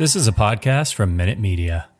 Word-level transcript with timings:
This 0.00 0.16
is 0.16 0.26
a 0.26 0.32
podcast 0.32 0.94
from 0.94 1.14
Minute 1.14 1.38
Media. 1.38 1.90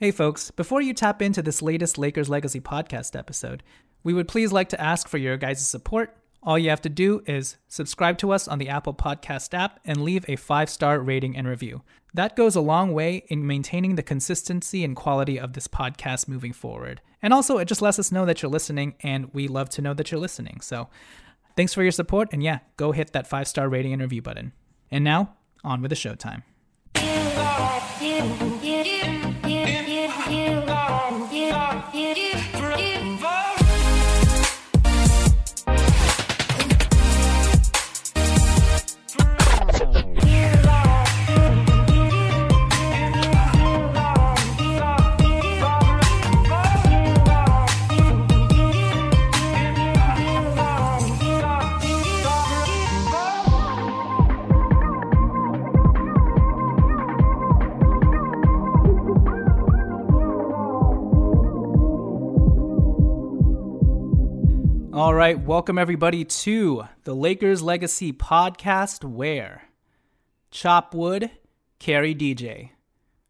Hey 0.00 0.10
folks, 0.10 0.50
before 0.50 0.82
you 0.82 0.92
tap 0.92 1.22
into 1.22 1.40
this 1.40 1.62
latest 1.62 1.98
Lakers 1.98 2.28
Legacy 2.28 2.60
podcast 2.60 3.16
episode, 3.16 3.62
we 4.02 4.12
would 4.12 4.26
please 4.26 4.50
like 4.50 4.68
to 4.70 4.80
ask 4.80 5.06
for 5.06 5.18
your 5.18 5.36
guys' 5.36 5.64
support. 5.64 6.16
All 6.42 6.58
you 6.58 6.68
have 6.70 6.80
to 6.80 6.88
do 6.88 7.22
is 7.26 7.58
subscribe 7.68 8.18
to 8.18 8.32
us 8.32 8.48
on 8.48 8.58
the 8.58 8.68
Apple 8.70 8.92
Podcast 8.92 9.54
app 9.54 9.78
and 9.84 10.02
leave 10.02 10.24
a 10.26 10.34
five 10.34 10.68
star 10.68 10.98
rating 10.98 11.36
and 11.36 11.46
review. 11.46 11.82
That 12.12 12.34
goes 12.34 12.56
a 12.56 12.60
long 12.60 12.92
way 12.92 13.22
in 13.28 13.46
maintaining 13.46 13.94
the 13.94 14.02
consistency 14.02 14.82
and 14.82 14.96
quality 14.96 15.38
of 15.38 15.52
this 15.52 15.68
podcast 15.68 16.26
moving 16.26 16.52
forward. 16.52 17.02
And 17.22 17.32
also, 17.32 17.58
it 17.58 17.66
just 17.66 17.82
lets 17.82 18.00
us 18.00 18.10
know 18.10 18.26
that 18.26 18.42
you're 18.42 18.50
listening, 18.50 18.96
and 19.04 19.32
we 19.32 19.46
love 19.46 19.68
to 19.68 19.80
know 19.80 19.94
that 19.94 20.10
you're 20.10 20.20
listening. 20.20 20.60
So, 20.60 20.88
thanks 21.56 21.72
for 21.72 21.84
your 21.84 21.92
support, 21.92 22.30
and 22.32 22.42
yeah, 22.42 22.58
go 22.76 22.90
hit 22.90 23.12
that 23.12 23.28
five 23.28 23.46
star 23.46 23.68
rating 23.68 23.92
and 23.92 24.02
review 24.02 24.22
button. 24.22 24.54
And 24.90 25.04
now, 25.04 25.36
on 25.64 25.82
with 25.82 25.90
the 25.90 25.96
showtime. 25.96 26.42
All 65.12 65.18
right, 65.18 65.38
welcome 65.38 65.76
everybody 65.76 66.24
to 66.24 66.84
the 67.04 67.12
Lakers 67.12 67.60
Legacy 67.60 68.14
podcast 68.14 69.04
where 69.04 69.64
Chop 70.50 70.94
Wood, 70.94 71.30
carry 71.78 72.14
DJ 72.14 72.70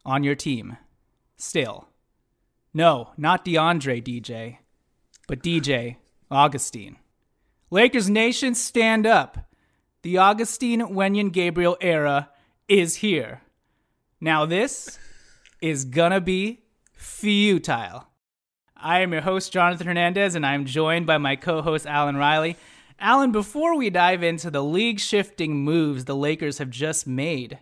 on 0.05 0.23
your 0.23 0.37
team. 0.37 0.77
Still. 1.37 1.89
No, 2.73 3.11
not 3.17 3.45
DeAndre 3.45 4.01
DJ, 4.01 4.59
but 5.27 5.43
DJ 5.43 5.97
Augustin. 6.31 6.99
Lakers 7.69 8.09
Nation, 8.09 8.55
stand 8.55 9.05
up. 9.05 9.51
The 10.03 10.19
Augustin 10.19 10.83
Wenyen 10.83 11.33
Gabriel 11.33 11.77
era 11.81 12.31
is 12.69 12.95
here. 12.95 13.43
Now, 14.21 14.47
this 14.47 15.01
is 15.61 15.85
gonna 15.85 16.21
be 16.21 16.63
futile. 16.95 18.07
I 18.83 19.01
am 19.01 19.13
your 19.13 19.23
host, 19.23 19.53
Jonathan 19.53 19.87
Hernandez, 19.87 20.35
and 20.35 20.45
I'm 20.45 20.65
joined 20.65 21.07
by 21.07 21.17
my 21.19 21.37
co 21.37 21.63
host, 21.63 21.87
Alan 21.87 22.17
Riley. 22.17 22.57
Alan, 22.99 23.31
before 23.31 23.77
we 23.77 23.91
dive 23.91 24.25
into 24.25 24.51
the 24.51 24.63
league 24.63 24.99
shifting 24.99 25.57
moves 25.57 26.05
the 26.05 26.17
Lakers 26.17 26.59
have 26.59 26.71
just 26.71 27.07
made, 27.07 27.59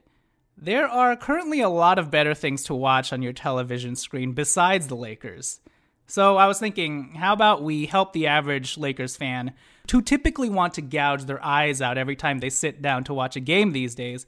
there 0.56 0.88
are 0.88 1.16
currently 1.16 1.60
a 1.60 1.69
lot 1.69 1.98
of 1.98 2.10
better 2.10 2.34
things 2.34 2.62
to 2.64 2.75
watch 2.75 3.12
on 3.12 3.20
your 3.20 3.34
television 3.34 3.97
screen 3.97 4.32
besides 4.32 4.86
the 4.86 4.97
Lakers. 4.97 5.60
So 6.06 6.38
I 6.38 6.47
was 6.47 6.58
thinking, 6.58 7.12
how 7.12 7.34
about 7.34 7.62
we 7.62 7.84
help 7.84 8.14
the 8.14 8.26
average 8.26 8.78
Lakers 8.78 9.16
fan 9.16 9.52
who 9.92 10.00
typically 10.00 10.48
want 10.48 10.75
to 10.75 10.82
gouge 10.82 11.26
their 11.26 11.44
eyes 11.44 11.82
out 11.82 11.98
every 11.98 12.16
time 12.16 12.38
they 12.38 12.50
sit 12.50 12.81
down 12.81 13.04
to 13.04 13.14
watch 13.14 13.37
a 13.37 13.41
game 13.41 13.72
these 13.72 13.94
days 13.94 14.26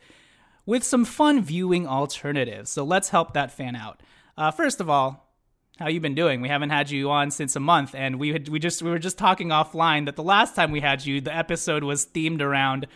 with 0.66 0.84
some 0.84 1.06
fun 1.06 1.42
viewing 1.42 1.86
alternatives? 1.86 2.68
So 2.68 2.84
let's 2.84 3.08
help 3.08 3.32
that 3.32 3.50
fan 3.50 3.76
out. 3.76 4.02
Uh, 4.36 4.50
first 4.50 4.80
of 4.80 4.90
all, 4.90 5.31
how 5.78 5.88
you 5.88 6.00
been 6.00 6.14
doing? 6.14 6.40
We 6.40 6.48
haven't 6.48 6.70
had 6.70 6.90
you 6.90 7.10
on 7.10 7.30
since 7.30 7.56
a 7.56 7.60
month, 7.60 7.94
and 7.94 8.18
we 8.18 8.30
had, 8.30 8.48
we 8.48 8.58
just 8.58 8.82
we 8.82 8.90
were 8.90 8.98
just 8.98 9.18
talking 9.18 9.48
offline 9.48 10.06
that 10.06 10.16
the 10.16 10.22
last 10.22 10.54
time 10.54 10.70
we 10.70 10.80
had 10.80 11.04
you, 11.04 11.20
the 11.20 11.34
episode 11.34 11.84
was 11.84 12.06
themed 12.06 12.40
around 12.40 12.86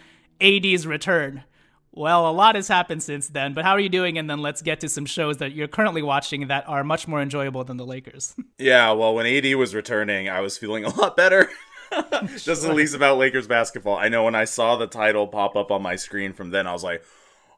AD's 0.40 0.86
return. 0.86 1.44
Well, 1.92 2.28
a 2.28 2.30
lot 2.30 2.56
has 2.56 2.68
happened 2.68 3.02
since 3.02 3.28
then, 3.28 3.54
but 3.54 3.64
how 3.64 3.70
are 3.70 3.80
you 3.80 3.88
doing? 3.88 4.18
And 4.18 4.28
then 4.28 4.42
let's 4.42 4.60
get 4.60 4.80
to 4.80 4.88
some 4.88 5.06
shows 5.06 5.38
that 5.38 5.52
you're 5.52 5.66
currently 5.66 6.02
watching 6.02 6.48
that 6.48 6.68
are 6.68 6.84
much 6.84 7.08
more 7.08 7.22
enjoyable 7.22 7.64
than 7.64 7.78
the 7.78 7.86
Lakers. 7.86 8.34
Yeah, 8.58 8.92
well, 8.92 9.14
when 9.14 9.26
AD 9.26 9.54
was 9.56 9.74
returning, 9.74 10.30
I 10.30 10.40
was 10.40 10.56
feeling 10.56 10.84
a 10.84 10.88
lot 10.88 11.16
better. 11.16 11.50
Just 12.36 12.64
at 12.64 12.74
least 12.74 12.94
about 12.94 13.18
Lakers 13.18 13.46
basketball. 13.46 13.96
I 13.96 14.08
know 14.08 14.24
when 14.24 14.34
I 14.34 14.44
saw 14.44 14.76
the 14.76 14.86
title 14.86 15.26
pop 15.26 15.56
up 15.56 15.70
on 15.70 15.82
my 15.82 15.96
screen 15.96 16.32
from 16.32 16.50
then, 16.50 16.66
I 16.66 16.72
was 16.72 16.82
like, 16.82 17.04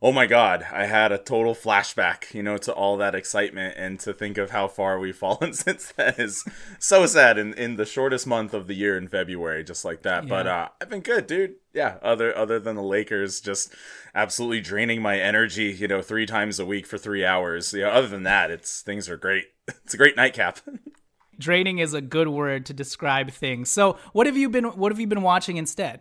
oh 0.01 0.13
my 0.13 0.27
god, 0.27 0.67
I 0.73 0.87
had 0.87 1.13
a 1.13 1.19
total 1.19 1.55
flashback, 1.55 2.33
you 2.33 2.43
know, 2.43 2.57
to 2.59 2.73
all 2.73 2.97
that 2.97 3.15
excitement 3.15 3.75
and 3.77 3.99
to 4.01 4.13
think 4.13 4.39
of 4.39 4.51
how 4.51 4.69
far 4.69 4.99
we've 4.99 5.17
fallen 5.17 5.53
since 5.53 5.93
then 5.93 6.15
is 6.19 6.45
so 6.79 7.07
sad 7.07 7.39
in, 7.39 7.55
in 7.55 7.77
the 7.77 7.87
shortest 7.87 8.27
month 8.27 8.55
of 8.55 8.67
the 8.67 8.75
year 8.75 8.97
in 8.97 9.09
February, 9.09 9.65
just 9.65 9.85
like 9.85 10.03
that. 10.03 10.25
Yeah. 10.25 10.29
But 10.29 10.47
uh, 10.47 10.69
I've 10.81 10.89
been 10.89 11.01
good, 11.01 11.27
dude. 11.27 11.55
Yeah, 11.73 11.99
other 12.03 12.37
other 12.37 12.59
than 12.59 12.77
the 12.77 12.83
Lakers 12.83 13.41
just 13.41 13.75
absolutely 14.15 14.61
draining 14.61 15.03
my 15.03 15.19
energy, 15.19 15.73
you 15.73 15.89
know, 15.89 16.03
three 16.03 16.27
times 16.27 16.59
a 16.59 16.67
week 16.67 16.87
for 16.87 16.99
three 16.99 17.25
hours. 17.25 17.73
Yeah, 17.73 17.89
other 17.89 18.09
than 18.09 18.25
that, 18.25 18.51
it's 18.51 18.83
things 18.83 19.09
are 19.09 19.17
great. 19.17 19.45
It's 19.85 19.93
a 19.93 19.99
great 19.99 20.17
nightcap. 20.17 20.61
draining 21.39 21.79
is 21.79 21.95
a 21.95 22.01
good 22.01 22.29
word 22.29 22.67
to 22.67 22.75
describe 22.75 23.31
things. 23.31 23.71
So, 23.71 23.99
what 24.13 24.27
have 24.27 24.37
you 24.37 24.49
been 24.49 24.65
what 24.65 24.93
have 24.93 25.01
you 25.01 25.07
been 25.07 25.23
watching 25.23 25.57
instead? 25.57 26.01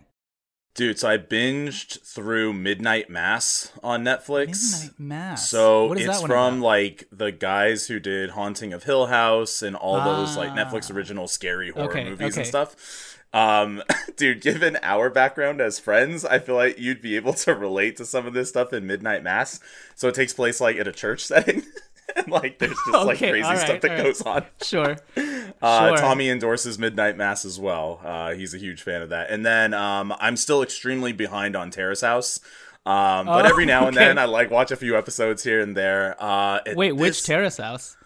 Dude, 0.77 0.99
so 0.99 1.09
I 1.09 1.17
binged 1.17 2.03
through 2.03 2.53
Midnight 2.53 3.09
Mass 3.09 3.71
on 3.81 4.03
Netflix. 4.03 4.83
Midnight 4.83 4.99
Mass. 4.99 5.49
So 5.49 5.91
it's 5.93 6.21
from 6.21 6.57
about? 6.57 6.63
like 6.63 7.07
the 7.11 7.31
guys 7.31 7.87
who 7.87 7.99
did 7.99 8.29
Haunting 8.29 8.73
of 8.73 8.83
Hill 8.83 9.07
House 9.07 9.63
and 9.63 9.75
all 9.75 9.95
ah. 9.95 10.03
those 10.03 10.37
like 10.37 10.51
Netflix 10.51 10.93
original 10.93 11.27
scary 11.27 11.71
horror 11.71 11.89
okay, 11.89 12.03
movies 12.03 12.33
okay. 12.33 12.41
and 12.41 12.47
stuff. 12.47 13.17
Um, 13.33 13.81
dude, 14.17 14.41
given 14.41 14.77
our 14.83 15.09
background 15.09 15.61
as 15.61 15.79
friends, 15.79 16.23
I 16.23 16.37
feel 16.37 16.53
like 16.53 16.77
you'd 16.77 17.01
be 17.01 17.15
able 17.15 17.33
to 17.33 17.55
relate 17.55 17.97
to 17.97 18.05
some 18.05 18.27
of 18.27 18.35
this 18.35 18.49
stuff 18.49 18.71
in 18.71 18.85
Midnight 18.85 19.23
Mass. 19.23 19.59
So 19.95 20.09
it 20.09 20.13
takes 20.13 20.33
place 20.33 20.61
like 20.61 20.75
in 20.75 20.87
a 20.87 20.91
church 20.91 21.25
setting. 21.25 21.63
and 22.15 22.27
like 22.31 22.59
there's 22.59 22.77
just 22.91 23.05
like 23.05 23.17
crazy 23.17 23.41
right, 23.41 23.57
stuff 23.59 23.81
that 23.81 24.03
goes 24.03 24.21
on. 24.21 24.45
Sure. 24.61 24.95
Uh, 25.59 25.87
sure. 25.89 25.97
Tommy 25.97 26.29
endorses 26.29 26.77
Midnight 26.77 27.17
Mass 27.17 27.43
as 27.43 27.59
well. 27.59 27.99
Uh, 28.05 28.33
he's 28.35 28.53
a 28.53 28.59
huge 28.59 28.83
fan 28.83 29.01
of 29.01 29.09
that. 29.09 29.31
And 29.31 29.43
then 29.43 29.73
um, 29.73 30.13
I'm 30.19 30.37
still 30.37 30.61
extremely 30.61 31.13
behind 31.13 31.55
on 31.55 31.71
Terrace 31.71 32.01
House. 32.01 32.39
Um, 32.85 33.25
but 33.25 33.45
Oh, 33.45 33.49
every 33.49 33.65
now 33.65 33.87
and 33.87 33.97
okay. 33.97 34.05
then 34.05 34.19
I 34.19 34.25
like 34.25 34.51
watch 34.51 34.69
a 34.69 34.75
few 34.75 34.95
episodes 34.95 35.43
here 35.43 35.59
and 35.59 35.75
there. 35.75 36.15
Uh, 36.19 36.59
it- 36.63 36.77
Wait, 36.77 36.91
which 36.91 37.09
this- 37.17 37.23
terrace 37.23 37.57
house? 37.57 37.97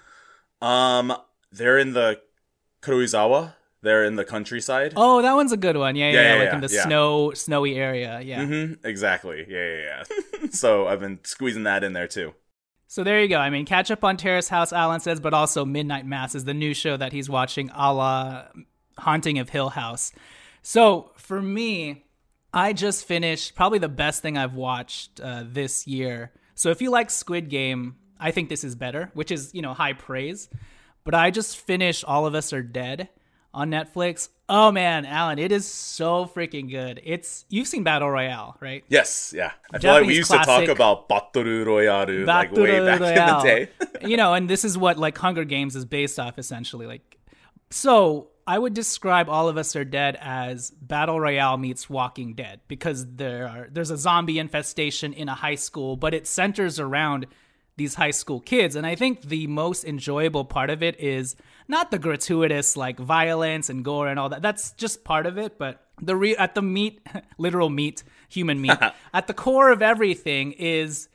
Um, 0.61 1.13
they're 1.51 1.77
in 1.77 1.91
the 1.91 2.21
Karuizawa. 2.81 3.53
They're 3.81 4.05
in 4.05 4.15
the 4.15 4.23
countryside. 4.23 4.93
Oh, 4.95 5.21
that 5.21 5.33
one's 5.33 5.51
a 5.51 5.57
good 5.57 5.75
one. 5.75 5.95
Yeah, 5.95 6.09
yeah, 6.09 6.13
Yeah, 6.13 6.21
yeah, 6.21 6.33
yeah, 6.35 6.43
like 6.45 6.53
in 6.53 6.61
the 6.61 6.73
yeah. 6.73 6.83
snow, 6.83 7.31
snowy 7.33 7.75
area. 7.75 8.21
Yeah. 8.21 8.45
hmm 8.45 8.73
Exactly. 8.83 9.45
Yeah, 9.49 9.65
yeah, 9.75 10.03
yeah. 10.41 10.47
so 10.51 10.87
I've 10.87 10.99
been 10.99 11.19
squeezing 11.23 11.63
that 11.63 11.83
in 11.83 11.93
there 11.93 12.07
too. 12.07 12.33
So 12.91 13.05
there 13.05 13.21
you 13.21 13.29
go. 13.29 13.37
I 13.37 13.49
mean, 13.49 13.65
catch 13.65 13.89
up 13.89 14.03
on 14.03 14.17
Terrace 14.17 14.49
House, 14.49 14.73
Alan 14.73 14.99
says, 14.99 15.21
but 15.21 15.33
also 15.33 15.63
Midnight 15.63 16.05
Mass 16.05 16.35
is 16.35 16.43
the 16.43 16.53
new 16.53 16.73
show 16.73 16.97
that 16.97 17.13
he's 17.13 17.29
watching, 17.29 17.71
a 17.73 17.93
la 17.93 18.43
Haunting 18.97 19.39
of 19.39 19.47
Hill 19.47 19.69
House. 19.69 20.11
So 20.61 21.13
for 21.15 21.41
me, 21.41 22.03
I 22.53 22.73
just 22.73 23.05
finished 23.05 23.55
probably 23.55 23.79
the 23.79 23.87
best 23.87 24.21
thing 24.21 24.37
I've 24.37 24.55
watched 24.55 25.21
uh, 25.21 25.45
this 25.47 25.87
year. 25.87 26.33
So 26.53 26.69
if 26.69 26.81
you 26.81 26.91
like 26.91 27.09
Squid 27.09 27.47
Game, 27.47 27.95
I 28.19 28.31
think 28.31 28.49
this 28.49 28.65
is 28.65 28.75
better, 28.75 29.09
which 29.13 29.31
is 29.31 29.51
you 29.53 29.61
know 29.61 29.73
high 29.73 29.93
praise. 29.93 30.49
But 31.05 31.15
I 31.15 31.31
just 31.31 31.55
finished 31.59 32.03
All 32.03 32.25
of 32.25 32.35
Us 32.35 32.51
Are 32.51 32.61
Dead 32.61 33.07
on 33.53 33.69
Netflix. 33.69 34.29
Oh 34.49 34.71
man, 34.71 35.05
Alan, 35.05 35.39
it 35.39 35.51
is 35.51 35.65
so 35.65 36.25
freaking 36.25 36.69
good. 36.69 37.01
It's 37.03 37.45
you've 37.49 37.67
seen 37.67 37.83
Battle 37.83 38.09
Royale, 38.09 38.57
right? 38.59 38.83
Yes, 38.89 39.33
yeah. 39.35 39.51
I 39.73 39.79
feel 39.79 39.91
like 39.91 40.01
we 40.01 40.15
Japanese 40.15 40.17
used 40.17 40.31
to 40.31 40.37
talk 40.39 40.67
about 40.67 41.07
Battle 41.07 41.65
Royale 41.65 42.25
like 42.25 42.51
way 42.51 42.85
back 42.85 42.99
Royale. 42.99 43.39
in 43.39 43.43
the 43.43 43.43
day. 43.43 43.69
you 44.07 44.17
know, 44.17 44.33
and 44.33 44.49
this 44.49 44.65
is 44.65 44.77
what 44.77 44.97
like 44.97 45.17
Hunger 45.17 45.45
Games 45.45 45.75
is 45.75 45.85
based 45.85 46.19
off 46.19 46.37
essentially. 46.37 46.85
Like, 46.85 47.17
so 47.69 48.31
I 48.47 48.59
would 48.59 48.73
describe 48.73 49.29
All 49.29 49.47
of 49.47 49.57
Us 49.57 49.75
Are 49.75 49.85
Dead 49.85 50.17
as 50.19 50.71
Battle 50.71 51.19
Royale 51.19 51.57
meets 51.57 51.89
Walking 51.89 52.33
Dead 52.33 52.59
because 52.67 53.05
there 53.15 53.47
are 53.47 53.67
there's 53.71 53.91
a 53.91 53.97
zombie 53.97 54.39
infestation 54.39 55.13
in 55.13 55.29
a 55.29 55.35
high 55.35 55.55
school, 55.55 55.95
but 55.95 56.13
it 56.13 56.27
centers 56.27 56.79
around 56.79 57.27
these 57.77 57.95
high 57.95 58.11
school 58.11 58.39
kids, 58.39 58.75
and 58.75 58.85
I 58.85 58.95
think 58.95 59.21
the 59.23 59.47
most 59.47 59.85
enjoyable 59.85 60.45
part 60.45 60.69
of 60.69 60.83
it 60.83 60.99
is 60.99 61.35
not 61.67 61.91
the 61.91 61.99
gratuitous 61.99 62.75
like 62.75 62.99
violence 62.99 63.69
and 63.69 63.83
gore 63.83 64.07
and 64.07 64.19
all 64.19 64.29
that. 64.29 64.41
That's 64.41 64.71
just 64.73 65.03
part 65.03 65.25
of 65.25 65.37
it, 65.37 65.57
but 65.57 65.85
the 66.01 66.15
re- 66.15 66.35
at 66.35 66.55
the 66.55 66.61
meat, 66.61 67.01
literal 67.37 67.69
meat, 67.69 68.03
human 68.29 68.61
meat, 68.61 68.77
at 69.13 69.27
the 69.27 69.33
core 69.33 69.71
of 69.71 69.81
everything 69.81 70.51
is 70.53 71.07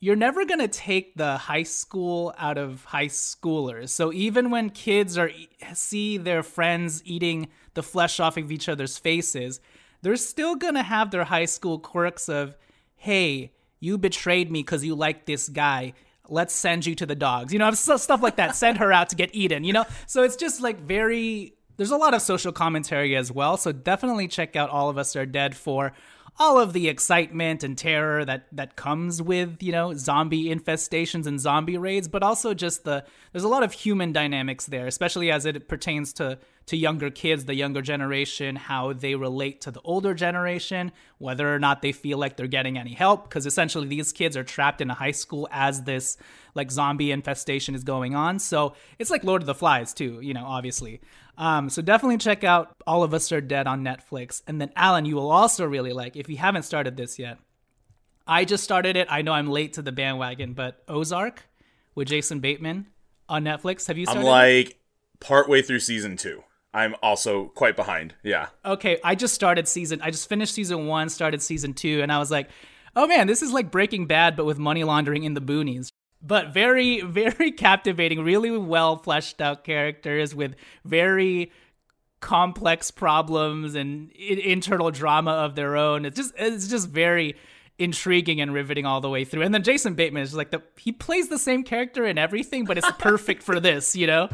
you're 0.00 0.16
never 0.16 0.44
going 0.44 0.60
to 0.60 0.68
take 0.68 1.16
the 1.16 1.38
high 1.38 1.62
school 1.62 2.34
out 2.36 2.58
of 2.58 2.84
high 2.84 3.06
schoolers. 3.06 3.88
So 3.88 4.12
even 4.12 4.50
when 4.50 4.68
kids 4.68 5.16
are 5.16 5.30
see 5.72 6.18
their 6.18 6.42
friends 6.42 7.02
eating 7.06 7.48
the 7.72 7.82
flesh 7.82 8.20
off 8.20 8.36
of 8.36 8.52
each 8.52 8.68
other's 8.68 8.98
faces, 8.98 9.60
they're 10.02 10.16
still 10.16 10.56
going 10.56 10.74
to 10.74 10.82
have 10.82 11.10
their 11.10 11.24
high 11.24 11.46
school 11.46 11.78
quirks 11.78 12.28
of, 12.28 12.56
"Hey, 12.96 13.52
you 13.80 13.98
betrayed 13.98 14.50
me 14.50 14.62
cuz 14.62 14.84
you 14.84 14.94
like 14.94 15.26
this 15.26 15.48
guy. 15.48 15.92
Let's 16.28 16.54
send 16.54 16.86
you 16.86 16.94
to 16.94 17.06
the 17.06 17.14
dogs." 17.14 17.52
You 17.52 17.58
know, 17.58 17.70
stuff 17.72 18.22
like 18.22 18.36
that. 18.36 18.56
Send 18.56 18.78
her 18.78 18.92
out 18.92 19.10
to 19.10 19.16
get 19.16 19.34
eaten, 19.34 19.64
you 19.64 19.72
know? 19.72 19.84
So 20.06 20.22
it's 20.22 20.36
just 20.36 20.60
like 20.60 20.80
very 20.80 21.54
there's 21.76 21.90
a 21.90 21.96
lot 21.96 22.14
of 22.14 22.22
social 22.22 22.52
commentary 22.52 23.16
as 23.16 23.32
well. 23.32 23.56
So 23.56 23.72
definitely 23.72 24.28
check 24.28 24.54
out 24.56 24.70
All 24.70 24.88
of 24.88 24.96
Us 24.96 25.16
Are 25.16 25.26
Dead 25.26 25.56
for 25.56 25.92
all 26.38 26.58
of 26.58 26.72
the 26.72 26.88
excitement 26.88 27.62
and 27.62 27.78
terror 27.78 28.24
that 28.24 28.46
that 28.50 28.74
comes 28.76 29.22
with 29.22 29.62
you 29.62 29.70
know 29.70 29.94
zombie 29.94 30.46
infestations 30.46 31.26
and 31.26 31.38
zombie 31.38 31.78
raids 31.78 32.08
but 32.08 32.22
also 32.22 32.52
just 32.54 32.84
the 32.84 33.04
there's 33.32 33.44
a 33.44 33.48
lot 33.48 33.62
of 33.62 33.72
human 33.72 34.12
dynamics 34.12 34.66
there 34.66 34.86
especially 34.86 35.30
as 35.30 35.46
it 35.46 35.68
pertains 35.68 36.12
to 36.12 36.38
to 36.66 36.76
younger 36.76 37.10
kids 37.10 37.44
the 37.44 37.54
younger 37.54 37.82
generation 37.82 38.56
how 38.56 38.92
they 38.92 39.14
relate 39.14 39.60
to 39.60 39.70
the 39.70 39.80
older 39.84 40.12
generation 40.12 40.90
whether 41.18 41.54
or 41.54 41.58
not 41.58 41.82
they 41.82 41.92
feel 41.92 42.18
like 42.18 42.36
they're 42.36 42.46
getting 42.46 42.78
any 42.78 42.94
help 42.94 43.28
because 43.28 43.46
essentially 43.46 43.86
these 43.86 44.12
kids 44.12 44.36
are 44.36 44.44
trapped 44.44 44.80
in 44.80 44.90
a 44.90 44.94
high 44.94 45.12
school 45.12 45.48
as 45.52 45.82
this 45.82 46.16
like 46.54 46.70
zombie 46.70 47.10
infestation 47.10 47.74
is 47.74 47.84
going 47.84 48.14
on 48.14 48.38
so 48.38 48.74
it's 48.98 49.10
like 49.10 49.24
lord 49.24 49.42
of 49.42 49.46
the 49.46 49.54
flies 49.54 49.92
too 49.92 50.20
you 50.20 50.34
know 50.34 50.44
obviously 50.44 51.00
um, 51.36 51.68
so 51.68 51.82
definitely 51.82 52.18
check 52.18 52.44
out 52.44 52.76
All 52.86 53.02
of 53.02 53.12
Us 53.12 53.32
Are 53.32 53.40
Dead 53.40 53.66
on 53.66 53.82
Netflix. 53.82 54.42
And 54.46 54.60
then 54.60 54.70
Alan, 54.76 55.04
you 55.04 55.16
will 55.16 55.30
also 55.30 55.66
really 55.66 55.92
like 55.92 56.16
if 56.16 56.28
you 56.28 56.36
haven't 56.36 56.62
started 56.62 56.96
this 56.96 57.18
yet. 57.18 57.38
I 58.26 58.44
just 58.44 58.64
started 58.64 58.96
it. 58.96 59.06
I 59.10 59.22
know 59.22 59.32
I'm 59.32 59.50
late 59.50 59.74
to 59.74 59.82
the 59.82 59.92
bandwagon, 59.92 60.54
but 60.54 60.82
Ozark 60.88 61.46
with 61.94 62.08
Jason 62.08 62.40
Bateman 62.40 62.86
on 63.28 63.44
Netflix. 63.44 63.86
Have 63.88 63.98
you 63.98 64.06
started? 64.06 64.20
I'm 64.20 64.26
like 64.26 64.78
partway 65.20 65.60
through 65.60 65.80
season 65.80 66.16
two. 66.16 66.42
I'm 66.72 66.96
also 67.02 67.46
quite 67.48 67.76
behind. 67.76 68.14
Yeah. 68.24 68.48
okay, 68.64 68.98
I 69.04 69.14
just 69.14 69.34
started 69.34 69.68
season. 69.68 70.00
I 70.02 70.10
just 70.10 70.28
finished 70.28 70.54
season 70.54 70.86
one, 70.86 71.08
started 71.08 71.40
season 71.40 71.74
two, 71.74 72.02
and 72.02 72.10
I 72.10 72.18
was 72.18 72.30
like, 72.30 72.48
oh 72.96 73.06
man, 73.06 73.26
this 73.26 73.42
is 73.42 73.52
like 73.52 73.70
Breaking 73.70 74.06
Bad, 74.06 74.36
but 74.36 74.46
with 74.46 74.58
money 74.58 74.82
laundering 74.84 75.24
in 75.24 75.34
the 75.34 75.40
boonies. 75.40 75.88
But 76.26 76.52
very, 76.52 77.00
very 77.02 77.52
captivating, 77.52 78.22
really 78.22 78.50
well 78.50 78.96
fleshed 78.96 79.40
out 79.40 79.64
characters 79.64 80.34
with 80.34 80.54
very 80.84 81.52
complex 82.20 82.90
problems 82.90 83.74
and 83.74 84.10
internal 84.12 84.90
drama 84.90 85.32
of 85.32 85.54
their 85.54 85.76
own. 85.76 86.06
It's 86.06 86.16
just, 86.16 86.32
it's 86.38 86.68
just 86.68 86.88
very 86.88 87.36
intriguing 87.78 88.40
and 88.40 88.54
riveting 88.54 88.86
all 88.86 89.00
the 89.00 89.10
way 89.10 89.24
through. 89.24 89.42
And 89.42 89.52
then 89.52 89.62
Jason 89.62 89.94
Bateman 89.94 90.22
is 90.22 90.34
like 90.34 90.50
the 90.50 90.62
he 90.78 90.92
plays 90.92 91.28
the 91.28 91.38
same 91.38 91.64
character 91.64 92.04
in 92.06 92.18
everything, 92.18 92.64
but 92.64 92.78
it's 92.78 92.90
perfect 92.98 93.42
for 93.42 93.60
this, 93.60 93.96
you 93.96 94.06
know. 94.06 94.28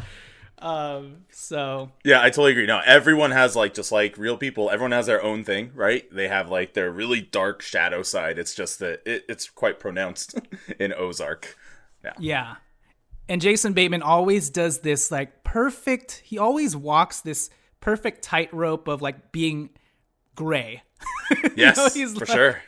Um, 0.58 1.24
so 1.30 1.90
Yeah, 2.04 2.20
I 2.20 2.28
totally 2.28 2.52
agree. 2.52 2.66
No, 2.66 2.80
everyone 2.84 3.30
has 3.30 3.56
like 3.56 3.72
just 3.72 3.92
like 3.92 4.18
real 4.18 4.36
people. 4.36 4.70
Everyone 4.70 4.92
has 4.92 5.06
their 5.06 5.22
own 5.22 5.42
thing, 5.42 5.70
right? 5.74 6.04
They 6.14 6.28
have 6.28 6.50
like 6.50 6.74
their 6.74 6.90
really 6.90 7.22
dark 7.22 7.62
shadow 7.62 8.02
side. 8.02 8.38
It's 8.38 8.54
just 8.54 8.78
that 8.80 9.00
it, 9.06 9.24
it's 9.28 9.48
quite 9.48 9.80
pronounced 9.80 10.38
in 10.78 10.92
Ozark. 10.92 11.56
Yeah. 12.18 12.56
And 13.28 13.40
Jason 13.40 13.72
Bateman 13.74 14.02
always 14.02 14.50
does 14.50 14.80
this 14.80 15.10
like 15.10 15.44
perfect, 15.44 16.22
he 16.24 16.38
always 16.38 16.74
walks 16.74 17.20
this 17.20 17.50
perfect 17.80 18.22
tightrope 18.22 18.88
of 18.88 19.02
like 19.02 19.32
being 19.32 19.70
gray. 20.34 20.82
Yes, 21.56 21.76
know, 21.76 21.88
he's 21.88 22.12
for 22.14 22.20
like- 22.26 22.28
sure. 22.28 22.62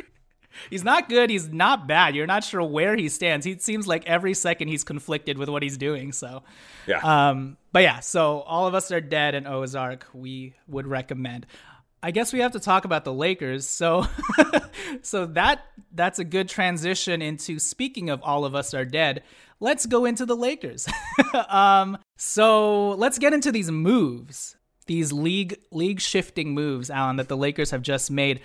He's 0.70 0.84
not 0.84 1.08
good, 1.08 1.30
he's 1.30 1.48
not 1.48 1.88
bad. 1.88 2.14
You're 2.14 2.26
not 2.26 2.44
sure 2.44 2.62
where 2.62 2.94
he 2.94 3.08
stands. 3.08 3.44
He 3.46 3.58
seems 3.58 3.86
like 3.88 4.06
every 4.06 4.34
second 4.34 4.68
he's 4.68 4.84
conflicted 4.84 5.38
with 5.38 5.48
what 5.48 5.62
he's 5.62 5.78
doing. 5.78 6.12
So, 6.12 6.42
Yeah. 6.86 6.98
um, 7.00 7.56
but 7.72 7.82
yeah, 7.82 8.00
so 8.00 8.40
all 8.42 8.66
of 8.66 8.74
us 8.74 8.92
are 8.92 9.00
dead 9.00 9.34
in 9.34 9.46
Ozark. 9.46 10.06
We 10.12 10.54
would 10.68 10.86
recommend. 10.86 11.46
I 12.02 12.10
guess 12.10 12.32
we 12.32 12.40
have 12.40 12.52
to 12.52 12.60
talk 12.60 12.84
about 12.84 13.04
the 13.04 13.12
Lakers. 13.12 13.66
So, 13.66 14.06
so 15.02 15.26
that 15.26 15.64
that's 15.92 16.18
a 16.18 16.24
good 16.24 16.48
transition 16.48 17.22
into 17.22 17.58
speaking 17.58 18.10
of 18.10 18.22
all 18.22 18.44
of 18.44 18.54
us 18.54 18.74
are 18.74 18.84
dead. 18.84 19.22
Let's 19.60 19.86
go 19.86 20.04
into 20.04 20.26
the 20.26 20.36
Lakers. 20.36 20.88
um, 21.48 21.98
so 22.16 22.90
let's 22.90 23.18
get 23.18 23.32
into 23.32 23.52
these 23.52 23.70
moves, 23.70 24.56
these 24.86 25.12
league 25.12 25.58
league 25.70 26.00
shifting 26.00 26.54
moves, 26.54 26.90
Alan, 26.90 27.16
that 27.16 27.28
the 27.28 27.36
Lakers 27.36 27.70
have 27.70 27.82
just 27.82 28.10
made. 28.10 28.40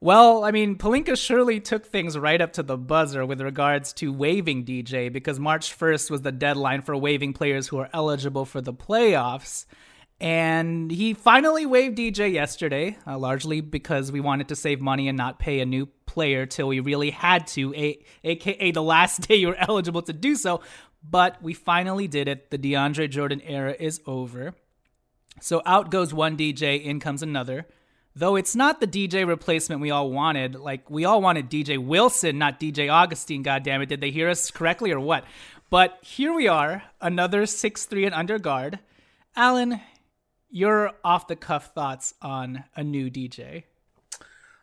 Well, 0.00 0.42
I 0.42 0.50
mean, 0.50 0.78
Pelinka 0.78 1.16
surely 1.16 1.60
took 1.60 1.86
things 1.86 2.18
right 2.18 2.40
up 2.40 2.54
to 2.54 2.64
the 2.64 2.76
buzzer 2.76 3.24
with 3.24 3.40
regards 3.40 3.92
to 3.94 4.12
waiving 4.12 4.64
DJ 4.64 5.12
because 5.12 5.38
March 5.38 5.78
1st 5.78 6.10
was 6.10 6.22
the 6.22 6.32
deadline 6.32 6.82
for 6.82 6.96
waiving 6.96 7.32
players 7.32 7.68
who 7.68 7.78
are 7.78 7.88
eligible 7.92 8.44
for 8.44 8.60
the 8.60 8.72
playoffs. 8.72 9.64
And 10.22 10.88
he 10.88 11.14
finally 11.14 11.66
waived 11.66 11.98
DJ 11.98 12.32
yesterday, 12.32 12.96
uh, 13.08 13.18
largely 13.18 13.60
because 13.60 14.12
we 14.12 14.20
wanted 14.20 14.48
to 14.48 14.56
save 14.56 14.80
money 14.80 15.08
and 15.08 15.18
not 15.18 15.40
pay 15.40 15.58
a 15.58 15.66
new 15.66 15.86
player 16.06 16.46
till 16.46 16.68
we 16.68 16.78
really 16.78 17.10
had 17.10 17.48
to, 17.48 17.74
a- 17.74 17.98
aka 18.22 18.70
the 18.70 18.82
last 18.82 19.26
day 19.26 19.34
you 19.34 19.48
were 19.48 19.56
eligible 19.68 20.02
to 20.02 20.12
do 20.12 20.36
so. 20.36 20.60
But 21.02 21.42
we 21.42 21.54
finally 21.54 22.06
did 22.06 22.28
it. 22.28 22.50
The 22.52 22.58
DeAndre 22.58 23.10
Jordan 23.10 23.40
era 23.40 23.74
is 23.76 24.00
over. 24.06 24.54
So 25.40 25.60
out 25.66 25.90
goes 25.90 26.14
one 26.14 26.36
DJ, 26.36 26.80
in 26.80 27.00
comes 27.00 27.24
another. 27.24 27.66
Though 28.14 28.36
it's 28.36 28.54
not 28.54 28.80
the 28.80 28.86
DJ 28.86 29.26
replacement 29.26 29.80
we 29.80 29.90
all 29.90 30.08
wanted. 30.08 30.54
Like 30.54 30.88
we 30.88 31.04
all 31.04 31.20
wanted 31.20 31.50
DJ 31.50 31.84
Wilson, 31.84 32.38
not 32.38 32.60
DJ 32.60 32.88
Augustin. 32.92 33.42
God 33.42 33.64
damn 33.64 33.82
it! 33.82 33.88
Did 33.88 34.00
they 34.00 34.10
hear 34.10 34.28
us 34.28 34.52
correctly 34.52 34.92
or 34.92 35.00
what? 35.00 35.24
But 35.70 35.98
here 36.02 36.32
we 36.32 36.46
are, 36.46 36.84
another 37.00 37.46
six 37.46 37.86
three 37.86 38.04
and 38.04 38.14
under 38.14 38.38
guard. 38.38 38.78
Alan, 39.34 39.80
your 40.52 40.92
off 41.02 41.26
the 41.26 41.34
cuff 41.36 41.72
thoughts 41.74 42.14
on 42.22 42.64
a 42.76 42.84
new 42.84 43.10
DJ? 43.10 43.64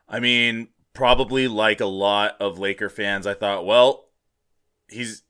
I 0.07 0.19
mean, 0.19 0.69
probably 0.93 1.47
like 1.47 1.81
a 1.81 1.85
lot 1.85 2.35
of 2.39 2.57
Laker 2.57 2.89
fans, 2.89 3.27
I 3.27 3.33
thought, 3.33 3.65
well, 3.65 4.05
he's 4.87 5.23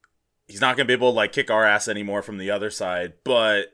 he's 0.48 0.62
not 0.62 0.76
gonna 0.78 0.88
be 0.88 0.94
able 0.94 1.12
to 1.12 1.16
like 1.16 1.32
kick 1.32 1.50
our 1.50 1.66
ass 1.66 1.88
anymore 1.88 2.22
from 2.22 2.38
the 2.38 2.52
other 2.52 2.70
side, 2.70 3.14
but 3.24 3.74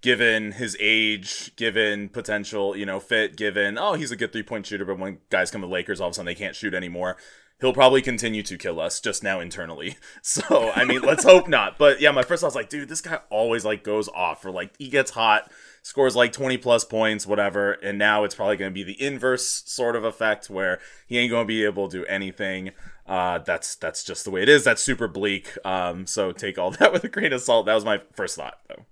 given 0.00 0.52
his 0.52 0.76
age, 0.80 1.54
given 1.56 2.08
potential, 2.10 2.76
you 2.76 2.84
know, 2.86 3.00
fit, 3.00 3.36
given 3.36 3.78
oh 3.78 3.94
he's 3.94 4.10
a 4.10 4.16
good 4.16 4.32
three 4.32 4.42
point 4.42 4.66
shooter, 4.66 4.84
but 4.84 4.98
when 4.98 5.18
guys 5.30 5.50
come 5.50 5.60
to 5.60 5.66
Lakers, 5.66 6.00
all 6.00 6.08
of 6.08 6.12
a 6.12 6.14
sudden 6.14 6.26
they 6.26 6.34
can't 6.34 6.56
shoot 6.56 6.74
anymore. 6.74 7.16
he'll 7.60 7.72
probably 7.72 8.02
continue 8.02 8.42
to 8.42 8.58
kill 8.58 8.80
us 8.80 9.00
just 9.00 9.22
now 9.22 9.40
internally. 9.40 9.96
So 10.22 10.70
I 10.74 10.84
mean, 10.84 11.00
let's 11.02 11.24
hope 11.32 11.48
not. 11.48 11.78
But 11.78 12.00
yeah, 12.00 12.10
my 12.10 12.22
first 12.22 12.40
thought 12.40 12.48
was 12.48 12.54
like, 12.54 12.68
dude, 12.68 12.88
this 12.88 13.00
guy 13.00 13.20
always 13.30 13.64
like 13.64 13.82
goes 13.84 14.08
off 14.08 14.44
or 14.44 14.50
like 14.50 14.74
he 14.78 14.88
gets 14.88 15.12
hot, 15.12 15.50
scores 15.84 16.16
like 16.16 16.32
20 16.32 16.56
plus 16.56 16.82
points, 16.84 17.26
whatever, 17.26 17.72
and 17.72 17.98
now 17.98 18.24
it's 18.24 18.34
probably 18.34 18.56
going 18.56 18.70
to 18.70 18.74
be 18.74 18.82
the 18.82 19.00
inverse 19.00 19.62
sort 19.66 19.94
of 19.94 20.02
effect 20.02 20.48
where 20.48 20.80
he 21.06 21.18
ain't 21.18 21.30
going 21.30 21.44
to 21.44 21.48
be 21.48 21.62
able 21.62 21.88
to 21.88 21.98
do 21.98 22.06
anything. 22.06 22.70
Uh, 23.06 23.38
that's 23.38 23.76
that's 23.76 24.02
just 24.02 24.24
the 24.24 24.30
way 24.30 24.42
it 24.42 24.48
is. 24.48 24.64
That's 24.64 24.82
super 24.82 25.06
bleak. 25.06 25.56
Um, 25.64 26.06
so 26.06 26.32
take 26.32 26.58
all 26.58 26.70
that 26.78 26.92
with 26.92 27.04
a 27.04 27.08
grain 27.08 27.32
of 27.32 27.42
salt. 27.42 27.66
That 27.66 27.74
was 27.74 27.84
my 27.84 28.00
first 28.14 28.36
thought, 28.36 28.58
though. 28.68 28.86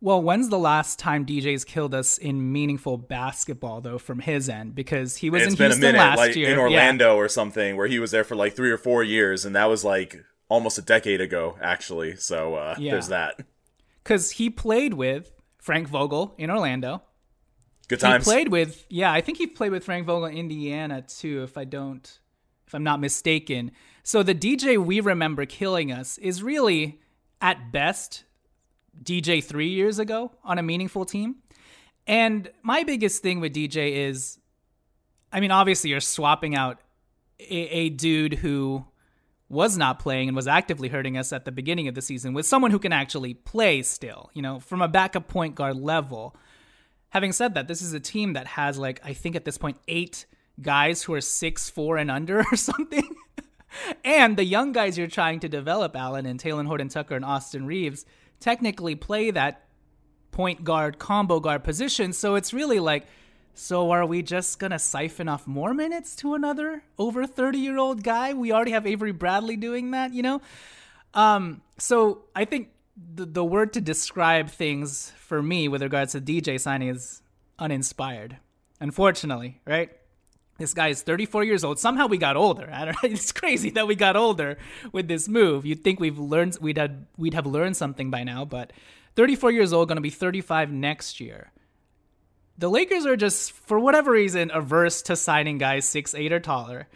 Well, 0.00 0.22
when's 0.22 0.48
the 0.48 0.58
last 0.58 0.98
time 0.98 1.26
DJ's 1.26 1.64
killed 1.64 1.92
us 1.92 2.18
in 2.18 2.52
meaningful 2.52 2.96
basketball, 2.96 3.80
though, 3.80 3.98
from 3.98 4.20
his 4.20 4.48
end? 4.48 4.74
Because 4.74 5.16
he 5.16 5.28
was 5.28 5.42
it's 5.42 5.52
in 5.52 5.58
been 5.58 5.66
Houston 5.72 5.84
a 5.84 5.92
minute, 5.92 5.98
last 5.98 6.18
like 6.18 6.36
year. 6.36 6.52
in 6.52 6.58
Orlando 6.58 7.14
yeah. 7.14 7.20
or 7.20 7.28
something, 7.28 7.76
where 7.76 7.88
he 7.88 7.98
was 7.98 8.12
there 8.12 8.24
for 8.24 8.36
like 8.36 8.54
three 8.54 8.70
or 8.70 8.78
four 8.78 9.02
years, 9.02 9.44
and 9.44 9.54
that 9.56 9.66
was 9.66 9.84
like 9.84 10.24
almost 10.48 10.78
a 10.78 10.82
decade 10.82 11.20
ago, 11.20 11.58
actually. 11.60 12.16
So 12.16 12.54
uh, 12.54 12.76
yeah. 12.78 12.92
there's 12.92 13.08
that. 13.08 13.40
Because 14.04 14.30
he 14.32 14.48
played 14.48 14.94
with 14.94 15.37
Frank 15.58 15.88
Vogel 15.88 16.34
in 16.38 16.50
Orlando. 16.50 17.02
Good 17.88 18.00
times. 18.00 18.24
He 18.24 18.30
played 18.30 18.48
with, 18.48 18.84
yeah, 18.88 19.12
I 19.12 19.20
think 19.20 19.38
he 19.38 19.46
played 19.46 19.72
with 19.72 19.84
Frank 19.84 20.06
Vogel 20.06 20.26
in 20.26 20.36
Indiana 20.36 21.02
too, 21.02 21.42
if 21.42 21.56
I 21.56 21.64
don't, 21.64 22.18
if 22.66 22.74
I'm 22.74 22.84
not 22.84 23.00
mistaken. 23.00 23.72
So 24.02 24.22
the 24.22 24.34
DJ 24.34 24.78
we 24.78 25.00
remember 25.00 25.46
killing 25.46 25.90
us 25.90 26.18
is 26.18 26.42
really, 26.42 27.00
at 27.40 27.72
best, 27.72 28.24
DJ 29.02 29.42
three 29.42 29.68
years 29.68 29.98
ago 29.98 30.32
on 30.44 30.58
a 30.58 30.62
meaningful 30.62 31.04
team. 31.04 31.36
And 32.06 32.50
my 32.62 32.84
biggest 32.84 33.22
thing 33.22 33.40
with 33.40 33.52
DJ 33.52 34.08
is, 34.08 34.38
I 35.32 35.40
mean, 35.40 35.50
obviously 35.50 35.90
you're 35.90 36.00
swapping 36.00 36.54
out 36.54 36.80
a, 37.38 37.54
a, 37.54 37.90
dude 37.90 38.34
who 38.34 38.84
was 39.48 39.78
not 39.78 39.98
playing 39.98 40.28
and 40.28 40.36
was 40.36 40.46
actively 40.46 40.88
hurting 40.88 41.16
us 41.16 41.32
at 41.32 41.44
the 41.44 41.52
beginning 41.52 41.88
of 41.88 41.94
the 41.94 42.02
season 42.02 42.34
with 42.34 42.46
someone 42.46 42.70
who 42.70 42.78
can 42.78 42.92
actually 42.92 43.34
play 43.34 43.82
still, 43.82 44.30
you 44.34 44.42
know, 44.42 44.60
from 44.60 44.82
a 44.82 44.88
backup 44.88 45.26
point 45.28 45.54
guard 45.54 45.76
level. 45.76 46.36
Having 47.10 47.32
said 47.32 47.54
that, 47.54 47.66
this 47.66 47.80
is 47.80 47.94
a 47.94 48.00
team 48.00 48.34
that 48.34 48.46
has 48.46 48.78
like 48.78 49.00
I 49.04 49.14
think 49.14 49.36
at 49.36 49.44
this 49.44 49.56
point 49.56 49.78
eight 49.88 50.26
guys 50.60 51.02
who 51.02 51.14
are 51.14 51.20
six 51.20 51.70
four 51.70 51.96
and 51.96 52.10
under 52.10 52.40
or 52.52 52.56
something. 52.56 53.16
and 54.04 54.36
the 54.36 54.44
young 54.44 54.72
guys 54.72 54.98
you're 54.98 55.06
trying 55.06 55.40
to 55.40 55.48
develop, 55.48 55.96
Allen 55.96 56.26
and 56.26 56.38
Talen 56.38 56.66
Horton 56.66 56.88
Tucker 56.88 57.16
and 57.16 57.24
Austin 57.24 57.66
Reaves, 57.66 58.04
technically 58.40 58.94
play 58.94 59.30
that 59.30 59.64
point 60.30 60.62
guard, 60.62 60.98
combo 60.98 61.40
guard 61.40 61.64
position. 61.64 62.12
So 62.12 62.34
it's 62.34 62.52
really 62.52 62.80
like, 62.80 63.06
so 63.54 63.90
are 63.90 64.06
we 64.06 64.22
just 64.22 64.58
to 64.60 64.78
siphon 64.78 65.28
off 65.28 65.46
more 65.46 65.74
minutes 65.74 66.14
to 66.16 66.34
another 66.34 66.82
over 66.98 67.26
30 67.26 67.58
year 67.58 67.78
old 67.78 68.02
guy? 68.02 68.32
We 68.34 68.52
already 68.52 68.72
have 68.72 68.86
Avery 68.86 69.12
Bradley 69.12 69.56
doing 69.56 69.90
that, 69.92 70.12
you 70.14 70.22
know? 70.22 70.40
Um, 71.14 71.62
so 71.78 72.24
I 72.34 72.44
think 72.44 72.70
the, 73.14 73.26
the 73.26 73.44
word 73.44 73.72
to 73.74 73.80
describe 73.80 74.48
things 74.50 75.12
for 75.18 75.42
me 75.42 75.68
with 75.68 75.82
regards 75.82 76.12
to 76.12 76.20
DJ 76.20 76.60
signing 76.60 76.88
is 76.88 77.22
uninspired, 77.58 78.36
unfortunately, 78.80 79.60
right? 79.64 79.90
This 80.58 80.74
guy 80.74 80.88
is 80.88 81.02
34 81.02 81.44
years 81.44 81.62
old. 81.62 81.78
Somehow 81.78 82.08
we 82.08 82.18
got 82.18 82.36
older. 82.36 82.68
I 82.72 82.84
don't 82.84 82.96
It's 83.04 83.32
crazy 83.32 83.70
that 83.70 83.86
we 83.86 83.94
got 83.94 84.16
older 84.16 84.58
with 84.92 85.06
this 85.06 85.28
move. 85.28 85.64
You'd 85.64 85.84
think 85.84 86.00
we've 86.00 86.18
learned 86.18 86.58
we'd 86.60 86.78
had 86.78 87.06
we'd 87.16 87.34
have 87.34 87.46
learned 87.46 87.76
something 87.76 88.10
by 88.10 88.24
now, 88.24 88.44
but 88.44 88.72
34 89.14 89.52
years 89.52 89.72
old, 89.72 89.88
going 89.88 89.96
to 89.96 90.02
be 90.02 90.10
35 90.10 90.70
next 90.70 91.20
year. 91.20 91.52
The 92.58 92.68
Lakers 92.68 93.06
are 93.06 93.16
just 93.16 93.52
for 93.52 93.78
whatever 93.78 94.10
reason 94.10 94.50
averse 94.52 95.02
to 95.02 95.16
signing 95.16 95.58
guys 95.58 95.86
six 95.86 96.14
eight 96.14 96.32
or 96.32 96.40
taller. 96.40 96.88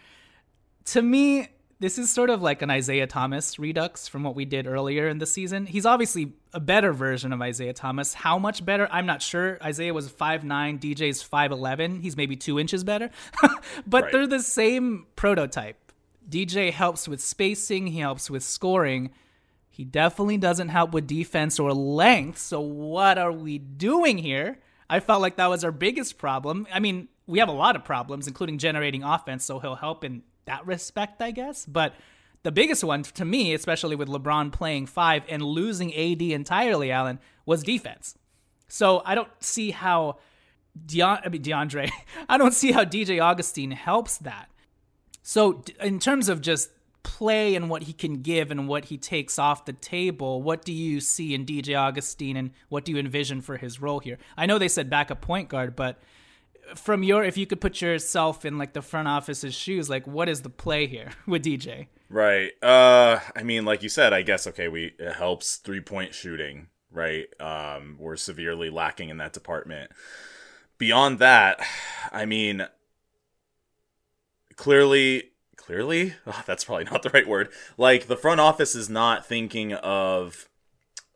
To 0.87 1.01
me, 1.03 1.49
this 1.79 1.99
is 1.99 2.11
sort 2.11 2.31
of 2.31 2.43
like 2.43 2.63
an 2.63 2.71
Isaiah 2.71 3.07
Thomas 3.07 3.61
redux 3.61 4.09
from 4.09 4.25
what 4.25 4.35
we 4.35 4.45
did 4.45 4.67
earlier 4.67 5.09
in 5.09 5.19
the 5.19 5.27
season. 5.27 5.67
He's 5.67 5.87
obviously 5.87 6.33
a 6.53 6.61
better 6.61 6.93
version 6.93 7.33
of 7.33 7.41
Isaiah 7.41 7.73
Thomas. 7.73 8.13
How 8.13 8.39
much 8.39 8.65
better? 8.65 8.89
I'm 8.91 9.07
not 9.07 9.23
sure. 9.23 9.59
Isaiah 9.63 9.95
was 9.95 10.11
5'9, 10.11 10.81
DJ's 10.81 11.23
5'11. 11.23 12.01
He's 12.03 12.17
maybe 12.17 12.37
two 12.37 12.59
inches 12.59 12.83
better, 12.83 13.11
but 13.87 14.05
right. 14.05 14.13
they're 14.13 14.27
the 14.27 14.41
same 14.41 15.07
prototype. 15.15 15.93
DJ 16.29 16.73
helps 16.73 17.09
with 17.09 17.21
spacing, 17.21 17.89
he 17.89 18.01
helps 18.01 18.31
with 18.31 18.43
scoring. 18.43 19.11
He 19.69 19.85
definitely 19.85 20.39
doesn't 20.39 20.69
help 20.69 20.93
with 20.93 21.07
defense 21.07 21.59
or 21.59 21.73
length. 21.73 22.39
So, 22.39 22.61
what 22.61 23.17
are 23.17 23.33
we 23.33 23.59
doing 23.59 24.19
here? 24.19 24.59
I 24.93 25.01
felt 25.01 25.23
like 25.23 25.37
that 25.37 25.49
was 25.49 25.65
our 25.65 25.73
biggest 25.73 26.19
problem. 26.19 26.67
I 26.71 26.79
mean, 26.79 27.09
we 27.27 27.39
have 27.39 27.49
a 27.49 27.53
lot 27.53 27.77
of 27.77 27.83
problems, 27.83 28.27
including 28.27 28.59
generating 28.59 29.03
offense, 29.03 29.43
so 29.43 29.59
he'll 29.59 29.75
help 29.75 30.05
in 30.05 30.23
that 30.45 30.67
respect, 30.67 31.23
I 31.23 31.31
guess. 31.31 31.65
But 31.65 31.95
the 32.43 32.53
biggest 32.53 32.85
one 32.85 33.03
to 33.05 33.25
me, 33.25 33.55
especially 33.55 33.97
with 33.97 34.09
LeBron 34.09 34.53
playing 34.53 34.85
five 34.85 35.23
and 35.31 35.43
losing 35.43 35.95
AD 35.95 36.21
entirely, 36.21 36.91
Alan, 36.91 37.21
was 37.47 37.63
defense. 37.63 38.19
So 38.69 39.01
I 39.07 39.15
don't 39.15 39.31
see 39.41 39.71
how 39.71 40.19
Deon- 40.87 41.23
I 41.25 41.29
mean 41.31 41.43
DeAndre, 41.43 41.91
I 42.29 42.37
don't 42.37 42.53
see 42.53 42.73
how 42.73 42.85
DJ 42.85 43.19
Augustin 43.19 43.71
helps 43.71 44.19
that. 44.19 44.51
So 45.23 45.65
in 45.81 46.01
terms 46.01 46.29
of 46.29 46.43
just 46.43 46.69
play 47.03 47.55
and 47.55 47.69
what 47.71 47.85
he 47.85 47.93
can 47.93 48.23
give 48.23 48.51
and 48.51 48.69
what 48.69 48.87
he 48.87 48.97
takes 48.97 49.39
off 49.39 49.65
the 49.65 49.73
table, 49.73 50.43
what 50.43 50.65
do 50.65 50.73
you 50.73 51.01
see 51.01 51.35
in 51.35 51.45
DJ 51.45 51.77
Augustin 51.77 52.37
and 52.37 52.51
what 52.69 52.85
do 52.85 52.93
you 52.93 52.99
envision 52.99 53.41
for 53.41 53.57
his 53.57 53.81
role 53.81 54.01
here? 54.01 54.19
I 54.37 54.47
know 54.47 54.59
they 54.59 54.69
said 54.69 54.91
backup 54.91 55.21
point 55.21 55.49
guard, 55.49 55.77
but 55.77 56.01
from 56.75 57.03
your 57.03 57.25
if 57.25 57.37
you 57.37 57.47
could 57.47 57.61
put 57.61 57.81
yourself 57.81 58.45
in 58.45 58.59
like 58.59 58.73
the 58.73 58.83
front 58.83 59.09
office's 59.09 59.55
shoes 59.55 59.91
like 59.91 60.07
what 60.07 60.29
is 60.29 60.43
the 60.43 60.49
play 60.49 60.87
here 60.87 61.11
with 61.27 61.45
dj 61.45 61.87
right. 62.09 62.53
Uh 62.63 63.19
i 63.37 63.43
mean 63.43 63.65
like 63.65 63.83
you 63.83 63.89
said 63.89 64.13
i 64.13 64.23
guess 64.23 64.47
okay 64.47 64.69
we 64.69 64.95
it 64.99 65.15
helps 65.15 65.57
three 65.57 65.81
point 65.81 66.15
shooting 66.15 66.69
right? 66.91 67.27
Um 67.41 67.97
we're 67.99 68.17
severely 68.17 68.69
lacking 68.69 69.09
in 69.09 69.17
that 69.17 69.33
department. 69.33 69.91
Beyond 70.79 71.19
that 71.19 71.61
i 72.13 72.25
mean 72.25 72.67
clearly 74.57 75.32
clearly 75.65 76.15
oh, 76.27 76.43
that's 76.47 76.65
probably 76.65 76.85
not 76.85 77.03
the 77.03 77.11
right 77.11 77.29
word 77.29 77.49
like 77.77 78.07
the 78.07 78.17
front 78.17 78.41
office 78.41 78.75
is 78.75 78.91
not 78.91 79.27
thinking 79.27 79.73
of 79.75 80.49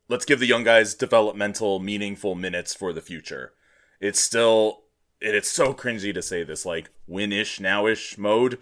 let's 0.08 0.24
give 0.24 0.40
the 0.40 0.46
young 0.46 0.64
guys 0.64 0.94
developmental 0.94 1.80
meaningful 1.80 2.34
minutes 2.34 2.74
for 2.74 2.92
the 2.92 3.02
future 3.02 3.52
it's 4.00 4.20
still 4.20 4.82
and 5.22 5.34
it's 5.34 5.50
so 5.50 5.72
cringy 5.72 6.12
to 6.14 6.22
say 6.22 6.42
this, 6.42 6.66
like 6.66 6.90
win-ish, 7.06 7.60
now-ish 7.60 8.18
mode. 8.18 8.58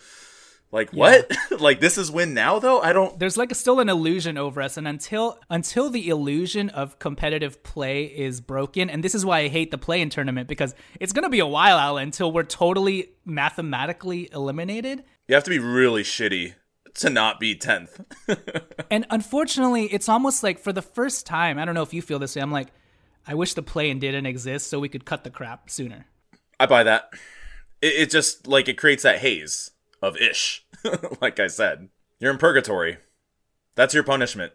Like 0.71 0.91
what? 0.91 1.31
Yeah. 1.31 1.57
like 1.61 1.79
this 1.79 1.97
is 1.97 2.11
win 2.11 2.35
now 2.35 2.59
though? 2.59 2.81
I 2.81 2.93
don't 2.93 3.17
There's 3.17 3.37
like 3.37 3.53
a, 3.53 3.55
still 3.55 3.79
an 3.79 3.89
illusion 3.89 4.37
over 4.37 4.61
us 4.61 4.77
and 4.77 4.89
until 4.89 5.39
until 5.49 5.89
the 5.89 6.09
illusion 6.09 6.69
of 6.71 6.99
competitive 6.99 7.63
play 7.63 8.07
is 8.07 8.41
broken 8.41 8.91
and 8.91 9.05
this 9.05 9.15
is 9.15 9.25
why 9.25 9.41
I 9.41 9.49
hate 9.49 9.71
the 9.71 9.79
play 9.79 10.01
in 10.01 10.11
tournament 10.11 10.49
because 10.49 10.75
it's 10.99 11.13
going 11.13 11.23
to 11.23 11.29
be 11.29 11.39
a 11.39 11.47
while 11.47 11.79
out 11.79 11.99
until 11.99 12.33
we're 12.33 12.43
totally 12.43 13.11
mathematically 13.25 14.29
eliminated. 14.33 15.05
You 15.29 15.35
have 15.35 15.45
to 15.45 15.51
be 15.51 15.59
really 15.59 16.03
shitty 16.03 16.55
to 16.97 17.11
not 17.11 17.41
be 17.41 17.57
10th. 17.57 18.05
and 18.91 19.07
unfortunately, 19.11 19.87
it's 19.87 20.09
almost 20.09 20.43
like 20.43 20.59
for 20.59 20.73
the 20.73 20.83
first 20.83 21.27
time, 21.27 21.59
I 21.59 21.65
don't 21.65 21.75
know 21.75 21.83
if 21.83 21.95
you 21.95 22.03
feel 22.03 22.19
this 22.19 22.37
way. 22.37 22.43
I'm 22.43 22.53
like 22.53 22.69
I 23.27 23.35
wish 23.35 23.55
the 23.55 23.63
play 23.63 23.91
in 23.91 23.99
didn't 23.99 24.27
exist 24.27 24.69
so 24.69 24.79
we 24.79 24.89
could 24.89 25.05
cut 25.05 25.25
the 25.25 25.31
crap 25.31 25.71
sooner. 25.71 26.07
I 26.61 26.67
buy 26.67 26.83
that. 26.85 27.11
It, 27.81 27.95
it 27.95 28.11
just 28.11 28.47
like 28.47 28.69
it 28.69 28.77
creates 28.77 29.03
that 29.03 29.19
haze 29.19 29.71
of 30.03 30.17
ish. 30.17 30.65
like 31.21 31.41
I 31.41 31.47
said, 31.47 31.89
you're 32.21 32.33
in 32.33 32.39
purgatory. 32.39 32.99
That's 33.75 33.95
your 33.95 34.03
punishment. 34.03 34.53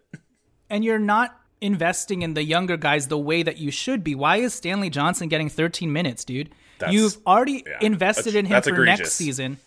And 0.69 0.85
you're 0.85 0.99
not 0.99 1.35
investing 1.61 2.21
in 2.21 2.35
the 2.35 2.43
younger 2.43 2.77
guys 2.77 3.07
the 3.07 3.17
way 3.17 3.43
that 3.43 3.57
you 3.57 3.71
should 3.71 4.03
be. 4.03 4.15
Why 4.15 4.37
is 4.37 4.53
Stanley 4.53 4.89
Johnson 4.89 5.27
getting 5.27 5.49
13 5.49 5.91
minutes, 5.91 6.23
dude? 6.23 6.51
That's, 6.77 6.93
You've 6.93 7.17
already 7.27 7.63
yeah, 7.67 7.79
invested 7.81 8.35
in 8.35 8.45
him 8.45 8.61
for 8.61 8.69
egregious. 8.69 8.99
next 8.99 9.13
season. 9.15 9.57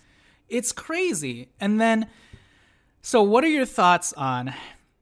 It's 0.53 0.71
crazy. 0.71 1.49
And 1.59 1.81
then, 1.81 2.09
so 3.01 3.23
what 3.23 3.43
are 3.43 3.49
your 3.49 3.65
thoughts 3.65 4.13
on? 4.13 4.53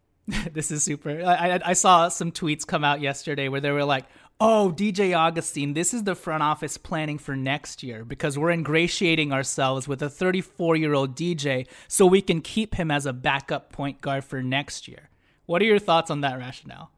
this 0.53 0.71
is 0.71 0.85
super. 0.85 1.11
I, 1.11 1.57
I, 1.57 1.61
I 1.67 1.73
saw 1.73 2.09
some 2.09 2.31
tweets 2.31 2.67
come 2.67 2.85
out 2.85 3.01
yesterday 3.01 3.49
where 3.49 3.61
they 3.61 3.73
were 3.73 3.85
like, 3.85 4.07
oh, 4.41 4.73
DJ 4.75 5.15
Augustin, 5.15 5.75
this 5.75 5.93
is 5.93 6.05
the 6.05 6.15
front 6.15 6.45
office 6.45 6.79
planning 6.79 7.19
for 7.19 7.35
next 7.35 7.83
year 7.83 8.05
because 8.05 8.39
we're 8.39 8.53
ingratiating 8.53 9.33
ourselves 9.33 9.89
with 9.89 10.01
a 10.03 10.09
34 10.09 10.77
year 10.77 10.95
old 10.95 11.17
DJ 11.17 11.67
so 11.89 12.07
we 12.07 12.23
can 12.23 12.41
keep 12.41 12.77
him 12.77 12.91
as 12.91 13.05
a 13.05 13.13
backup 13.13 13.73
point 13.73 14.01
guard 14.01 14.25
for 14.25 14.43
next 14.43 14.87
year. 14.87 15.11
What 15.47 15.61
are 15.63 15.67
your 15.67 15.81
thoughts 15.81 16.11
on 16.11 16.21
that 16.21 16.39
rationale? 16.39 16.93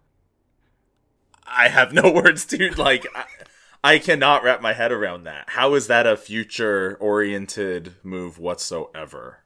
I 1.47 1.69
have 1.69 1.95
no 1.95 2.11
words, 2.13 2.45
dude. 2.45 2.77
Like, 2.77 3.07
I, 3.15 3.25
I 3.85 3.99
cannot 3.99 4.45
wrap 4.45 4.61
my 4.61 4.73
head 4.75 4.93
around 4.93 5.25
that. 5.25 5.51
How 5.51 5.75
is 5.75 5.89
that 5.89 6.07
a 6.07 6.17
future 6.17 6.97
oriented 7.01 7.95
move 8.03 8.39
whatsoever? 8.39 9.41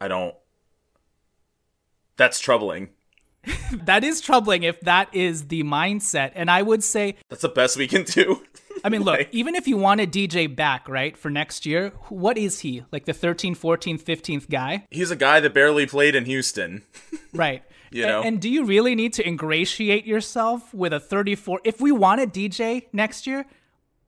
I 0.00 0.08
don't. 0.08 0.34
That's 2.16 2.40
troubling. 2.40 2.90
that 3.72 4.04
is 4.04 4.20
troubling 4.20 4.64
if 4.64 4.80
that 4.80 5.14
is 5.14 5.48
the 5.48 5.62
mindset. 5.62 6.32
And 6.34 6.50
I 6.50 6.62
would 6.62 6.84
say 6.84 7.16
that's 7.28 7.42
the 7.42 7.48
best 7.48 7.76
we 7.76 7.86
can 7.86 8.02
do. 8.02 8.42
I 8.84 8.88
mean, 8.88 9.02
look, 9.02 9.18
Like- 9.18 9.28
even 9.32 9.54
if 9.54 9.66
you 9.68 9.76
wanted 9.76 10.12
DJ 10.12 10.54
back, 10.54 10.88
right, 10.88 11.16
for 11.16 11.30
next 11.30 11.64
year, 11.64 11.90
what 12.08 12.36
is 12.36 12.60
he? 12.60 12.84
Like 12.92 13.04
the 13.04 13.12
13th, 13.14 13.56
14th, 13.58 14.02
15th 14.02 14.50
guy? 14.50 14.86
He's 14.90 15.10
a 15.10 15.16
guy 15.16 15.40
that 15.40 15.54
barely 15.54 15.86
played 15.86 16.14
in 16.14 16.24
Houston. 16.24 16.82
Right. 17.32 17.62
You 17.92 18.06
know? 18.06 18.22
And, 18.22 18.40
do 18.40 18.48
you 18.48 18.64
really 18.64 18.96
need 18.96 19.12
to 19.12 19.26
ingratiate 19.26 20.04
yourself 20.04 20.74
with 20.74 20.92
a 20.92 20.98
34? 20.98 21.60
If 21.62 21.80
we 21.80 21.92
wanted 21.92 22.32
DJ 22.32 22.86
next 22.92 23.24
year, 23.24 23.46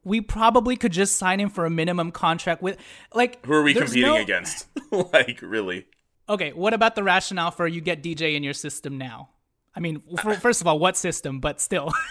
we 0.04 0.21
probably 0.21 0.76
could 0.76 0.92
just 0.92 1.16
sign 1.16 1.40
him 1.40 1.50
for 1.50 1.64
a 1.64 1.71
minimum 1.71 2.11
contract 2.11 2.62
with 2.62 2.76
like 3.14 3.44
Who 3.47 3.52
are 3.52 3.62
we 3.62 3.75
competing 3.75 4.02
no- 4.02 4.16
against? 4.16 4.66
like, 4.90 5.40
really? 5.42 5.87
Okay, 6.28 6.52
what 6.52 6.73
about 6.75 6.94
the 6.94 7.02
rationale 7.02 7.50
for 7.50 7.66
you 7.66 7.80
get 7.80 8.02
DJ 8.02 8.35
in 8.37 8.42
your 8.42 8.54
system 8.54 8.99
now? 8.99 9.30
I 9.75 9.80
mean, 9.80 10.02
f- 10.18 10.40
first 10.40 10.61
of 10.61 10.66
all, 10.66 10.78
what 10.78 10.97
system? 10.97 11.40
But 11.40 11.61
still, 11.61 11.92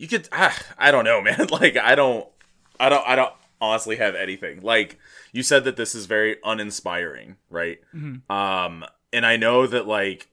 You 0.00 0.08
could 0.08 0.28
ah, 0.32 0.58
I 0.78 0.90
don't 0.92 1.04
know, 1.04 1.20
man. 1.20 1.48
Like 1.50 1.76
I 1.76 1.94
don't 1.94 2.26
I 2.80 2.88
don't 2.88 3.06
I 3.06 3.16
don't 3.16 3.34
honestly 3.60 3.96
have 3.96 4.14
anything. 4.14 4.62
Like 4.62 4.98
you 5.30 5.42
said 5.42 5.64
that 5.64 5.76
this 5.76 5.94
is 5.94 6.06
very 6.06 6.38
uninspiring, 6.42 7.36
right? 7.50 7.80
Mm-hmm. 7.94 8.32
Um 8.32 8.84
and 9.12 9.26
I 9.26 9.36
know 9.36 9.66
that 9.66 9.86
like 9.86 10.28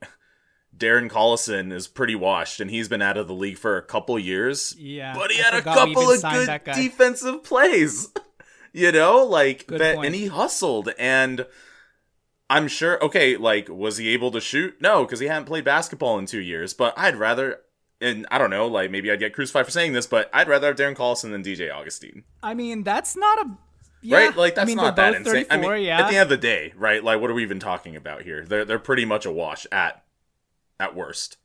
Darren 0.78 1.10
Collison 1.10 1.72
is 1.72 1.88
pretty 1.88 2.16
washed 2.16 2.60
and 2.60 2.70
he's 2.70 2.88
been 2.88 3.02
out 3.02 3.18
of 3.18 3.28
the 3.28 3.34
league 3.34 3.58
for 3.58 3.78
a 3.78 3.82
couple 3.82 4.18
years. 4.20 4.76
Yeah, 4.78 5.14
But 5.16 5.32
he 5.32 5.40
I 5.40 5.44
had 5.44 5.54
a 5.56 5.62
couple 5.62 6.12
of 6.12 6.22
good 6.22 6.62
defensive 6.76 7.44
plays. 7.44 8.10
you 8.74 8.92
know, 8.92 9.26
like 9.26 9.68
Good 9.68 9.82
that 9.82 9.96
point. 9.96 10.08
and 10.08 10.16
he 10.16 10.28
hustled 10.28 10.90
and 11.00 11.46
I'm 12.50 12.68
sure 12.68 13.04
okay, 13.04 13.38
like 13.38 13.68
was 13.70 13.98
he 13.98 14.10
able 14.10 14.32
to 14.32 14.42
shoot? 14.42 14.82
No, 14.82 15.04
because 15.04 15.20
he 15.20 15.28
hadn't 15.28 15.46
played 15.46 15.66
basketball 15.66 16.18
in 16.20 16.26
two 16.26 16.40
years. 16.40 16.74
But 16.74 16.94
I'd 16.98 17.16
rather 17.16 17.62
and 18.00 18.28
I 18.30 18.38
don't 18.38 18.52
know, 18.52 18.68
like 18.68 18.92
maybe 18.92 19.12
I'd 19.12 19.20
get 19.20 19.34
crucified 19.34 19.66
for 19.66 19.72
saying 19.72 19.94
this, 19.94 20.06
but 20.06 20.30
I'd 20.32 20.48
rather 20.48 20.68
have 20.68 20.76
Darren 20.76 20.96
Collison 20.96 21.32
than 21.32 21.44
DJ 21.44 21.74
Augustin. 21.74 22.24
I 22.44 22.54
mean, 22.54 22.84
that's 22.84 23.16
not 23.16 23.40
a 23.40 23.58
yeah, 24.02 24.18
right? 24.18 24.38
Like 24.38 24.56
that's 24.56 24.66
I 24.66 24.68
mean, 24.68 24.78
not 24.78 24.96
that 24.96 25.16
insane. 25.16 25.46
I 25.50 25.58
mean, 25.58 25.84
yeah. 25.84 26.00
at 26.02 26.10
the 26.10 26.18
end 26.18 26.24
of 26.24 26.30
the 26.30 26.38
day, 26.38 26.74
right? 26.78 27.04
Like 27.04 27.20
what 27.20 27.30
are 27.30 27.34
we 27.34 27.44
even 27.44 27.60
talking 27.60 27.96
about 27.96 28.22
here? 28.22 28.46
They're 28.46 28.64
they're 28.64 28.80
pretty 28.80 29.06
much 29.06 29.26
a 29.26 29.32
wash 29.32 29.66
at 29.72 30.04
at 30.80 30.96
worst. 30.96 31.38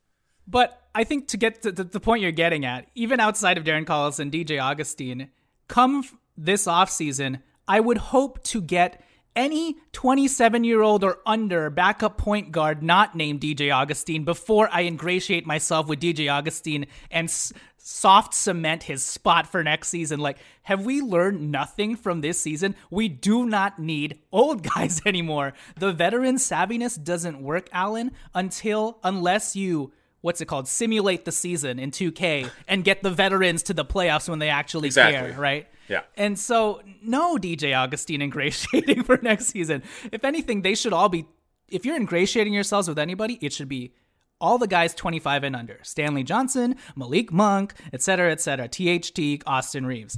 But 0.47 0.81
I 0.93 1.03
think 1.03 1.29
to 1.29 1.37
get 1.37 1.61
to 1.63 1.71
the, 1.71 1.99
point 1.99 2.21
you're 2.21 2.31
getting 2.31 2.65
at, 2.65 2.87
even 2.95 3.19
outside 3.19 3.57
of 3.57 3.63
Darren 3.63 3.85
Collison 3.85 4.19
and 4.19 4.31
DJ 4.31 4.61
Augustin, 4.61 5.29
come 5.67 6.03
this 6.37 6.65
offseason, 6.65 7.41
I 7.67 7.79
would 7.79 7.97
hope 7.97 8.43
to 8.45 8.61
get 8.61 9.01
any 9.35 9.77
27 9.91 10.63
year 10.63 10.81
old 10.81 11.03
or 11.03 11.19
under 11.25 11.69
backup 11.69 12.17
point 12.17 12.51
guard 12.51 12.83
not 12.83 13.15
named 13.15 13.41
DJ 13.41 13.73
Augustin 13.73 14.23
before 14.23 14.69
I 14.71 14.81
ingratiate 14.83 15.45
myself 15.45 15.87
with 15.87 15.99
DJ 15.99 16.31
Augustin 16.31 16.85
and 17.11 17.27
s- 17.27 17.53
soft 17.77 18.33
cement 18.33 18.83
his 18.83 19.03
spot 19.05 19.45
for 19.47 19.63
next 19.63 19.89
season. 19.89 20.19
Like, 20.19 20.37
have 20.63 20.85
we 20.85 21.01
learned 21.01 21.51
nothing 21.51 21.95
from 21.95 22.21
this 22.21 22.39
season? 22.39 22.75
We 22.89 23.09
do 23.09 23.45
not 23.45 23.79
need 23.79 24.19
old 24.31 24.63
guys 24.75 25.01
anymore. 25.05 25.53
The 25.77 25.91
veteran 25.91 26.35
savviness 26.35 27.01
doesn't 27.01 27.41
work, 27.41 27.67
Alan, 27.73 28.11
until 28.33 28.99
unless 29.03 29.55
you 29.55 29.91
what's 30.23 30.39
it 30.39 30.45
called 30.45 30.67
simulate 30.67 31.25
the 31.25 31.31
season 31.31 31.77
in 31.77 31.91
2K 31.91 32.49
and 32.67 32.83
get 32.83 33.03
the 33.03 33.11
veterans 33.11 33.61
to 33.61 33.73
the 33.73 33.83
playoffs 33.83 34.27
when 34.29 34.39
they 34.39 34.47
actually 34.47 34.87
Exactly. 34.87 35.31
care, 35.31 35.39
right? 35.39 35.67
Yeah. 35.89 36.03
And 36.15 36.39
so, 36.39 36.81
no 37.01 37.35
DJ 37.37 37.75
Augustin 37.77 38.21
ingratiating 38.21 39.03
for 39.07 39.19
next 39.21 39.47
season. 39.47 39.83
If 40.13 40.23
anything, 40.23 40.61
they 40.61 40.75
should 40.75 40.93
all 40.93 41.09
be. 41.09 41.27
If 41.67 41.85
you're 41.85 41.97
ingratiating 41.97 42.53
yourselves 42.53 42.87
with 42.87 42.97
anybody, 42.97 43.37
it 43.41 43.51
should 43.51 43.67
be 43.67 43.93
all 44.39 44.57
the 44.57 44.67
guys 44.67 44.95
25 44.95 45.43
and 45.43 45.55
under: 45.57 45.79
Stanley 45.83 46.23
Johnson, 46.23 46.77
Malik 46.95 47.33
Monk, 47.33 47.73
etc., 47.91 48.31
etc., 48.31 48.69
THT, 48.69 49.43
Austin 49.45 49.85
Reaves. 49.85 50.17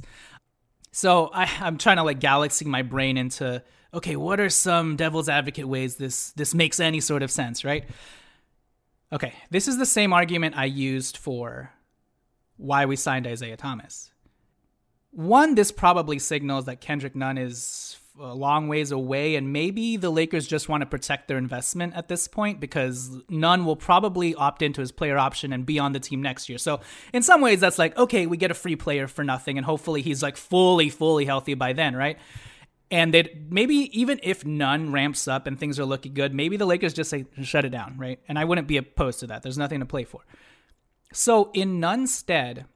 So 0.92 1.30
I, 1.34 1.50
I'm 1.60 1.78
trying 1.78 1.96
to 1.96 2.04
like 2.04 2.20
galaxy 2.20 2.64
my 2.64 2.82
brain 2.82 3.16
into 3.16 3.62
okay, 3.92 4.14
what 4.14 4.38
are 4.38 4.50
some 4.50 4.94
devil's 4.94 5.28
advocate 5.28 5.66
ways 5.66 5.96
this 5.96 6.30
this 6.32 6.54
makes 6.54 6.78
any 6.78 7.00
sort 7.00 7.24
of 7.24 7.30
sense, 7.30 7.64
right? 7.64 7.84
Okay, 9.16 9.32
this 9.48 9.66
is 9.66 9.78
the 9.78 9.86
same 9.86 10.12
argument 10.12 10.58
I 10.58 10.66
used 10.66 11.16
for 11.16 11.72
why 12.58 12.84
we 12.84 12.96
signed 12.96 13.26
Isaiah 13.26 13.56
Thomas. 13.56 14.10
One, 15.10 15.54
this 15.54 15.72
probably 15.72 16.18
signals 16.18 16.66
that 16.66 16.82
Kendrick 16.82 17.16
Nunn 17.16 17.38
is 17.38 17.96
a 18.20 18.34
long 18.34 18.68
ways 18.68 18.90
away, 18.90 19.36
and 19.36 19.54
maybe 19.54 19.96
the 19.96 20.10
Lakers 20.10 20.46
just 20.46 20.68
want 20.68 20.82
to 20.82 20.86
protect 20.86 21.28
their 21.28 21.38
investment 21.38 21.94
at 21.96 22.08
this 22.08 22.28
point 22.28 22.60
because 22.60 23.16
Nunn 23.30 23.64
will 23.64 23.74
probably 23.74 24.34
opt 24.34 24.60
into 24.60 24.82
his 24.82 24.92
player 24.92 25.16
option 25.16 25.50
and 25.50 25.64
be 25.64 25.78
on 25.78 25.92
the 25.92 26.00
team 26.00 26.20
next 26.20 26.50
year. 26.50 26.58
So, 26.58 26.80
in 27.14 27.22
some 27.22 27.40
ways, 27.40 27.60
that's 27.60 27.78
like, 27.78 27.96
okay, 27.96 28.26
we 28.26 28.36
get 28.36 28.50
a 28.50 28.54
free 28.54 28.76
player 28.76 29.08
for 29.08 29.24
nothing, 29.24 29.56
and 29.56 29.64
hopefully 29.64 30.02
he's 30.02 30.22
like 30.22 30.36
fully, 30.36 30.90
fully 30.90 31.24
healthy 31.24 31.54
by 31.54 31.72
then, 31.72 31.96
right? 31.96 32.18
And 32.90 33.12
they 33.12 33.36
maybe 33.48 33.90
even 33.98 34.20
if 34.22 34.44
Nunn 34.44 34.92
ramps 34.92 35.26
up 35.26 35.46
and 35.46 35.58
things 35.58 35.80
are 35.80 35.84
looking 35.84 36.14
good, 36.14 36.32
maybe 36.32 36.56
the 36.56 36.66
Lakers 36.66 36.94
just 36.94 37.10
say 37.10 37.26
shut 37.42 37.64
it 37.64 37.70
down, 37.70 37.96
right? 37.98 38.20
And 38.28 38.38
I 38.38 38.44
wouldn't 38.44 38.68
be 38.68 38.76
opposed 38.76 39.20
to 39.20 39.26
that. 39.28 39.42
There's 39.42 39.58
nothing 39.58 39.80
to 39.80 39.86
play 39.86 40.04
for. 40.04 40.20
So 41.12 41.50
in 41.52 41.80
Nunn's 41.80 42.14
stead, 42.14 42.66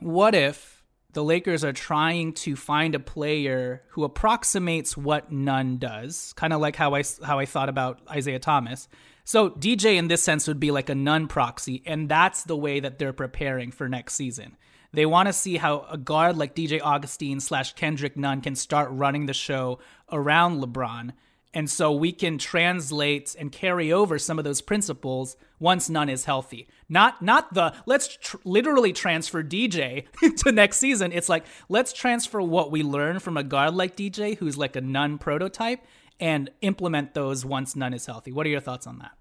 what 0.00 0.34
if 0.34 0.76
the 1.16 1.24
Lakers 1.24 1.64
are 1.64 1.72
trying 1.72 2.34
to 2.34 2.56
find 2.56 2.94
a 2.94 2.98
player 2.98 3.82
who 3.88 4.04
approximates 4.04 4.98
what 4.98 5.32
Nunn 5.32 5.78
does, 5.78 6.34
kind 6.34 6.52
of 6.52 6.60
like 6.60 6.76
how 6.76 6.94
I 6.94 7.02
how 7.24 7.38
I 7.38 7.46
thought 7.46 7.70
about 7.70 8.00
Isaiah 8.10 8.38
Thomas. 8.38 8.86
So 9.24 9.48
DJ 9.50 9.96
in 9.96 10.08
this 10.08 10.22
sense 10.22 10.46
would 10.46 10.60
be 10.60 10.70
like 10.70 10.90
a 10.90 10.94
Nunn 10.94 11.26
proxy, 11.26 11.82
and 11.86 12.08
that's 12.08 12.44
the 12.44 12.56
way 12.56 12.80
that 12.80 12.98
they're 12.98 13.14
preparing 13.14 13.72
for 13.72 13.88
next 13.88 14.12
season. 14.12 14.58
They 14.96 15.04
want 15.04 15.26
to 15.26 15.34
see 15.34 15.58
how 15.58 15.84
a 15.90 15.98
guard 15.98 16.38
like 16.38 16.54
DJ 16.54 16.80
Augustine 16.82 17.38
slash 17.40 17.74
Kendrick 17.74 18.16
Nunn 18.16 18.40
can 18.40 18.54
start 18.54 18.88
running 18.90 19.26
the 19.26 19.34
show 19.34 19.78
around 20.10 20.62
LeBron. 20.62 21.12
And 21.52 21.68
so 21.68 21.92
we 21.92 22.12
can 22.12 22.38
translate 22.38 23.36
and 23.38 23.52
carry 23.52 23.92
over 23.92 24.18
some 24.18 24.38
of 24.38 24.46
those 24.46 24.62
principles 24.62 25.36
once 25.58 25.90
Nunn 25.90 26.08
is 26.08 26.24
healthy. 26.24 26.66
Not 26.88 27.20
not 27.20 27.52
the 27.52 27.74
let's 27.84 28.16
tr- 28.16 28.38
literally 28.46 28.94
transfer 28.94 29.42
DJ 29.42 30.06
to 30.44 30.50
next 30.50 30.78
season. 30.78 31.12
It's 31.12 31.28
like 31.28 31.44
let's 31.68 31.92
transfer 31.92 32.40
what 32.40 32.70
we 32.70 32.82
learn 32.82 33.18
from 33.18 33.36
a 33.36 33.44
guard 33.44 33.74
like 33.74 33.98
DJ 33.98 34.38
who's 34.38 34.56
like 34.56 34.76
a 34.76 34.80
Nunn 34.80 35.18
prototype 35.18 35.84
and 36.18 36.48
implement 36.62 37.12
those 37.12 37.44
once 37.44 37.76
Nunn 37.76 37.92
is 37.92 38.06
healthy. 38.06 38.32
What 38.32 38.46
are 38.46 38.50
your 38.50 38.60
thoughts 38.60 38.86
on 38.86 38.98
that? 39.00 39.12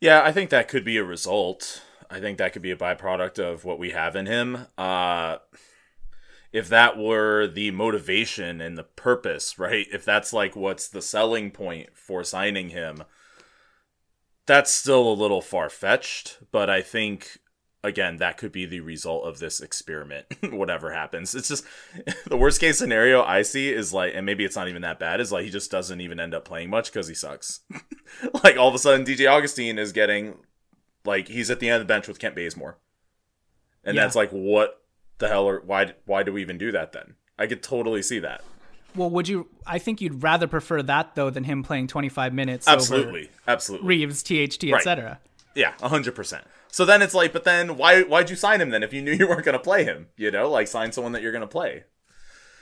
Yeah, 0.00 0.22
I 0.24 0.32
think 0.32 0.48
that 0.48 0.68
could 0.68 0.86
be 0.86 0.96
a 0.96 1.04
result. 1.04 1.82
I 2.10 2.18
think 2.18 2.38
that 2.38 2.52
could 2.52 2.62
be 2.62 2.72
a 2.72 2.76
byproduct 2.76 3.38
of 3.38 3.64
what 3.64 3.78
we 3.78 3.90
have 3.90 4.16
in 4.16 4.26
him. 4.26 4.66
Uh, 4.76 5.38
if 6.52 6.68
that 6.68 6.98
were 6.98 7.46
the 7.46 7.70
motivation 7.70 8.60
and 8.60 8.76
the 8.76 8.82
purpose, 8.82 9.58
right? 9.58 9.86
If 9.92 10.04
that's 10.04 10.32
like 10.32 10.56
what's 10.56 10.88
the 10.88 11.02
selling 11.02 11.50
point 11.50 11.90
for 11.94 12.24
signing 12.24 12.70
him, 12.70 13.04
that's 14.46 14.70
still 14.70 15.08
a 15.08 15.14
little 15.14 15.40
far 15.40 15.70
fetched. 15.70 16.38
But 16.50 16.68
I 16.68 16.82
think, 16.82 17.38
again, 17.84 18.16
that 18.16 18.36
could 18.36 18.50
be 18.50 18.66
the 18.66 18.80
result 18.80 19.24
of 19.24 19.38
this 19.38 19.60
experiment, 19.60 20.26
whatever 20.50 20.92
happens. 20.92 21.36
It's 21.36 21.48
just 21.48 21.64
the 22.26 22.36
worst 22.36 22.60
case 22.60 22.78
scenario 22.78 23.22
I 23.22 23.42
see 23.42 23.72
is 23.72 23.94
like, 23.94 24.14
and 24.16 24.26
maybe 24.26 24.44
it's 24.44 24.56
not 24.56 24.68
even 24.68 24.82
that 24.82 24.98
bad, 24.98 25.20
is 25.20 25.30
like 25.30 25.44
he 25.44 25.50
just 25.50 25.70
doesn't 25.70 26.00
even 26.00 26.18
end 26.18 26.34
up 26.34 26.44
playing 26.44 26.70
much 26.70 26.92
because 26.92 27.06
he 27.06 27.14
sucks. 27.14 27.60
like 28.42 28.56
all 28.56 28.68
of 28.68 28.74
a 28.74 28.78
sudden, 28.78 29.06
DJ 29.06 29.30
Augustin 29.30 29.78
is 29.78 29.92
getting 29.92 30.34
like 31.04 31.28
he's 31.28 31.50
at 31.50 31.60
the 31.60 31.68
end 31.68 31.80
of 31.80 31.86
the 31.86 31.92
bench 31.92 32.06
with 32.08 32.18
Kent 32.18 32.34
Bazemore, 32.34 32.78
and 33.84 33.94
Yeah. 33.96 34.02
that's 34.02 34.16
like 34.16 34.30
what 34.30 34.82
the 35.18 35.28
hell 35.28 35.44
or 35.44 35.60
why 35.60 35.94
why 36.06 36.22
do 36.22 36.32
we 36.32 36.40
even 36.42 36.58
do 36.58 36.72
that 36.72 36.92
then? 36.92 37.14
I 37.38 37.46
could 37.46 37.62
totally 37.62 38.02
see 38.02 38.18
that. 38.20 38.42
Well, 38.96 39.08
would 39.10 39.28
you? 39.28 39.48
I 39.66 39.78
think 39.78 40.00
you'd 40.00 40.22
rather 40.22 40.46
prefer 40.48 40.82
that 40.82 41.14
though 41.14 41.30
than 41.30 41.44
him 41.44 41.62
playing 41.62 41.86
25 41.86 42.34
minutes. 42.34 42.66
over 42.66 42.74
Absolutely, 42.76 43.30
absolutely. 43.46 43.86
Reaves, 43.88 44.22
THT, 44.22 44.64
Right. 44.72 44.74
etc. 44.80 45.20
Yeah, 45.54 45.72
hundred 45.80 46.14
percent. 46.14 46.44
So 46.72 46.84
then 46.84 47.00
it's 47.02 47.14
like, 47.14 47.32
but 47.32 47.44
then 47.44 47.76
why 47.76 48.02
why'd 48.02 48.30
you 48.30 48.36
sign 48.36 48.60
him 48.60 48.70
then 48.70 48.82
if 48.82 48.92
you 48.92 49.00
knew 49.02 49.12
you 49.18 49.28
weren't 49.28 49.44
gonna 49.44 49.58
play 49.60 49.84
him? 49.84 50.08
You 50.16 50.30
know, 50.30 50.50
like 50.50 50.66
sign 50.68 50.92
someone 50.92 51.12
that 51.12 51.22
you're 51.22 51.32
gonna 51.32 51.46
play. 51.46 51.84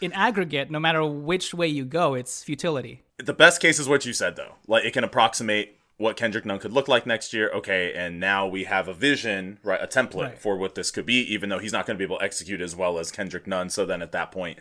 In 0.00 0.12
aggregate, 0.12 0.70
no 0.70 0.78
matter 0.78 1.04
which 1.04 1.52
way 1.54 1.66
you 1.66 1.84
go, 1.84 2.14
it's 2.14 2.44
futility. 2.44 3.02
The 3.16 3.32
best 3.32 3.60
case 3.60 3.78
is 3.80 3.88
what 3.88 4.04
you 4.06 4.12
said 4.12 4.36
though. 4.36 4.54
Like 4.66 4.84
it 4.84 4.92
can 4.92 5.04
approximate 5.04 5.77
what 5.98 6.16
Kendrick 6.16 6.44
Nunn 6.46 6.58
could 6.60 6.72
look 6.72 6.88
like 6.88 7.06
next 7.06 7.32
year. 7.34 7.50
Okay, 7.52 7.92
and 7.92 8.18
now 8.18 8.46
we 8.46 8.64
have 8.64 8.88
a 8.88 8.94
vision, 8.94 9.58
right, 9.62 9.80
a 9.82 9.86
template 9.86 10.22
Right. 10.22 10.38
for 10.38 10.56
what 10.56 10.74
this 10.74 10.90
could 10.90 11.04
be, 11.06 11.20
even 11.32 11.48
though 11.50 11.58
he's 11.58 11.72
not 11.72 11.86
gonna 11.86 11.98
be 11.98 12.04
able 12.04 12.18
to 12.18 12.24
execute 12.24 12.60
as 12.60 12.74
well 12.74 12.98
as 12.98 13.10
Kendrick 13.12 13.46
Nunn. 13.46 13.68
So 13.68 13.84
then 13.84 14.00
at 14.00 14.12
that 14.12 14.30
point, 14.32 14.58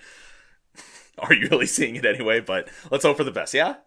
are 1.20 1.34
you 1.34 1.48
really 1.50 1.68
seeing 1.68 1.96
it 1.96 2.06
anyway? 2.06 2.40
But 2.40 2.68
let's 2.92 3.06
hope 3.06 3.18
for 3.18 3.24
the 3.24 3.32
best, 3.32 3.54
yeah? 3.54 3.76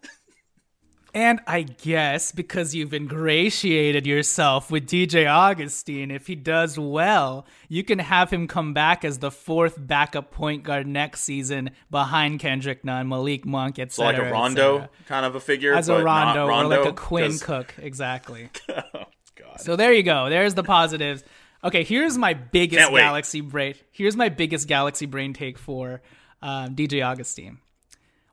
And 1.13 1.41
I 1.45 1.63
guess 1.63 2.31
because 2.31 2.73
you've 2.73 2.93
ingratiated 2.93 4.07
yourself 4.07 4.71
with 4.71 4.87
DJ 4.87 5.29
Augustin, 5.29 6.09
if 6.09 6.27
he 6.27 6.35
does 6.35 6.79
well, 6.79 7.45
you 7.67 7.83
can 7.83 7.99
have 7.99 8.31
him 8.31 8.47
come 8.47 8.73
back 8.73 9.03
as 9.03 9.19
the 9.19 9.29
fourth 9.31 9.75
backup 9.77 10.31
point 10.31 10.63
guard 10.63 10.87
next 10.87 11.21
season 11.23 11.71
behind 11.89 12.39
Kendrick 12.39 12.85
Nunn, 12.85 13.09
Malik 13.09 13.45
Monk, 13.45 13.77
etc. 13.77 13.91
So 14.15 14.21
like 14.21 14.29
a 14.29 14.31
Rondo 14.31 14.89
kind 15.05 15.25
of 15.25 15.35
a 15.35 15.41
figure. 15.41 15.73
as 15.73 15.89
a 15.89 16.01
not 16.01 16.03
Rondo, 16.03 16.47
or 16.47 16.63
like 16.65 16.85
a 16.89 16.93
Quinn 16.93 17.31
'cause- 17.31 17.43
Cook, 17.43 17.73
exactly. 17.79 18.49
God. 18.67 19.59
So 19.59 19.75
there 19.75 19.91
you 19.91 20.03
go. 20.03 20.29
There's 20.29 20.53
the 20.53 20.63
positives. 20.63 21.23
Okay, 21.63 21.83
here's 21.83 22.17
my 22.17 22.33
biggest 22.33 22.89
galaxy 23.03 23.41
brain. 23.41 23.75
Here's 23.91 24.15
my 24.15 24.29
biggest 24.29 24.67
galaxy 24.67 25.05
brain 25.05 25.33
take 25.33 25.57
for 25.57 26.01
um, 26.41 26.75
DJ 26.75 27.05
Augustine. 27.05 27.59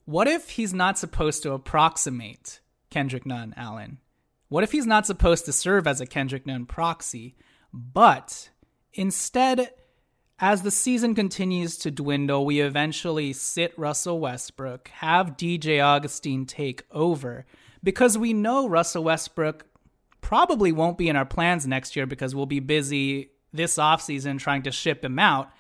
What 0.07 0.27
if 0.29 0.51
he's 0.51 0.73
not 0.73 0.99
supposed 0.99 1.43
to 1.43 1.53
approximate 1.53 2.61
Kendrick 2.91 3.27
Nunn, 3.27 3.55
Allen? 3.57 3.99
What 4.49 4.65
if 4.65 4.73
he's 4.73 4.87
not 4.87 5.07
supposed 5.07 5.45
to 5.45 5.53
serve 5.53 5.87
as 5.87 6.01
a 6.01 6.07
Kendrick 6.07 6.47
Nunn 6.47 6.67
proxy, 6.67 7.37
but 7.73 8.51
instead, 8.95 9.71
as 10.39 10.63
the 10.63 10.71
season 10.71 11.15
continues 11.15 11.77
to 11.79 11.91
dwindle, 11.91 12.47
we 12.47 12.61
eventually 12.61 13.33
sit 13.33 13.79
Russell 13.79 14.21
Westbrook, 14.21 14.89
have 14.89 15.37
DJ 15.37 15.85
Augustin 15.85 16.47
take 16.47 16.85
over, 16.91 17.45
because 17.83 18.17
we 18.17 18.33
know 18.33 18.69
Russell 18.69 19.05
Westbrook 19.05 19.67
probably 20.21 20.73
won't 20.73 20.99
be 20.99 21.09
in 21.09 21.17
our 21.17 21.25
plans 21.25 21.67
next 21.67 21.97
year 21.97 22.07
because 22.07 22.35
we'll 22.35 22.47
be 22.47 22.61
busy 22.61 23.31
this 23.53 23.77
offseason 23.77 24.39
trying 24.39 24.63
to 24.63 24.71
ship 24.71 25.05
him 25.05 25.19
out. 25.19 25.51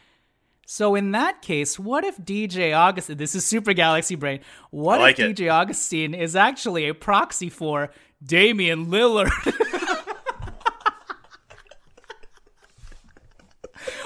So 0.71 0.95
in 0.95 1.13
that 1.13 1.41
case, 1.41 1.79
what 1.79 2.05
if 2.05 2.19
DJ 2.19 2.77
Augustin, 2.77 3.17
this 3.17 3.35
is 3.35 3.43
Super 3.43 3.73
Galaxy 3.73 4.17
Brain, 4.17 4.41
what 4.71 5.01
like 5.01 5.19
if 5.19 5.31
it. 5.31 5.37
DJ 5.39 5.51
Augustin 5.51 6.13
is 6.13 6.37
actually 6.37 6.87
a 6.87 6.95
proxy 6.95 7.49
for 7.49 7.89
Damian 8.23 8.89
Lillard? 8.89 9.31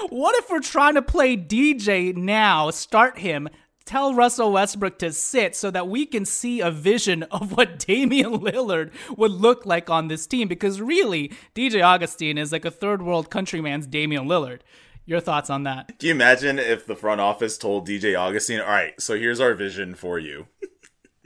what 0.09 0.37
if 0.37 0.49
we're 0.49 0.61
trying 0.61 0.95
to 0.95 1.01
play 1.01 1.35
DJ 1.35 2.15
now, 2.15 2.69
start 2.69 3.17
him, 3.17 3.49
tell 3.83 4.13
Russell 4.13 4.53
Westbrook 4.53 4.99
to 4.99 5.11
sit 5.11 5.57
so 5.57 5.69
that 5.69 5.89
we 5.89 6.05
can 6.05 6.23
see 6.23 6.61
a 6.61 6.71
vision 6.71 7.23
of 7.23 7.57
what 7.57 7.77
Damian 7.79 8.39
Lillard 8.39 8.93
would 9.17 9.31
look 9.31 9.65
like 9.65 9.89
on 9.89 10.07
this 10.07 10.25
team? 10.25 10.47
Because 10.47 10.79
really, 10.79 11.33
DJ 11.53 11.83
Augustin 11.83 12.37
is 12.37 12.53
like 12.53 12.63
a 12.63 12.71
third 12.71 13.01
world 13.01 13.29
countryman's 13.29 13.85
Damian 13.85 14.29
Lillard. 14.29 14.61
Your 15.05 15.19
thoughts 15.19 15.49
on 15.49 15.63
that? 15.63 15.99
Can 15.99 16.07
you 16.07 16.11
imagine 16.13 16.59
if 16.59 16.85
the 16.85 16.95
front 16.95 17.19
office 17.19 17.57
told 17.57 17.87
DJ 17.87 18.17
Augustin, 18.17 18.61
"All 18.61 18.67
right, 18.67 18.99
so 19.01 19.17
here's 19.17 19.39
our 19.39 19.53
vision 19.53 19.95
for 19.95 20.17
you. 20.17 20.47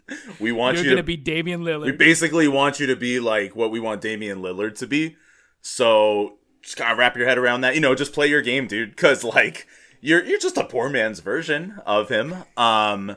we 0.39 0.51
want 0.51 0.77
You're 0.77 0.85
you 0.85 0.95
to 0.95 1.03
be 1.03 1.17
Damian 1.17 1.61
Lillard. 1.61 1.85
we 1.85 1.91
basically 1.91 2.47
want 2.47 2.79
you 2.79 2.87
to 2.87 2.95
be 2.95 3.19
like 3.19 3.55
what 3.55 3.71
we 3.71 3.79
want 3.79 4.01
Damian 4.01 4.39
Lillard 4.39 4.77
to 4.79 4.87
be. 4.87 5.15
So 5.61 6.37
just 6.61 6.77
kind 6.77 6.91
of 6.91 6.97
wrap 6.97 7.15
your 7.17 7.27
head 7.27 7.37
around 7.37 7.61
that. 7.61 7.75
You 7.75 7.81
know, 7.81 7.95
just 7.95 8.13
play 8.13 8.27
your 8.27 8.41
game, 8.41 8.67
dude. 8.67 8.91
Because 8.91 9.23
like 9.23 9.67
you're 10.01 10.23
you're 10.23 10.39
just 10.39 10.57
a 10.57 10.63
poor 10.63 10.89
man's 10.89 11.19
version 11.19 11.79
of 11.85 12.09
him. 12.09 12.35
Um, 12.55 13.15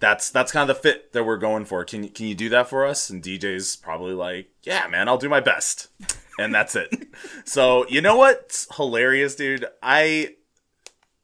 that's 0.00 0.30
that's 0.30 0.50
kind 0.50 0.68
of 0.68 0.76
the 0.76 0.82
fit 0.82 1.12
that 1.12 1.24
we're 1.24 1.36
going 1.36 1.64
for. 1.64 1.84
Can 1.84 2.08
can 2.08 2.26
you 2.26 2.34
do 2.34 2.48
that 2.48 2.68
for 2.68 2.84
us? 2.84 3.10
And 3.10 3.22
DJ's 3.22 3.76
probably 3.76 4.14
like, 4.14 4.50
yeah, 4.62 4.86
man, 4.88 5.08
I'll 5.08 5.18
do 5.18 5.28
my 5.28 5.40
best, 5.40 5.88
and 6.38 6.54
that's 6.54 6.74
it. 6.74 7.08
so 7.44 7.86
you 7.88 8.00
know 8.00 8.16
what's 8.16 8.74
hilarious, 8.76 9.34
dude? 9.36 9.66
I 9.82 10.36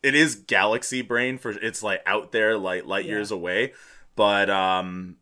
it 0.03 0.15
is 0.15 0.37
galaxy 0.37 1.03
brain 1.03 1.39
for 1.39 1.51
it's 1.51 1.83
like 1.83 2.03
out 2.07 2.33
there, 2.33 2.57
like 2.57 2.87
light 2.87 3.07
years 3.07 3.31
away, 3.31 3.73
but 4.15 4.49
um. 4.49 5.17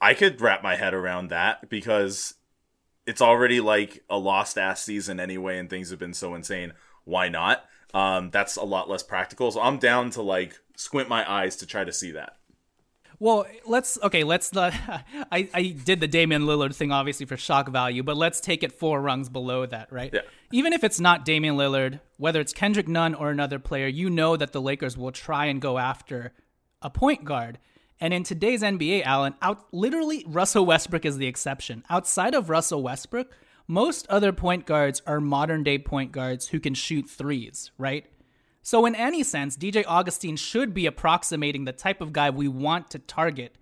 I 0.00 0.14
could 0.14 0.40
wrap 0.40 0.62
my 0.62 0.76
head 0.76 0.94
around 0.94 1.30
that 1.30 1.68
because 1.68 2.34
it's 3.06 3.22
already 3.22 3.60
like 3.60 4.04
a 4.08 4.18
lost 4.18 4.58
ass 4.58 4.82
season 4.82 5.18
anyway, 5.18 5.58
and 5.58 5.68
things 5.68 5.90
have 5.90 5.98
been 5.98 6.14
so 6.14 6.34
insane. 6.34 6.72
Why 7.04 7.28
not? 7.28 7.64
Um, 7.94 8.30
that's 8.30 8.56
a 8.56 8.64
lot 8.64 8.88
less 8.88 9.02
practical. 9.02 9.50
So 9.50 9.60
I'm 9.60 9.78
down 9.78 10.10
to 10.10 10.22
like 10.22 10.60
squint 10.76 11.08
my 11.08 11.28
eyes 11.28 11.56
to 11.56 11.66
try 11.66 11.84
to 11.84 11.92
see 11.92 12.12
that. 12.12 12.36
Well, 13.20 13.46
let's 13.66 13.98
okay. 14.02 14.24
Let's. 14.24 14.56
Uh, 14.56 14.70
I 15.32 15.48
I 15.52 15.76
did 15.84 16.00
the 16.00 16.08
Damian 16.08 16.42
Lillard 16.42 16.74
thing 16.74 16.92
obviously 16.92 17.26
for 17.26 17.36
shock 17.36 17.68
value, 17.68 18.02
but 18.02 18.16
let's 18.16 18.40
take 18.40 18.62
it 18.62 18.72
four 18.72 19.00
rungs 19.00 19.28
below 19.28 19.66
that, 19.66 19.92
right? 19.92 20.12
Yeah. 20.12 20.20
Even 20.52 20.72
if 20.72 20.84
it's 20.84 21.00
not 21.00 21.24
Damian 21.24 21.56
Lillard, 21.56 22.00
whether 22.16 22.40
it's 22.40 22.52
Kendrick 22.52 22.88
Nunn 22.88 23.14
or 23.14 23.30
another 23.30 23.58
player, 23.58 23.86
you 23.86 24.08
know 24.08 24.36
that 24.36 24.52
the 24.52 24.60
Lakers 24.60 24.96
will 24.96 25.12
try 25.12 25.46
and 25.46 25.60
go 25.60 25.78
after 25.78 26.32
a 26.80 26.90
point 26.90 27.24
guard. 27.24 27.58
And 28.00 28.14
in 28.14 28.22
today's 28.22 28.62
NBA, 28.62 29.02
Allen, 29.02 29.34
out 29.42 29.66
literally 29.72 30.24
Russell 30.28 30.64
Westbrook 30.64 31.04
is 31.04 31.18
the 31.18 31.26
exception. 31.26 31.82
Outside 31.90 32.34
of 32.34 32.48
Russell 32.48 32.82
Westbrook, 32.82 33.32
most 33.66 34.06
other 34.08 34.32
point 34.32 34.66
guards 34.66 35.02
are 35.06 35.20
modern 35.20 35.64
day 35.64 35.78
point 35.78 36.12
guards 36.12 36.48
who 36.48 36.60
can 36.60 36.74
shoot 36.74 37.10
threes, 37.10 37.72
right? 37.76 38.06
So, 38.68 38.84
in 38.84 38.94
any 38.94 39.22
sense, 39.22 39.56
DJ 39.56 39.82
Augustin 39.88 40.36
should 40.36 40.74
be 40.74 40.84
approximating 40.84 41.64
the 41.64 41.72
type 41.72 42.02
of 42.02 42.12
guy 42.12 42.28
we 42.28 42.48
want 42.48 42.90
to 42.90 42.98
target 42.98 43.56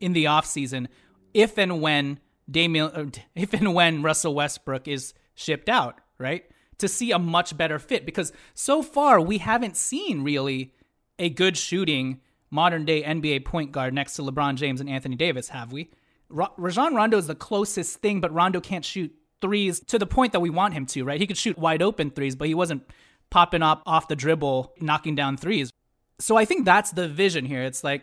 in 0.00 0.14
the 0.14 0.24
offseason 0.24 0.88
if 1.32 1.58
and 1.58 1.80
when 1.80 2.18
Damian, 2.50 2.90
uh, 2.92 3.06
if 3.36 3.54
and 3.54 3.72
when 3.72 4.02
Russell 4.02 4.34
Westbrook 4.34 4.88
is 4.88 5.14
shipped 5.36 5.68
out, 5.68 6.00
right? 6.18 6.44
To 6.78 6.88
see 6.88 7.12
a 7.12 7.20
much 7.20 7.56
better 7.56 7.78
fit 7.78 8.04
because 8.04 8.32
so 8.52 8.82
far 8.82 9.20
we 9.20 9.38
haven't 9.38 9.76
seen 9.76 10.24
really 10.24 10.74
a 11.20 11.30
good 11.30 11.56
shooting 11.56 12.20
modern 12.50 12.84
day 12.84 13.04
NBA 13.04 13.44
point 13.44 13.70
guard 13.70 13.94
next 13.94 14.14
to 14.14 14.22
LeBron 14.22 14.56
James 14.56 14.80
and 14.80 14.90
Anthony 14.90 15.14
Davis, 15.14 15.50
have 15.50 15.70
we? 15.70 15.92
Ra- 16.30 16.50
Rajon 16.56 16.96
Rondo 16.96 17.16
is 17.16 17.28
the 17.28 17.36
closest 17.36 18.00
thing, 18.00 18.20
but 18.20 18.34
Rondo 18.34 18.60
can't 18.60 18.84
shoot 18.84 19.14
threes 19.40 19.78
to 19.78 20.00
the 20.00 20.06
point 20.06 20.32
that 20.32 20.40
we 20.40 20.50
want 20.50 20.74
him 20.74 20.84
to, 20.86 21.04
right? 21.04 21.20
He 21.20 21.28
could 21.28 21.38
shoot 21.38 21.56
wide 21.56 21.80
open 21.80 22.10
threes, 22.10 22.34
but 22.34 22.48
he 22.48 22.54
wasn't 22.54 22.82
popping 23.30 23.62
up 23.62 23.82
off 23.86 24.08
the 24.08 24.16
dribble, 24.16 24.74
knocking 24.80 25.14
down 25.14 25.36
threes. 25.36 25.70
So 26.18 26.36
I 26.36 26.44
think 26.44 26.64
that's 26.64 26.90
the 26.92 27.08
vision 27.08 27.44
here. 27.44 27.62
It's 27.62 27.84
like 27.84 28.02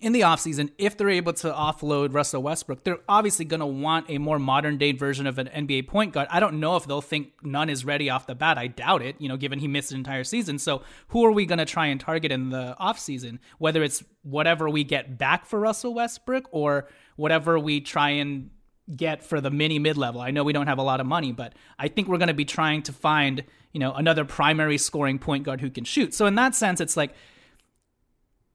in 0.00 0.12
the 0.12 0.22
offseason, 0.22 0.70
if 0.78 0.96
they're 0.96 1.10
able 1.10 1.34
to 1.34 1.52
offload 1.52 2.14
Russell 2.14 2.42
Westbrook, 2.42 2.84
they're 2.84 3.00
obviously 3.08 3.44
going 3.44 3.60
to 3.60 3.66
want 3.66 4.06
a 4.08 4.18
more 4.18 4.38
modern 4.38 4.78
day 4.78 4.92
version 4.92 5.26
of 5.26 5.38
an 5.38 5.48
NBA 5.54 5.88
point 5.88 6.14
guard. 6.14 6.26
I 6.30 6.40
don't 6.40 6.58
know 6.58 6.76
if 6.76 6.86
they'll 6.86 7.02
think 7.02 7.32
Nunn 7.42 7.68
is 7.68 7.84
ready 7.84 8.08
off 8.08 8.26
the 8.26 8.34
bat. 8.34 8.56
I 8.56 8.66
doubt 8.66 9.02
it, 9.02 9.16
you 9.18 9.28
know, 9.28 9.36
given 9.36 9.58
he 9.58 9.68
missed 9.68 9.92
an 9.92 9.98
entire 9.98 10.24
season. 10.24 10.58
So 10.58 10.82
who 11.08 11.24
are 11.24 11.32
we 11.32 11.44
going 11.44 11.58
to 11.58 11.66
try 11.66 11.86
and 11.86 12.00
target 12.00 12.32
in 12.32 12.48
the 12.48 12.74
offseason? 12.80 13.38
Whether 13.58 13.82
it's 13.82 14.02
whatever 14.22 14.70
we 14.70 14.84
get 14.84 15.18
back 15.18 15.44
for 15.44 15.60
Russell 15.60 15.94
Westbrook 15.94 16.48
or 16.50 16.88
whatever 17.16 17.58
we 17.58 17.80
try 17.80 18.10
and 18.10 18.50
get 18.96 19.22
for 19.22 19.40
the 19.40 19.50
mini 19.50 19.78
mid 19.78 19.96
level. 19.96 20.20
I 20.20 20.30
know 20.30 20.44
we 20.44 20.52
don't 20.52 20.66
have 20.66 20.78
a 20.78 20.82
lot 20.82 21.00
of 21.00 21.06
money, 21.06 21.32
but 21.32 21.54
I 21.78 21.88
think 21.88 22.08
we're 22.08 22.18
going 22.18 22.28
to 22.28 22.34
be 22.34 22.44
trying 22.44 22.82
to 22.82 22.92
find, 22.92 23.44
you 23.72 23.80
know, 23.80 23.92
another 23.92 24.24
primary 24.24 24.78
scoring 24.78 25.18
point 25.18 25.44
guard 25.44 25.60
who 25.60 25.70
can 25.70 25.84
shoot. 25.84 26.14
So 26.14 26.26
in 26.26 26.34
that 26.34 26.54
sense, 26.54 26.80
it's 26.80 26.96
like 26.96 27.14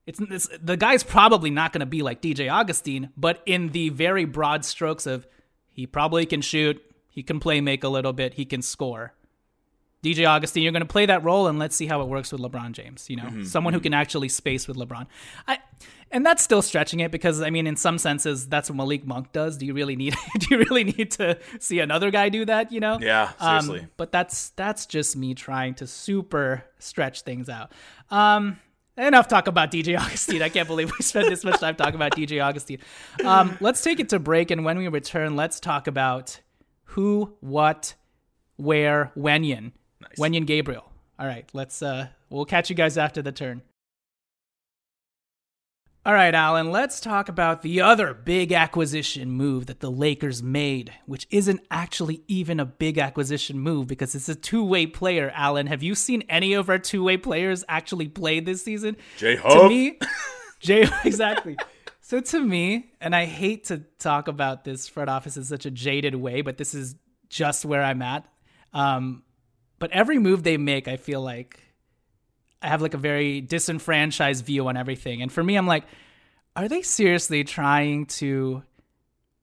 it's, 0.05 0.19
it's 0.19 0.49
the 0.61 0.77
guy's 0.77 1.03
probably 1.03 1.49
not 1.49 1.73
going 1.73 1.79
to 1.79 1.85
be 1.85 2.03
like 2.03 2.21
DJ 2.21 2.51
Augustin, 2.51 3.09
but 3.17 3.41
in 3.45 3.69
the 3.69 3.89
very 3.89 4.25
broad 4.25 4.63
strokes 4.63 5.07
of 5.07 5.25
he 5.71 5.87
probably 5.87 6.25
can 6.25 6.41
shoot, 6.41 6.81
he 7.09 7.23
can 7.23 7.39
play 7.39 7.59
make 7.61 7.83
a 7.83 7.89
little 7.89 8.13
bit, 8.13 8.35
he 8.35 8.45
can 8.45 8.61
score. 8.61 9.13
DJ 10.05 10.27
Augustin, 10.27 10.61
you're 10.61 10.71
going 10.71 10.81
to 10.81 10.87
play 10.87 11.05
that 11.07 11.23
role, 11.23 11.47
and 11.47 11.57
let's 11.57 11.75
see 11.75 11.87
how 11.87 12.01
it 12.01 12.07
works 12.07 12.31
with 12.31 12.39
LeBron 12.41 12.73
James. 12.73 13.09
You 13.09 13.15
know, 13.17 13.43
someone 13.43 13.73
who 13.73 13.79
can 13.79 13.93
actually 13.93 14.29
space 14.29 14.67
with 14.67 14.77
LeBron. 14.77 15.07
I, 15.47 15.57
and 16.11 16.23
that's 16.25 16.43
still 16.43 16.61
stretching 16.61 16.99
it 16.99 17.11
because 17.11 17.41
I 17.41 17.49
mean, 17.49 17.65
in 17.65 17.75
some 17.75 17.97
senses, 17.97 18.47
that's 18.47 18.69
what 18.69 18.77
Malik 18.77 19.05
Monk 19.05 19.31
does. 19.31 19.57
Do 19.57 19.65
you 19.65 19.73
really 19.73 19.95
need? 19.95 20.15
do 20.39 20.47
you 20.51 20.57
really 20.59 20.83
need 20.83 21.11
to 21.11 21.39
see 21.59 21.79
another 21.79 22.11
guy 22.11 22.29
do 22.29 22.45
that? 22.45 22.71
You 22.71 22.79
know? 22.79 22.99
Yeah, 23.01 23.31
Um, 23.39 23.65
seriously. 23.65 23.87
but 23.97 24.11
that's 24.11 24.49
that's 24.49 24.85
just 24.85 25.17
me 25.17 25.33
trying 25.33 25.73
to 25.75 25.87
super 25.87 26.63
stretch 26.79 27.21
things 27.23 27.49
out. 27.49 27.71
Um, 28.11 28.59
enough 28.97 29.27
talk 29.27 29.47
about 29.47 29.71
DJ 29.71 29.97
Augustin. 29.99 30.41
I 30.41 30.49
can't 30.49 30.67
believe 30.67 30.91
we 30.97 31.03
spent 31.03 31.29
this 31.29 31.43
much 31.43 31.59
time 31.59 31.75
talking 31.75 31.95
about 31.95 32.15
DJ 32.15 32.41
Augustin. 32.43 32.77
Um, 33.23 33.57
let's 33.59 33.81
take 33.81 33.99
it 33.99 34.09
to 34.09 34.19
break, 34.19 34.51
and 34.51 34.63
when 34.63 34.77
we 34.77 34.87
return, 34.87 35.35
let's 35.35 35.59
talk 35.59 35.87
about 35.87 36.39
who, 36.89 37.35
what, 37.41 37.95
where, 38.55 39.11
Wenyen, 40.17 40.41
Wenyen 40.41 40.45
Gabriel. 40.45 40.91
All 41.17 41.27
right, 41.27 41.49
let's. 41.53 41.81
Uh, 41.81 42.07
we'll 42.29 42.45
catch 42.45 42.69
you 42.69 42.75
guys 42.75 42.97
after 42.97 43.21
the 43.21 43.31
turn. 43.31 43.61
All 46.05 46.13
right, 46.13 46.35
Alan, 46.35 46.69
let's 46.69 46.99
talk 46.99 47.29
about 47.29 47.63
the 47.63 47.81
other 47.81 48.13
big 48.13 48.51
acquisition 48.51 49.31
move 49.31 49.65
that 49.65 49.79
the 49.79 49.89
Lakers 49.89 50.43
made, 50.43 50.93
which 51.07 51.25
isn't 51.31 51.61
actually 51.71 52.21
even 52.27 52.59
a 52.59 52.65
big 52.65 52.99
acquisition 52.99 53.57
move 53.57 53.87
because 53.87 54.13
it's 54.13 54.29
a 54.29 54.35
two 54.35 54.63
way 54.63 54.85
player, 54.85 55.31
Alan. 55.33 55.65
Have 55.65 55.81
you 55.81 55.95
seen 55.95 56.21
any 56.29 56.53
of 56.53 56.69
our 56.69 56.77
two 56.77 57.03
way 57.03 57.17
players 57.17 57.63
actually 57.67 58.07
play 58.07 58.39
this 58.39 58.63
season? 58.63 58.97
J 59.17 59.37
To 59.37 59.67
me, 59.67 59.97
J 60.59 60.87
exactly. 61.03 61.57
So 62.01 62.19
to 62.19 62.39
me, 62.39 62.91
and 63.01 63.15
I 63.15 63.25
hate 63.25 63.63
to 63.65 63.79
talk 63.97 64.27
about 64.27 64.63
this 64.63 64.87
front 64.87 65.09
office 65.09 65.37
in 65.37 65.43
such 65.43 65.65
a 65.65 65.71
jaded 65.71 66.13
way, 66.13 66.41
but 66.41 66.57
this 66.57 66.75
is 66.75 66.93
just 67.29 67.65
where 67.65 67.81
I'm 67.81 68.03
at. 68.03 68.27
Um, 68.73 69.23
but 69.79 69.91
every 69.91 70.19
move 70.19 70.43
they 70.43 70.57
make, 70.57 70.87
I 70.87 70.97
feel 70.97 71.21
like 71.21 71.59
I 72.61 72.67
have 72.67 72.81
like 72.81 72.93
a 72.93 72.97
very 72.97 73.41
disenfranchised 73.41 74.45
view 74.45 74.67
on 74.67 74.77
everything. 74.77 75.21
And 75.21 75.31
for 75.31 75.43
me, 75.43 75.55
I'm 75.55 75.67
like, 75.67 75.83
are 76.55 76.67
they 76.67 76.81
seriously 76.81 77.43
trying 77.43 78.05
to 78.07 78.63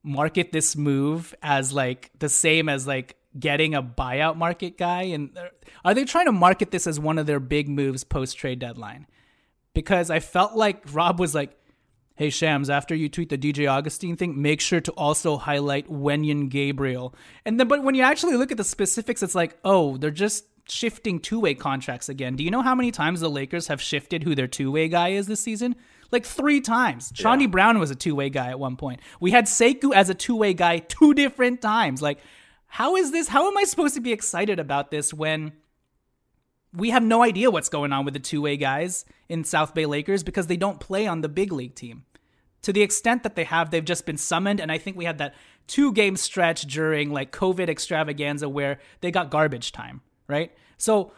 market 0.03 0.51
this 0.51 0.75
move 0.77 1.35
as 1.43 1.73
like 1.73 2.11
the 2.19 2.29
same 2.29 2.69
as 2.69 2.87
like 2.87 3.17
getting 3.39 3.75
a 3.75 3.83
buyout 3.83 4.37
market 4.37 4.79
guy? 4.79 5.03
And 5.03 5.37
uh, 5.37 5.49
are 5.85 5.95
they 5.95 6.05
trying 6.05 6.27
to 6.27 6.33
market 6.33 6.71
this 6.71 6.87
as 6.87 6.99
one 6.99 7.19
of 7.19 7.27
their 7.27 7.41
big 7.41 7.69
moves 7.69 8.03
post 8.03 8.37
trade 8.37 8.59
deadline? 8.59 9.07
Because 9.75 10.11
I 10.11 10.21
felt 10.21 10.55
like 10.55 10.83
Rob 10.93 11.21
was 11.21 11.35
like, 11.35 11.57
Hey 12.23 12.31
Shams, 12.31 12.71
after 12.71 12.95
you 12.95 13.09
tweet 13.09 13.31
the 13.31 13.37
DJ 13.37 13.69
Augustin 13.69 14.15
thing, 14.15 14.41
make 14.41 14.61
sure 14.61 14.81
to 14.81 14.93
also 14.93 15.37
highlight 15.37 15.89
Wenyen 15.89 16.49
Gabriel. 16.49 17.17
And 17.45 17.59
then 17.59 17.67
but 17.67 17.83
when 17.83 17.97
you 17.97 18.05
actually 18.05 18.37
look 18.37 18.53
at 18.53 18.59
the 18.59 18.63
specifics, 18.63 19.25
it's 19.25 19.35
like, 19.35 19.59
oh, 19.65 19.97
they're 19.97 20.13
just 20.13 20.45
shifting 20.69 21.19
two 21.19 21.41
way 21.41 21.55
contracts 21.55 22.09
again. 22.09 22.37
Do 22.37 22.45
you 22.45 22.53
know 22.53 22.63
how 22.63 22.77
many 22.77 22.93
times 22.93 23.19
the 23.19 23.29
Lakers 23.29 23.67
have 23.67 23.83
shifted 23.83 24.23
who 24.23 24.37
their 24.37 24.47
two 24.47 24.71
way 24.71 24.87
guy 24.87 25.09
is 25.09 25.27
this 25.27 25.41
season? 25.41 25.75
Like 26.13 26.25
three 26.25 26.61
times. 26.61 27.11
Chaundee 27.11 27.51
Brown 27.51 27.81
was 27.81 27.91
a 27.91 27.97
two 27.97 28.15
way 28.15 28.31
guy 28.31 28.51
at 28.51 28.61
one 28.61 28.77
point. 28.77 29.01
We 29.19 29.33
had 29.33 29.47
Sekou 29.47 29.93
as 29.93 30.09
a 30.09 30.15
two 30.15 30.37
way 30.37 30.55
guy 30.55 30.79
two 30.79 31.15
different 31.23 31.61
times. 31.61 32.01
Like, 32.01 32.21
how 32.69 32.95
is 32.95 33.11
this? 33.11 33.27
How 33.27 33.49
am 33.49 33.59
I 33.59 33.65
supposed 33.65 33.97
to 33.97 34.01
be 34.01 34.13
excited 34.13 34.61
about 34.61 34.93
this 34.93 35.13
when 35.13 35.55
we 36.73 36.91
have 36.91 37.03
no 37.03 37.25
idea 37.25 37.51
what's 37.51 37.69
going 37.69 37.93
on 37.93 38.05
with 38.05 38.15
the 38.15 38.21
two 38.21 38.43
way 38.43 38.57
guys 38.57 39.07
in 39.29 39.43
South 39.43 39.75
Bay 39.75 39.87
Lakers 39.87 40.23
because 40.23 40.47
they 40.47 40.57
don't 40.57 40.79
play 40.79 41.09
on 41.09 41.23
the 41.23 41.29
big 41.29 41.51
league 41.51 41.75
team? 41.75 42.05
To 42.63 42.73
the 42.73 42.83
extent 42.83 43.23
that 43.23 43.35
they 43.35 43.45
have, 43.45 43.71
they've 43.71 43.85
just 43.85 44.07
been 44.07 44.17
summoned. 44.17 44.61
And 44.61 44.71
I 44.71 44.79
think 44.79 44.97
we 44.97 45.05
had 45.05 45.19
that 45.19 45.35
two 45.67 45.93
game 45.93 46.17
stretch 46.17 46.63
during 46.63 47.11
like 47.11 47.33
COVID 47.33 47.69
extravaganza 47.69 48.49
where 48.49 48.79
they 49.01 49.11
got 49.11 49.31
garbage 49.31 49.73
time, 49.73 50.01
right? 50.29 50.53
So, 50.79 51.13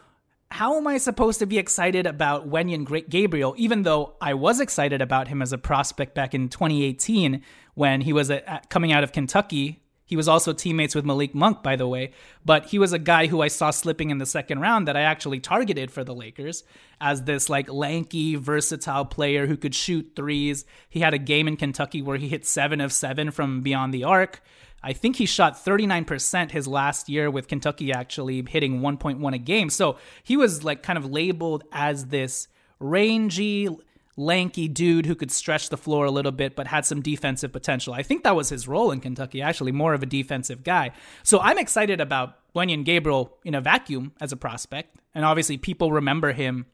how 0.51 0.77
am 0.77 0.87
I 0.87 0.97
supposed 0.97 1.39
to 1.39 1.47
be 1.47 1.57
excited 1.57 2.05
about 2.05 2.47
Wenyen 2.47 3.09
Gabriel, 3.09 3.55
even 3.57 3.81
though 3.81 4.15
I 4.21 4.35
was 4.35 4.59
excited 4.59 5.01
about 5.01 5.27
him 5.27 5.41
as 5.41 5.51
a 5.51 5.57
prospect 5.57 6.13
back 6.13 6.35
in 6.35 6.49
2018 6.49 7.41
when 7.73 8.01
he 8.01 8.13
was 8.13 8.29
a, 8.29 8.61
coming 8.69 8.91
out 8.91 9.03
of 9.03 9.11
Kentucky 9.11 9.81
he 10.05 10.15
was 10.15 10.27
also 10.27 10.53
teammates 10.53 10.93
with 10.93 11.03
Malik 11.03 11.33
Monk, 11.33 11.63
by 11.63 11.75
the 11.75 11.87
way, 11.87 12.11
but 12.45 12.67
he 12.67 12.77
was 12.77 12.93
a 12.93 12.99
guy 12.99 13.25
who 13.25 13.41
I 13.41 13.47
saw 13.47 13.71
slipping 13.71 14.11
in 14.11 14.19
the 14.19 14.25
second 14.25 14.59
round 14.59 14.87
that 14.87 14.95
I 14.95 15.01
actually 15.01 15.39
targeted 15.39 15.89
for 15.89 16.03
the 16.03 16.13
Lakers 16.13 16.63
as 17.01 17.23
this 17.23 17.49
like 17.49 17.71
lanky, 17.71 18.35
versatile 18.35 19.05
player 19.05 19.47
who 19.47 19.57
could 19.57 19.73
shoot 19.73 20.11
threes. 20.15 20.63
He 20.87 20.99
had 20.99 21.15
a 21.15 21.19
game 21.19 21.47
in 21.47 21.57
Kentucky 21.57 22.03
where 22.03 22.17
he 22.17 22.29
hit 22.29 22.45
seven 22.45 22.79
of 22.79 22.93
seven 22.93 23.31
from 23.31 23.61
beyond 23.61 23.93
the 23.93 24.03
arc. 24.03 24.43
I 24.83 24.93
think 24.93 25.15
he 25.15 25.25
shot 25.25 25.55
39% 25.55 26.51
his 26.51 26.67
last 26.67 27.09
year 27.09 27.31
with 27.31 27.47
Kentucky, 27.47 27.91
actually 27.91 28.45
hitting 28.47 28.81
1.1 28.81 29.33
a 29.33 29.37
game. 29.39 29.71
So 29.71 29.97
he 30.23 30.37
was 30.37 30.63
like 30.63 30.83
kind 30.83 30.97
of 30.97 31.05
labeled 31.05 31.63
as 31.71 32.07
this 32.07 32.47
rangy, 32.79 33.67
lanky 34.17 34.67
dude 34.67 35.05
who 35.05 35.15
could 35.15 35.31
stretch 35.31 35.69
the 35.69 35.77
floor 35.77 36.05
a 36.05 36.11
little 36.11 36.31
bit 36.31 36.55
but 36.55 36.67
had 36.67 36.85
some 36.85 37.01
defensive 37.01 37.51
potential. 37.51 37.93
I 37.93 38.03
think 38.03 38.23
that 38.23 38.35
was 38.35 38.49
his 38.49 38.67
role 38.67 38.91
in 38.91 39.01
Kentucky, 39.01 39.41
actually, 39.41 39.71
more 39.71 39.93
of 39.93 40.03
a 40.03 40.05
defensive 40.05 40.63
guy. 40.63 40.91
So 41.23 41.39
I'm 41.39 41.57
excited 41.57 41.99
about 41.99 42.37
Wenyen 42.55 42.85
Gabriel 42.85 43.37
in 43.43 43.55
a 43.55 43.61
vacuum 43.61 44.13
as 44.21 44.31
a 44.31 44.37
prospect. 44.37 44.95
And 45.13 45.25
obviously, 45.25 45.57
people 45.57 45.91
remember 45.91 46.31
him. 46.31 46.65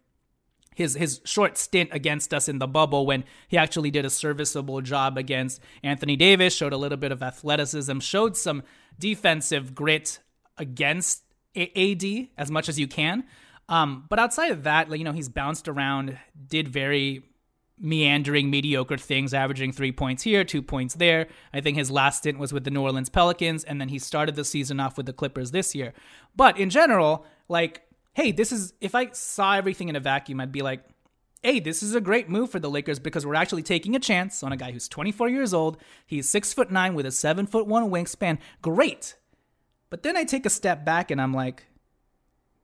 His, 0.74 0.96
his 0.96 1.20
short 1.26 1.58
stint 1.58 1.90
against 1.92 2.34
us 2.34 2.48
in 2.48 2.60
the 2.60 2.68
bubble 2.68 3.06
when 3.06 3.26
he 3.50 3.58
actually 3.58 3.92
did 3.92 4.06
a 4.06 4.10
serviceable 4.10 4.80
job 4.80 5.18
against 5.18 5.60
Anthony 5.84 6.16
Davis, 6.16 6.56
showed 6.56 6.72
a 6.72 6.78
little 6.78 6.98
bit 6.98 7.12
of 7.12 7.22
athleticism, 7.22 8.00
showed 8.00 8.38
some 8.38 8.64
defensive 8.98 9.76
grit 9.76 10.20
against 10.58 11.24
AD 11.58 12.04
as 12.38 12.50
much 12.50 12.70
as 12.70 12.80
you 12.80 12.88
can. 12.88 13.26
Um, 13.68 14.06
but 14.10 14.18
outside 14.18 14.52
of 14.52 14.64
that, 14.64 14.90
like, 14.90 15.00
you 15.00 15.04
know, 15.04 15.12
he's 15.12 15.30
bounced 15.30 15.68
around, 15.68 16.18
did 16.48 16.70
very 16.70 17.24
meandering, 17.82 18.50
mediocre 18.50 18.98
things, 18.98 19.34
averaging 19.34 19.72
three 19.72 19.92
points 19.92 20.24
here, 20.24 20.44
two 20.44 20.62
points 20.62 20.94
there. 20.96 21.28
I 21.52 21.62
think 21.62 21.78
his 21.78 21.90
last 21.90 22.20
stint 22.20 22.38
was 22.38 22.54
with 22.54 22.64
the 22.64 22.72
New 22.72 22.82
Orleans 22.82 23.10
Pelicans, 23.10 23.64
and 23.64 23.82
then 23.82 23.90
he 23.90 24.00
started 24.00 24.36
the 24.36 24.46
season 24.46 24.80
off 24.80 24.98
with 24.98 25.08
the 25.08 25.14
Clippers 25.14 25.52
this 25.52 25.74
year. 25.74 25.94
But 26.36 26.58
in 26.58 26.70
general, 26.70 27.26
like, 27.50 27.82
hey, 28.14 28.32
this 28.32 28.52
is, 28.52 28.74
if 28.80 28.94
I 28.94 29.12
saw 29.12 29.56
everything 29.56 29.90
in 29.90 29.96
a 29.96 30.00
vacuum, 30.00 30.40
I'd 30.40 30.52
be 30.52 30.62
like, 30.62 30.84
hey, 31.42 31.60
this 31.60 31.82
is 31.82 31.96
a 31.96 32.02
great 32.02 32.30
move 32.30 32.52
for 32.52 32.60
the 32.60 32.70
Lakers 32.70 33.00
because 33.00 33.26
we're 33.26 33.36
actually 33.36 33.64
taking 33.64 33.96
a 33.96 34.00
chance 34.00 34.44
on 34.44 34.52
a 34.52 34.58
guy 34.58 34.72
who's 34.72 34.88
24 34.88 35.30
years 35.30 35.54
old. 35.54 35.78
He's 36.06 36.30
six 36.30 36.54
foot 36.54 36.72
nine 36.72 36.94
with 36.94 37.06
a 37.06 37.12
seven 37.12 37.48
foot 37.48 37.66
one 37.66 37.90
wingspan. 37.90 38.38
Great. 38.62 39.16
But 39.90 40.04
then 40.04 40.16
I 40.16 40.24
take 40.24 40.46
a 40.46 40.52
step 40.52 40.86
back 40.86 41.10
and 41.10 41.20
I'm 41.20 41.34
like, 41.34 41.66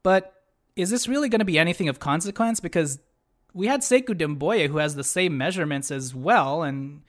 but 0.04 0.34
is 0.76 0.92
this 0.92 1.08
really 1.08 1.28
going 1.28 1.40
to 1.40 1.46
be 1.46 1.58
anything 1.58 1.90
of 1.90 2.00
consequence? 2.00 2.60
Because 2.60 3.00
we 3.58 3.66
had 3.68 3.82
Sekou 3.82 4.16
Doumbouya 4.16 4.68
who 4.68 4.78
has 4.78 4.96
the 4.96 5.04
same 5.04 5.38
measurements 5.38 5.90
as 5.90 6.14
well, 6.14 6.62
and 6.62 7.02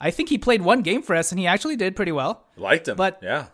I 0.00 0.10
think 0.10 0.28
he 0.28 0.36
played 0.36 0.60
one 0.60 0.82
game 0.82 1.00
for 1.00 1.14
us, 1.14 1.30
and 1.30 1.38
he 1.38 1.46
actually 1.46 1.76
did 1.76 1.94
pretty 1.94 2.10
well. 2.10 2.44
Liked 2.56 2.88
him, 2.88 2.96
but 2.96 3.20
yeah, 3.22 3.46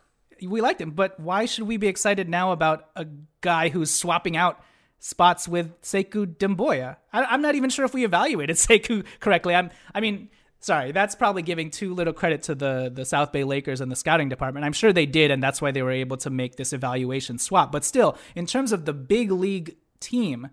we 0.42 0.62
liked 0.62 0.80
him. 0.80 0.92
But 0.92 1.20
why 1.20 1.44
should 1.44 1.64
we 1.64 1.76
be 1.76 1.88
excited 1.88 2.28
now 2.28 2.52
about 2.52 2.88
a 2.96 3.06
guy 3.42 3.68
who's 3.68 3.90
swapping 3.90 4.34
out 4.34 4.58
spots 4.98 5.46
with 5.46 5.78
Sekou 5.82 6.36
Doumbouya? 6.38 6.96
I, 7.12 7.34
am 7.34 7.42
not 7.42 7.54
even 7.54 7.68
sure 7.68 7.84
if 7.84 7.92
we 7.92 8.04
evaluated 8.04 8.56
Sekou 8.56 9.04
correctly. 9.20 9.54
I'm, 9.54 9.70
I 9.94 10.00
mean, 10.00 10.30
sorry, 10.60 10.92
that's 10.92 11.14
probably 11.14 11.42
giving 11.42 11.70
too 11.70 11.92
little 11.92 12.14
credit 12.14 12.44
to 12.44 12.54
the 12.54 12.90
the 12.92 13.04
South 13.04 13.30
Bay 13.30 13.44
Lakers 13.44 13.82
and 13.82 13.92
the 13.92 13.96
scouting 13.96 14.30
department. 14.30 14.64
I'm 14.64 14.72
sure 14.72 14.90
they 14.90 15.06
did, 15.06 15.30
and 15.30 15.42
that's 15.42 15.60
why 15.60 15.70
they 15.70 15.82
were 15.82 15.90
able 15.90 16.16
to 16.16 16.30
make 16.30 16.56
this 16.56 16.72
evaluation 16.72 17.38
swap. 17.38 17.70
But 17.70 17.84
still, 17.84 18.16
in 18.34 18.46
terms 18.46 18.72
of 18.72 18.86
the 18.86 18.94
big 18.94 19.30
league 19.30 19.76
team, 20.00 20.48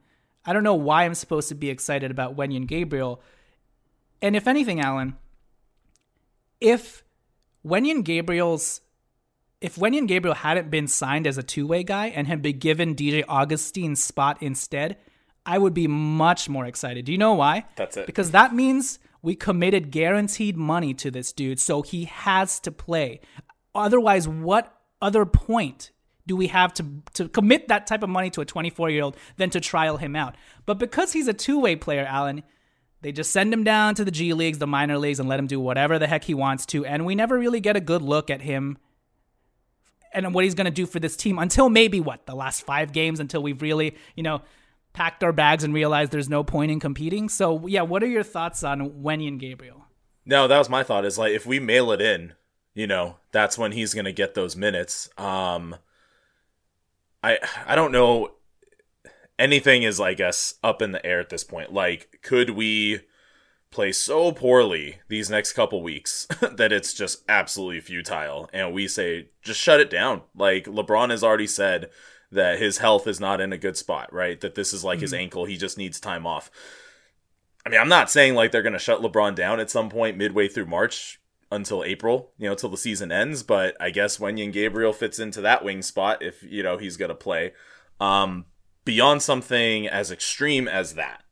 I 0.46 0.54
don't 0.54 0.64
know 0.64 0.76
why 0.76 1.04
I'm 1.04 1.16
supposed 1.16 1.50
to 1.50 1.56
be 1.56 1.70
excited 1.70 2.12
about 2.12 2.36
Wenyen 2.36 2.68
Gabriel. 2.68 3.22
And 4.22 4.36
if 4.36 4.48
anything, 4.48 4.80
Alan, 4.80 5.18
if 6.62 7.04
Wenyen 7.66 8.04
Gabriel's 8.04 8.82
if 9.62 9.78
Wenyen 9.78 10.08
Gabriel 10.08 10.36
hadn't 10.36 10.70
been 10.70 10.88
signed 10.88 11.26
as 11.26 11.38
a 11.38 11.44
two-way 11.44 11.84
guy 11.84 12.08
and 12.08 12.28
had 12.28 12.42
been 12.42 12.60
given 12.60 12.96
DJ 12.96 13.24
Augustin's 13.28 14.04
spot 14.04 14.38
instead, 14.42 14.98
I 15.46 15.58
would 15.58 15.74
be 15.74 15.88
much 15.88 16.50
more 16.50 16.66
excited. 16.66 17.06
Do 17.06 17.12
you 17.12 17.18
know 17.18 17.34
why? 17.34 17.66
That's 17.76 17.98
it. 17.98 18.06
Because 18.06 18.32
that 18.32 18.54
means 18.54 19.00
we 19.22 19.36
committed 19.36 19.92
guaranteed 19.92 20.58
money 20.58 20.94
to 20.96 21.10
this 21.10 21.32
dude, 21.34 21.60
so 21.60 21.82
he 21.82 22.06
has 22.06 22.60
to 22.60 22.72
play. 22.72 23.22
Otherwise, 23.74 24.28
what 24.28 24.72
other 25.02 25.26
point 25.26 25.92
do 26.28 26.36
we 26.36 26.48
have 26.48 26.74
to 26.76 26.86
to 27.14 27.30
commit 27.30 27.68
that 27.68 27.88
type 27.88 28.04
of 28.04 28.10
money 28.10 28.30
to 28.32 28.42
a 28.42 28.46
24 28.46 28.90
year 28.90 29.04
old 29.04 29.18
than 29.38 29.50
to 29.52 29.60
trial 29.60 29.98
him 29.98 30.16
out? 30.16 30.36
But 30.66 30.80
because 30.80 31.14
he's 31.14 31.28
a 31.28 31.34
two 31.34 31.60
way 31.60 31.76
player, 31.76 32.06
Alan, 32.06 32.44
they 33.02 33.12
just 33.12 33.32
send 33.32 33.54
him 33.54 33.64
down 33.64 33.96
to 33.96 34.06
the 34.06 34.12
G 34.12 34.34
leagues, 34.34 34.58
the 34.58 34.68
minor 34.68 34.98
leagues, 34.98 35.20
and 35.20 35.30
let 35.30 35.40
him 35.40 35.48
do 35.48 35.60
whatever 35.60 36.00
the 36.00 36.08
heck 36.08 36.24
he 36.24 36.34
wants 36.34 36.66
to, 36.68 36.86
and 36.86 37.06
we 37.06 37.16
never 37.16 37.38
really 37.38 37.60
get 37.60 37.76
a 37.76 37.82
good 37.82 38.02
look 38.02 38.30
at 38.30 38.42
him 38.42 38.78
and 40.16 40.34
what 40.34 40.46
he's 40.46 40.56
going 40.56 40.66
to 40.66 40.72
do 40.72 40.86
for 40.86 41.00
this 41.00 41.18
team 41.18 41.38
until 41.38 41.70
maybe 41.70 42.00
what 42.00 42.26
the 42.26 42.36
last 42.36 42.62
five 42.66 42.94
games 42.94 43.20
until 43.20 43.44
we've 43.44 43.62
really 43.62 43.96
you 44.16 44.24
know 44.24 44.42
packed 44.94 45.24
our 45.24 45.34
bags 45.34 45.64
and 45.66 45.74
realized 45.74 46.12
there's 46.12 46.30
no 46.30 46.44
point 46.44 46.72
in 46.72 46.80
competing. 46.80 47.28
So 47.30 47.68
yeah, 47.68 47.82
what 47.82 48.02
are 48.02 48.08
your 48.08 48.24
thoughts 48.24 48.64
on 48.64 49.04
Wenyen 49.04 49.38
Gabriel? 49.38 49.86
No, 50.26 50.48
that 50.48 50.58
was 50.58 50.70
my 50.70 50.84
thought. 50.84 51.06
Is 51.06 51.18
like 51.18 51.34
if 51.34 51.46
we 51.46 51.60
mail 51.60 51.92
it 51.92 52.02
in, 52.02 52.34
you 52.74 52.88
know, 52.88 53.18
that's 53.32 53.58
when 53.58 53.74
he's 53.74 53.94
gonna 53.94 54.14
get 54.14 54.34
those 54.34 54.56
minutes. 54.56 55.10
Um, 55.18 55.76
I 57.26 57.40
I 57.66 57.76
don't 57.76 57.92
know. 57.92 58.30
Anything 59.38 59.84
is, 59.84 60.00
I 60.00 60.14
guess, 60.14 60.56
up 60.64 60.82
in 60.82 60.92
the 60.92 61.06
air 61.06 61.20
at 61.20 61.30
this 61.30 61.44
point. 61.44 61.74
Like, 61.74 62.20
could 62.22 62.52
we 62.52 63.02
play 63.70 63.92
so 63.92 64.32
poorly 64.32 65.00
these 65.10 65.30
next 65.30 65.52
couple 65.52 65.84
weeks 65.84 66.26
that 66.56 66.72
it's 66.72 66.94
just 66.94 67.24
absolutely 67.28 67.82
futile, 67.82 68.50
and 68.54 68.74
we 68.74 68.88
say 68.88 69.30
just 69.42 69.60
shut 69.60 69.80
it 69.80 69.90
down? 69.90 70.22
Like 70.36 70.66
LeBron 70.66 71.10
has 71.10 71.24
already 71.24 71.48
said 71.48 71.90
that 72.32 72.60
his 72.60 72.78
health 72.78 73.08
is 73.08 73.20
not 73.20 73.42
in 73.42 73.52
a 73.52 73.58
good 73.58 73.76
spot, 73.76 74.14
right? 74.14 74.40
That 74.40 74.56
this 74.56 74.74
is 74.74 74.84
like 74.84 74.98
mm-hmm. 74.98 75.04
his 75.04 75.14
ankle, 75.14 75.46
he 75.46 75.58
just 75.58 75.78
needs 75.78 76.00
time 76.00 76.28
off. 76.28 76.52
I 77.66 77.70
mean, 77.70 77.82
I'm 77.82 77.90
not 77.90 78.12
saying 78.12 78.36
like 78.36 78.52
they're 78.52 78.62
going 78.62 78.74
to 78.74 78.80
shut 78.80 79.02
LeBron 79.02 79.36
down 79.36 79.60
at 79.60 79.72
some 79.72 79.90
point 79.90 80.18
midway 80.18 80.48
through 80.48 80.68
March 80.68 81.20
until 81.56 81.84
April, 81.84 82.32
you 82.38 82.48
know, 82.48 82.56
till 82.56 82.70
the 82.70 82.78
season 82.78 83.12
ends, 83.12 83.44
but 83.44 83.76
I 83.80 83.89
guess 83.89 84.18
Wenyen 84.18 84.52
Gabriel 84.52 84.94
fits 84.94 85.20
into 85.20 85.41
that 85.41 85.63
wing 85.63 85.82
spot 85.82 86.22
if, 86.22 86.44
you 86.44 86.62
know, 86.62 86.78
he's 86.78 86.98
going 86.98 87.10
to 87.10 87.15
play. 87.15 87.54
Um, 88.00 88.46
beyond 88.84 89.22
something 89.22 89.88
as 89.88 90.12
extreme 90.12 90.68
as 90.68 90.94
that. 90.94 91.24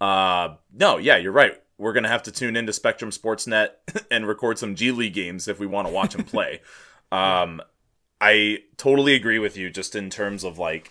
Uh, 0.00 0.56
no, 0.72 0.96
yeah, 0.98 1.16
you're 1.16 1.32
right. 1.32 1.60
We're 1.78 1.92
going 1.92 2.04
to 2.04 2.08
have 2.08 2.22
to 2.24 2.32
tune 2.32 2.56
into 2.56 2.72
Spectrum 2.72 3.10
Sportsnet 3.10 3.70
and 4.10 4.26
record 4.26 4.58
some 4.58 4.74
G 4.74 4.90
League 4.90 5.14
games 5.14 5.48
if 5.48 5.60
we 5.60 5.66
want 5.66 5.86
to 5.88 5.92
watch 5.92 6.14
him 6.14 6.24
play. 6.24 6.60
Um, 7.12 7.60
I 8.22 8.60
totally 8.78 9.14
agree 9.14 9.38
with 9.38 9.54
you 9.54 9.68
just 9.68 9.94
in 9.94 10.08
terms 10.08 10.44
of 10.44 10.58
like 10.58 10.90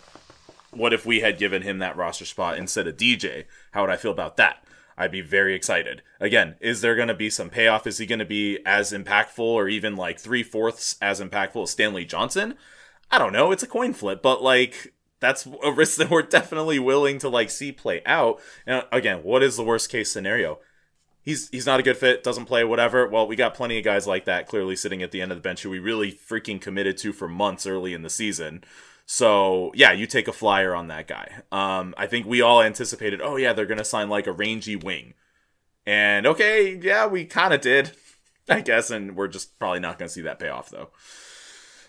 what 0.72 0.92
if 0.92 1.04
we 1.04 1.20
had 1.20 1.38
given 1.38 1.62
him 1.62 1.78
that 1.78 1.96
roster 1.96 2.24
spot 2.24 2.58
instead 2.58 2.86
of 2.86 2.96
DJ? 2.96 3.44
How 3.72 3.82
would 3.82 3.90
I 3.90 3.96
feel 3.96 4.10
about 4.10 4.36
that? 4.38 4.61
I'd 4.96 5.12
be 5.12 5.20
very 5.20 5.54
excited. 5.54 6.02
Again, 6.20 6.56
is 6.60 6.80
there 6.80 6.94
going 6.94 7.08
to 7.08 7.14
be 7.14 7.30
some 7.30 7.50
payoff? 7.50 7.86
Is 7.86 7.98
he 7.98 8.06
going 8.06 8.18
to 8.18 8.24
be 8.24 8.58
as 8.66 8.92
impactful 8.92 9.40
or 9.40 9.68
even 9.68 9.96
like 9.96 10.18
three 10.18 10.42
fourths 10.42 10.96
as 11.00 11.20
impactful 11.20 11.62
as 11.62 11.70
Stanley 11.70 12.04
Johnson? 12.04 12.54
I 13.10 13.18
don't 13.18 13.32
know. 13.32 13.52
It's 13.52 13.62
a 13.62 13.68
coin 13.68 13.92
flip, 13.92 14.22
but 14.22 14.42
like 14.42 14.94
that's 15.20 15.46
a 15.62 15.72
risk 15.76 15.98
that 15.98 16.10
we're 16.10 16.22
definitely 16.22 16.78
willing 16.78 17.18
to 17.18 17.28
like 17.28 17.50
see 17.50 17.72
play 17.72 18.02
out. 18.06 18.40
And 18.66 18.84
again, 18.92 19.22
what 19.22 19.42
is 19.42 19.56
the 19.56 19.64
worst 19.64 19.90
case 19.90 20.12
scenario? 20.12 20.58
he's 21.22 21.48
he's 21.48 21.66
not 21.66 21.80
a 21.80 21.82
good 21.82 21.96
fit, 21.96 22.22
doesn't 22.22 22.46
play, 22.46 22.64
whatever. 22.64 23.08
Well, 23.08 23.26
we 23.26 23.36
got 23.36 23.54
plenty 23.54 23.78
of 23.78 23.84
guys 23.84 24.06
like 24.06 24.24
that 24.26 24.46
clearly 24.46 24.76
sitting 24.76 25.02
at 25.02 25.12
the 25.12 25.22
end 25.22 25.32
of 25.32 25.38
the 25.38 25.42
bench 25.42 25.62
who 25.62 25.70
we 25.70 25.78
really 25.78 26.12
freaking 26.12 26.60
committed 26.60 26.98
to 26.98 27.12
for 27.12 27.28
months 27.28 27.66
early 27.66 27.94
in 27.94 28.02
the 28.02 28.10
season. 28.10 28.64
So 29.06 29.72
yeah, 29.74 29.92
you 29.92 30.06
take 30.06 30.28
a 30.28 30.32
flyer 30.32 30.74
on 30.74 30.88
that 30.88 31.06
guy. 31.08 31.42
Um, 31.50 31.94
I 31.96 32.06
think 32.06 32.26
we 32.26 32.40
all 32.40 32.62
anticipated, 32.62 33.20
oh 33.22 33.36
yeah, 33.36 33.52
they're 33.52 33.66
gonna 33.66 33.84
sign 33.84 34.08
like 34.08 34.26
a 34.26 34.32
rangy 34.32 34.76
wing, 34.76 35.14
and 35.86 36.26
okay, 36.26 36.78
yeah, 36.80 37.06
we 37.06 37.24
kind 37.24 37.52
of 37.52 37.60
did, 37.60 37.92
I 38.48 38.60
guess, 38.60 38.90
and 38.90 39.16
we're 39.16 39.28
just 39.28 39.58
probably 39.58 39.80
not 39.80 39.98
gonna 39.98 40.08
see 40.08 40.22
that 40.22 40.38
payoff 40.38 40.70
though. 40.70 40.90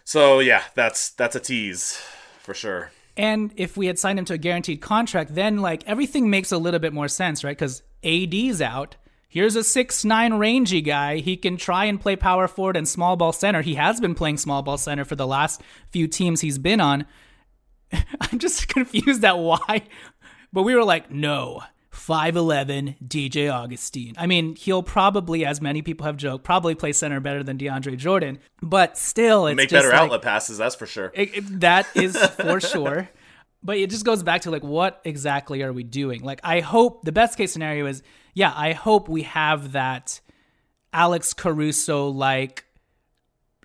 So 0.03 0.39
yeah, 0.39 0.63
that's 0.75 1.11
that's 1.11 1.35
a 1.35 1.39
tease 1.39 2.01
for 2.39 2.53
sure. 2.53 2.91
And 3.15 3.53
if 3.55 3.77
we 3.77 3.85
had 3.85 3.99
signed 3.99 4.17
him 4.19 4.25
to 4.25 4.33
a 4.33 4.37
guaranteed 4.37 4.81
contract, 4.81 5.35
then 5.35 5.57
like 5.57 5.83
everything 5.85 6.29
makes 6.29 6.51
a 6.51 6.57
little 6.57 6.79
bit 6.79 6.93
more 6.93 7.07
sense, 7.07 7.43
right? 7.43 7.57
Because 7.57 7.83
AD's 8.03 8.61
out. 8.61 8.95
Here's 9.33 9.55
a 9.55 9.63
six 9.63 10.05
nine 10.05 10.35
rangy 10.35 10.79
guy. 10.81 11.17
He 11.17 11.37
can 11.37 11.57
try 11.57 11.85
and 11.85 11.99
play 11.99 12.15
power 12.15 12.47
forward 12.47 12.77
and 12.77 12.87
small 12.87 13.15
ball 13.15 13.33
center. 13.33 13.63
He 13.63 13.73
has 13.73 13.99
been 13.99 14.13
playing 14.13 14.37
small 14.37 14.61
ball 14.61 14.77
center 14.77 15.05
for 15.05 15.15
the 15.15 15.25
last 15.25 15.61
few 15.89 16.07
teams 16.07 16.41
he's 16.41 16.59
been 16.59 16.79
on. 16.79 17.07
I'm 18.21 18.37
just 18.37 18.67
confused 18.75 19.25
at 19.25 19.39
why. 19.39 19.83
But 20.51 20.61
we 20.61 20.75
were 20.75 20.83
like, 20.83 21.09
no, 21.09 21.63
5'11 21.91 22.95
DJ 23.07 23.51
Augustin. 23.51 24.13
I 24.19 24.27
mean, 24.27 24.55
he'll 24.55 24.83
probably, 24.83 25.45
as 25.45 25.61
many 25.61 25.81
people 25.81 26.05
have 26.05 26.15
joked, 26.17 26.43
probably 26.43 26.75
play 26.75 26.91
center 26.93 27.19
better 27.19 27.41
than 27.43 27.57
DeAndre 27.57 27.97
Jordan. 27.97 28.37
But 28.61 28.99
still, 28.99 29.47
it's 29.47 29.57
Make 29.57 29.71
better 29.71 29.89
like, 29.89 29.97
outlet 29.99 30.21
passes, 30.21 30.59
that's 30.59 30.75
for 30.75 30.85
sure. 30.85 31.11
it- 31.15 31.35
it- 31.37 31.59
that 31.61 31.87
is 31.95 32.15
for 32.17 32.59
sure. 32.59 33.09
But 33.63 33.77
it 33.77 33.89
just 33.89 34.05
goes 34.05 34.21
back 34.21 34.41
to 34.41 34.51
like, 34.51 34.63
what 34.63 35.01
exactly 35.05 35.63
are 35.63 35.73
we 35.73 35.83
doing? 35.83 36.21
Like, 36.21 36.39
I 36.43 36.59
hope 36.59 37.03
the 37.03 37.11
best 37.13 37.35
case 37.37 37.51
scenario 37.51 37.87
is, 37.87 38.03
yeah, 38.33 38.53
I 38.55 38.73
hope 38.73 39.07
we 39.07 39.23
have 39.23 39.73
that 39.73 40.19
Alex 40.91 41.33
Caruso 41.33 42.07
like 42.09 42.65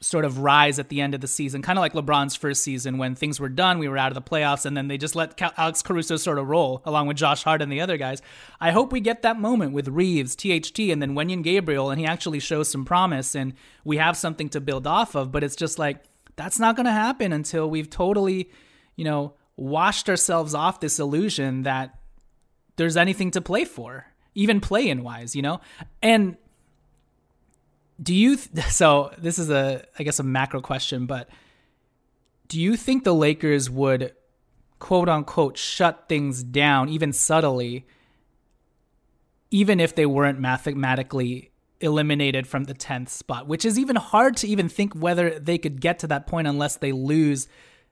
sort 0.01 0.25
of 0.25 0.39
rise 0.39 0.79
at 0.79 0.89
the 0.89 1.01
end 1.01 1.15
of 1.15 1.21
the 1.21 1.27
season, 1.27 1.63
kind 1.63 1.79
of 1.79 1.81
like 1.81 1.93
LeBron's 1.93 2.37
first 2.37 2.63
season 2.63 2.99
when 2.99 3.15
things 3.15 3.41
were 3.41 3.49
done, 3.49 3.79
we 3.79 3.89
were 3.89 3.99
out 3.99 4.13
of 4.13 4.15
the 4.15 4.31
playoffs, 4.31 4.65
and 4.65 4.77
then 4.77 4.89
they 4.89 4.97
just 4.97 5.17
let 5.17 5.41
Alex 5.59 5.83
Caruso 5.83 6.17
sort 6.17 6.39
of 6.39 6.49
roll 6.49 6.83
along 6.85 7.07
with 7.07 7.17
Josh 7.17 7.43
Hart 7.43 7.63
and 7.63 7.73
the 7.73 7.81
other 7.81 7.97
guys. 7.97 8.23
I 8.61 8.71
hope 8.71 8.93
we 8.93 9.01
get 9.01 9.23
that 9.23 9.41
moment 9.41 9.73
with 9.73 9.89
Reaves, 9.89 10.37
THT, 10.37 10.79
and 10.79 11.03
then 11.03 11.15
Wenyen 11.15 11.43
Gabriel, 11.43 11.91
and 11.91 11.99
he 11.99 12.07
actually 12.07 12.41
shows 12.41 12.71
some 12.71 12.85
promise, 12.85 13.35
and 13.35 13.55
we 13.85 13.97
have 13.97 14.17
something 14.17 14.49
to 14.51 14.61
build 14.61 14.87
off 14.87 15.15
of. 15.15 15.33
But 15.33 15.43
it's 15.43 15.57
just 15.57 15.79
like 15.79 16.05
that's 16.37 16.61
not 16.61 16.77
going 16.77 16.87
to 16.87 16.93
happen 16.93 17.33
until 17.33 17.69
we've 17.69 17.91
totally, 17.91 18.51
you 18.97 19.05
know, 19.05 19.35
washed 19.57 20.09
ourselves 20.09 20.55
off 20.55 20.81
this 20.81 21.01
illusion 21.01 21.63
that 21.63 21.99
there's 22.77 22.97
anything 22.97 23.33
to 23.33 23.41
play 23.41 23.65
for, 23.65 24.07
even 24.39 24.61
play 24.61 24.89
in 24.89 25.03
wise, 25.03 25.35
you 25.35 25.43
know, 25.43 25.61
and 26.03 26.37
do 28.01 28.15
you 28.15 28.37
th- 28.37 28.67
so 28.71 29.13
this 29.19 29.41
is 29.41 29.51
a 29.51 29.85
i 29.99 30.05
guess 30.05 30.21
a 30.21 30.23
macro 30.23 30.61
question 30.61 31.05
but 31.05 31.29
do 32.47 32.61
you 32.61 32.77
think 32.77 33.03
the 33.03 33.13
lakers 33.13 33.69
would 33.69 34.15
quote 34.79 35.09
unquote 35.09 35.57
shut 35.57 36.05
things 36.09 36.45
down 36.45 36.89
even 36.89 37.13
subtly 37.13 37.85
even 39.51 39.81
if 39.81 39.97
they 39.97 40.07
weren't 40.07 40.39
mathematically 40.39 41.51
eliminated 41.81 42.47
from 42.47 42.65
the 42.65 42.75
10th 42.75 43.09
spot? 43.09 43.47
Which 43.47 43.65
is 43.65 43.79
even 43.79 43.97
hard 43.97 44.37
to 44.39 44.49
even 44.49 44.69
think 44.69 44.95
whether 44.95 45.39
they 45.39 45.59
could 45.59 45.81
get 45.81 46.01
to 46.01 46.07
that 46.09 46.27
point 46.27 46.47
unless 46.47 46.77
they 46.77 46.93
lose 46.93 47.49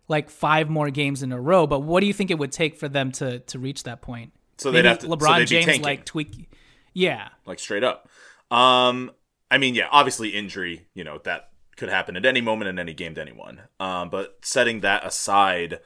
like 0.08 0.30
five 0.30 0.68
more 0.68 0.90
games 0.90 1.22
in 1.22 1.32
a 1.32 1.40
row 1.40 1.66
but 1.66 1.80
what 1.80 2.00
do 2.00 2.06
you 2.06 2.12
think 2.12 2.30
it 2.30 2.38
would 2.38 2.52
take 2.52 2.76
for 2.76 2.88
them 2.88 3.10
to 3.10 3.40
to 3.40 3.58
reach 3.58 3.82
that 3.82 4.00
point 4.00 4.32
So 4.58 4.70
they'd 4.70 4.84
have 4.84 4.98
to- 5.00 5.06
so 5.06 5.16
lebron 5.16 5.38
be 5.40 5.44
james 5.46 5.66
tanking. 5.66 5.82
like 5.82 6.04
tweak 6.04 6.48
yeah 6.94 7.28
like 7.44 7.58
straight 7.58 7.84
up. 7.84 8.08
Um, 8.50 9.10
I 9.50 9.58
mean, 9.58 9.74
yeah, 9.74 9.88
obviously 9.90 10.30
injury, 10.30 10.86
you 10.94 11.04
know, 11.04 11.18
that 11.24 11.50
could 11.76 11.88
happen 11.88 12.16
at 12.16 12.24
any 12.24 12.40
moment 12.40 12.68
in 12.68 12.78
any 12.78 12.94
game 12.94 13.14
to 13.16 13.20
anyone. 13.20 13.60
Um, 13.78 14.08
but 14.08 14.38
setting 14.42 14.80
that 14.80 15.04
aside, 15.04 15.80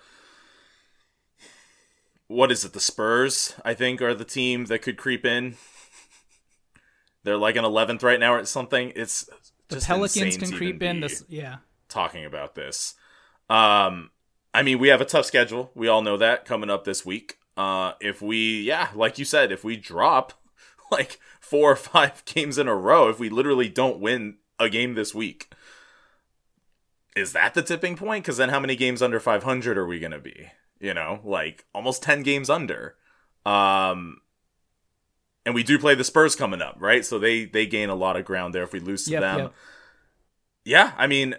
what 2.28 2.52
is 2.52 2.64
it? 2.64 2.72
The 2.72 2.80
Spurs, 2.80 3.54
I 3.64 3.74
think, 3.74 4.00
are 4.00 4.14
the 4.14 4.24
team 4.24 4.66
that 4.66 4.82
could 4.82 4.96
creep 4.96 5.24
in. 5.26 5.56
They're 7.24 7.36
like 7.36 7.56
an 7.56 7.64
eleventh 7.64 8.02
right 8.02 8.20
now 8.20 8.34
or 8.34 8.44
something. 8.44 8.92
It's 8.96 9.28
the 9.68 9.80
pelicans 9.80 10.36
can 10.36 10.52
creep 10.52 10.82
in 10.82 11.00
this 11.00 11.24
yeah 11.28 11.56
talking 11.88 12.24
about 12.24 12.54
this. 12.54 12.94
Um, 13.50 14.10
I 14.54 14.62
mean, 14.62 14.78
we 14.78 14.88
have 14.88 15.00
a 15.00 15.04
tough 15.04 15.26
schedule. 15.26 15.70
We 15.74 15.88
all 15.88 16.02
know 16.02 16.16
that 16.16 16.44
coming 16.44 16.70
up 16.70 16.84
this 16.84 17.04
week. 17.04 17.36
Uh, 17.60 17.92
if 18.00 18.22
we, 18.22 18.62
yeah, 18.62 18.88
like 18.94 19.18
you 19.18 19.24
said, 19.26 19.52
if 19.52 19.62
we 19.62 19.76
drop 19.76 20.32
like 20.90 21.20
four 21.40 21.72
or 21.72 21.76
five 21.76 22.24
games 22.24 22.56
in 22.56 22.68
a 22.68 22.74
row, 22.74 23.10
if 23.10 23.18
we 23.20 23.28
literally 23.28 23.68
don't 23.68 24.00
win 24.00 24.36
a 24.58 24.70
game 24.70 24.94
this 24.94 25.14
week, 25.14 25.52
is 27.14 27.34
that 27.34 27.52
the 27.52 27.60
tipping 27.60 27.96
point? 27.96 28.24
Because 28.24 28.38
then 28.38 28.48
how 28.48 28.60
many 28.60 28.76
games 28.76 29.02
under 29.02 29.20
500 29.20 29.76
are 29.76 29.86
we 29.86 29.98
going 29.98 30.12
to 30.12 30.18
be? 30.18 30.46
You 30.80 30.94
know, 30.94 31.20
like 31.22 31.66
almost 31.74 32.02
10 32.02 32.22
games 32.22 32.48
under. 32.48 32.94
Um, 33.44 34.22
and 35.44 35.54
we 35.54 35.62
do 35.62 35.78
play 35.78 35.94
the 35.94 36.04
Spurs 36.04 36.34
coming 36.34 36.62
up, 36.62 36.76
right? 36.78 37.04
So 37.04 37.18
they 37.18 37.44
they 37.44 37.66
gain 37.66 37.90
a 37.90 37.94
lot 37.94 38.16
of 38.16 38.24
ground 38.24 38.54
there 38.54 38.62
if 38.62 38.72
we 38.72 38.80
lose 38.80 39.04
to 39.04 39.10
Yep, 39.10 39.20
them. 39.20 39.38
yep. 39.38 39.52
Yeah, 40.64 40.92
I 40.96 41.06
mean, 41.06 41.34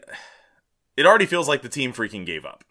it 0.97 1.07
already 1.07 1.25
feels 1.25 1.47
like 1.47 1.63
the 1.63 1.69
team 1.69 1.93
freaking 1.93 2.27
gave 2.27 2.45
up, 2.45 2.63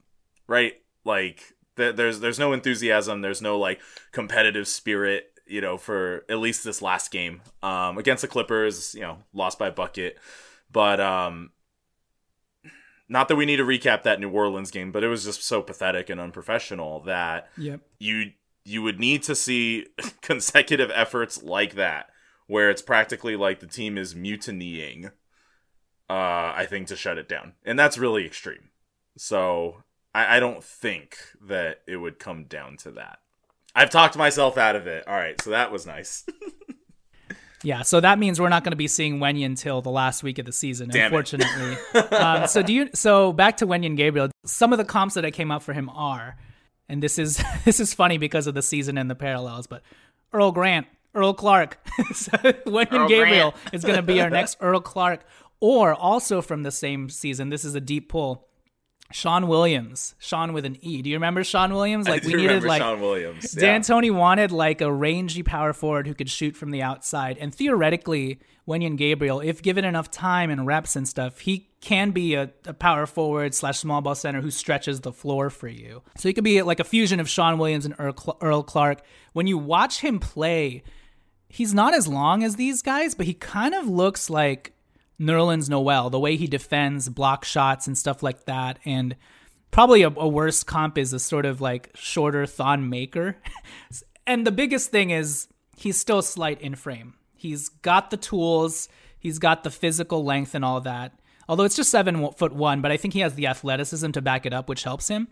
right? 0.46 0.74
Like 1.04 1.54
there's 1.76 2.20
there's 2.20 2.38
no 2.38 2.52
enthusiasm, 2.52 3.20
there's 3.20 3.42
no 3.42 3.59
like 3.59 3.80
competitive 4.12 4.68
spirit, 4.68 5.40
you 5.46 5.61
know, 5.61 5.76
for 5.76 6.24
at 6.28 6.38
least 6.38 6.64
this 6.64 6.83
last 6.83 7.11
game. 7.11 7.42
Um, 7.62 7.98
against 7.98 8.22
the 8.22 8.28
Clippers. 8.28 8.94
You 8.94 9.02
know, 9.02 9.18
lost 9.33 9.59
by 9.59 9.70
bucket, 9.70 10.18
but 10.70 11.00
um, 11.00 11.50
not 13.11 13.26
that 13.28 13.37
we 13.37 13.44
need 13.44 13.56
to 13.56 13.64
recap 13.64 14.04
that 14.04 14.20
New 14.20 14.30
Orleans 14.30 14.70
game, 14.70 14.92
but 14.92 15.02
it 15.02 15.09
was 15.09 15.24
just 15.24 15.42
so 15.42 15.61
pathetic 15.61 16.09
and 16.09 16.20
unprofessional 16.20 17.00
that 17.00 17.48
yep. 17.59 17.80
you 17.98 18.33
you 18.64 18.83
would 18.83 19.00
need 19.00 19.22
to 19.24 19.35
see 19.35 19.87
consecutive 20.22 20.90
efforts 20.94 21.42
like 21.42 21.74
that 21.74 22.06
where 22.46 22.70
it's 22.70 22.83
practically 22.83 23.37
like 23.37 23.61
the 23.61 23.66
team 23.66 23.96
is 23.96 24.14
mutinying 24.14 25.06
uh 26.09 26.52
i 26.56 26.66
think 26.68 26.87
to 26.87 26.96
shut 26.96 27.18
it 27.18 27.28
down. 27.28 27.54
And 27.64 27.78
that's 27.78 27.98
really 27.98 28.24
extreme. 28.24 28.70
So 29.16 29.83
i, 30.14 30.36
I 30.36 30.40
don't 30.40 30.62
think 30.62 31.18
that 31.42 31.80
it 31.86 31.96
would 31.96 32.18
come 32.18 32.44
down 32.44 32.76
to 32.78 32.90
that 32.92 33.18
i've 33.74 33.90
talked 33.90 34.16
myself 34.16 34.58
out 34.58 34.76
of 34.76 34.86
it 34.86 35.06
all 35.06 35.14
right 35.14 35.40
so 35.40 35.50
that 35.50 35.72
was 35.72 35.86
nice 35.86 36.24
Yeah, 37.62 37.82
so 37.82 38.00
that 38.00 38.18
means 38.18 38.40
we're 38.40 38.48
not 38.48 38.64
going 38.64 38.72
to 38.72 38.76
be 38.76 38.88
seeing 38.88 39.18
Wenyen 39.18 39.46
until 39.46 39.82
the 39.82 39.90
last 39.90 40.22
week 40.22 40.38
of 40.38 40.46
the 40.46 40.52
season, 40.52 40.88
Damn 40.88 41.06
unfortunately. 41.06 41.76
um, 42.16 42.46
so 42.46 42.62
do 42.62 42.72
you? 42.72 42.88
So 42.94 43.32
back 43.32 43.58
to 43.58 43.66
Wenyen 43.66 43.96
Gabriel. 43.96 44.30
Some 44.46 44.72
of 44.72 44.78
the 44.78 44.84
comps 44.84 45.14
that 45.14 45.26
I 45.26 45.30
came 45.30 45.50
up 45.50 45.62
for 45.62 45.74
him 45.74 45.90
are, 45.90 46.36
and 46.88 47.02
this 47.02 47.18
is 47.18 47.42
this 47.64 47.78
is 47.78 47.92
funny 47.92 48.16
because 48.16 48.46
of 48.46 48.54
the 48.54 48.62
season 48.62 48.96
and 48.96 49.10
the 49.10 49.14
parallels, 49.14 49.66
but 49.66 49.82
Earl 50.32 50.52
Grant, 50.52 50.86
Earl 51.14 51.34
Clark, 51.34 51.78
so 52.14 52.32
Wenyen 52.32 52.92
Earl 52.92 53.08
Gabriel 53.08 53.50
Grant. 53.50 53.74
is 53.74 53.84
going 53.84 53.96
to 53.96 54.02
be 54.02 54.22
our 54.22 54.30
next 54.30 54.56
Earl 54.60 54.80
Clark, 54.80 55.26
or 55.60 55.94
also 55.94 56.40
from 56.40 56.62
the 56.62 56.72
same 56.72 57.10
season. 57.10 57.50
This 57.50 57.64
is 57.66 57.74
a 57.74 57.80
deep 57.80 58.08
pull. 58.08 58.48
Sean 59.12 59.48
Williams, 59.48 60.14
Sean 60.18 60.52
with 60.52 60.64
an 60.64 60.78
E. 60.82 61.02
Do 61.02 61.10
you 61.10 61.16
remember 61.16 61.42
Sean 61.42 61.74
Williams? 61.74 62.08
Like 62.08 62.22
we 62.22 62.34
needed 62.34 62.62
like 62.62 62.80
sean 62.80 63.00
williams 63.00 63.54
yeah. 63.54 63.60
Dan 63.60 63.82
Tony 63.82 64.10
wanted 64.10 64.52
like 64.52 64.80
a 64.80 64.92
rangy 64.92 65.42
power 65.42 65.72
forward 65.72 66.06
who 66.06 66.14
could 66.14 66.30
shoot 66.30 66.56
from 66.56 66.70
the 66.70 66.82
outside. 66.82 67.36
And 67.38 67.54
theoretically, 67.54 68.40
Wenyen 68.68 68.96
Gabriel, 68.96 69.40
if 69.40 69.62
given 69.62 69.84
enough 69.84 70.10
time 70.10 70.50
and 70.50 70.66
reps 70.66 70.94
and 70.94 71.08
stuff, 71.08 71.40
he 71.40 71.70
can 71.80 72.12
be 72.12 72.34
a, 72.34 72.50
a 72.66 72.74
power 72.74 73.06
forward 73.06 73.54
slash 73.54 73.78
small 73.78 74.00
ball 74.00 74.14
center 74.14 74.40
who 74.40 74.50
stretches 74.50 75.00
the 75.00 75.12
floor 75.12 75.50
for 75.50 75.68
you. 75.68 76.02
So 76.16 76.28
he 76.28 76.32
could 76.32 76.44
be 76.44 76.62
like 76.62 76.78
a 76.78 76.84
fusion 76.84 77.18
of 77.18 77.28
Sean 77.28 77.58
Williams 77.58 77.86
and 77.86 77.94
Earl, 77.98 78.38
Earl 78.40 78.62
Clark. 78.62 79.02
When 79.32 79.46
you 79.46 79.58
watch 79.58 80.00
him 80.00 80.20
play, 80.20 80.84
he's 81.48 81.74
not 81.74 81.94
as 81.94 82.06
long 82.06 82.44
as 82.44 82.56
these 82.56 82.80
guys, 82.82 83.14
but 83.14 83.26
he 83.26 83.34
kind 83.34 83.74
of 83.74 83.88
looks 83.88 84.30
like 84.30 84.72
Nerlens 85.20 85.68
Noel, 85.68 86.09
the 86.11 86.18
way 86.18 86.37
he 86.37 86.46
defends 86.46 87.09
block 87.09 87.44
shots 87.44 87.87
and 87.87 87.96
stuff 87.96 88.22
like 88.22 88.46
that. 88.46 88.78
And 88.85 89.16
probably 89.70 90.02
a, 90.02 90.09
a 90.09 90.26
worse 90.26 90.62
comp 90.62 90.96
is 90.96 91.12
a 91.12 91.18
sort 91.18 91.44
of 91.44 91.61
like 91.61 91.90
shorter 91.94 92.46
Thon 92.46 92.88
Maker. 92.88 93.37
and 94.26 94.46
the 94.46 94.52
biggest 94.52 94.90
thing 94.90 95.11
is 95.11 95.48
he's 95.76 95.98
still 95.98 96.22
slight 96.22 96.61
in 96.61 96.74
frame. 96.74 97.14
He's 97.35 97.68
got 97.68 98.11
the 98.11 98.16
tools, 98.16 98.88
he's 99.18 99.38
got 99.38 99.62
the 99.62 99.70
physical 99.70 100.24
length 100.24 100.54
and 100.54 100.64
all 100.64 100.80
that. 100.80 101.12
Although 101.48 101.64
it's 101.64 101.76
just 101.76 101.90
seven 101.90 102.30
foot 102.33 102.52
one, 102.52 102.80
but 102.80 102.92
I 102.92 102.96
think 102.96 103.12
he 103.12 103.20
has 103.20 103.35
the 103.35 103.48
athleticism 103.48 104.12
to 104.12 104.22
back 104.22 104.46
it 104.46 104.52
up, 104.52 104.68
which 104.68 104.85
helps 104.85 105.09
him. 105.09 105.26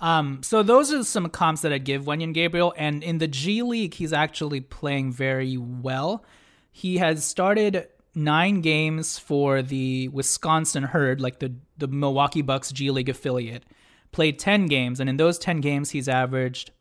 Um, 0.00 0.42
so 0.42 0.62
those 0.62 0.92
are 0.92 1.04
some 1.04 1.28
comps 1.28 1.60
that 1.60 1.72
I'd 1.72 1.84
give 1.84 2.04
Wenyen 2.04 2.32
Gabriel. 2.32 2.72
And 2.76 3.02
in 3.02 3.18
the 3.18 3.28
G 3.28 3.62
League, 3.62 3.94
he's 3.94 4.12
actually 4.12 4.60
playing 4.62 5.12
very 5.12 5.58
well. 5.58 6.24
He 6.70 6.96
has 6.98 7.22
started 7.24 7.88
nine 8.18 8.60
games 8.60 9.18
for 9.18 9.62
the 9.62 10.08
Wisconsin 10.08 10.82
Herd, 10.82 11.20
like 11.20 11.38
the, 11.38 11.54
the 11.78 11.88
Milwaukee 11.88 12.42
Bucks 12.42 12.72
G 12.72 12.90
League 12.90 13.08
affiliate. 13.08 13.64
Played 14.10 14.38
10 14.38 14.66
games, 14.66 15.00
and 15.00 15.08
in 15.08 15.16
those 15.16 15.38
10 15.38 15.60
games, 15.60 15.90
he's 15.90 16.08
averaged 16.08 16.72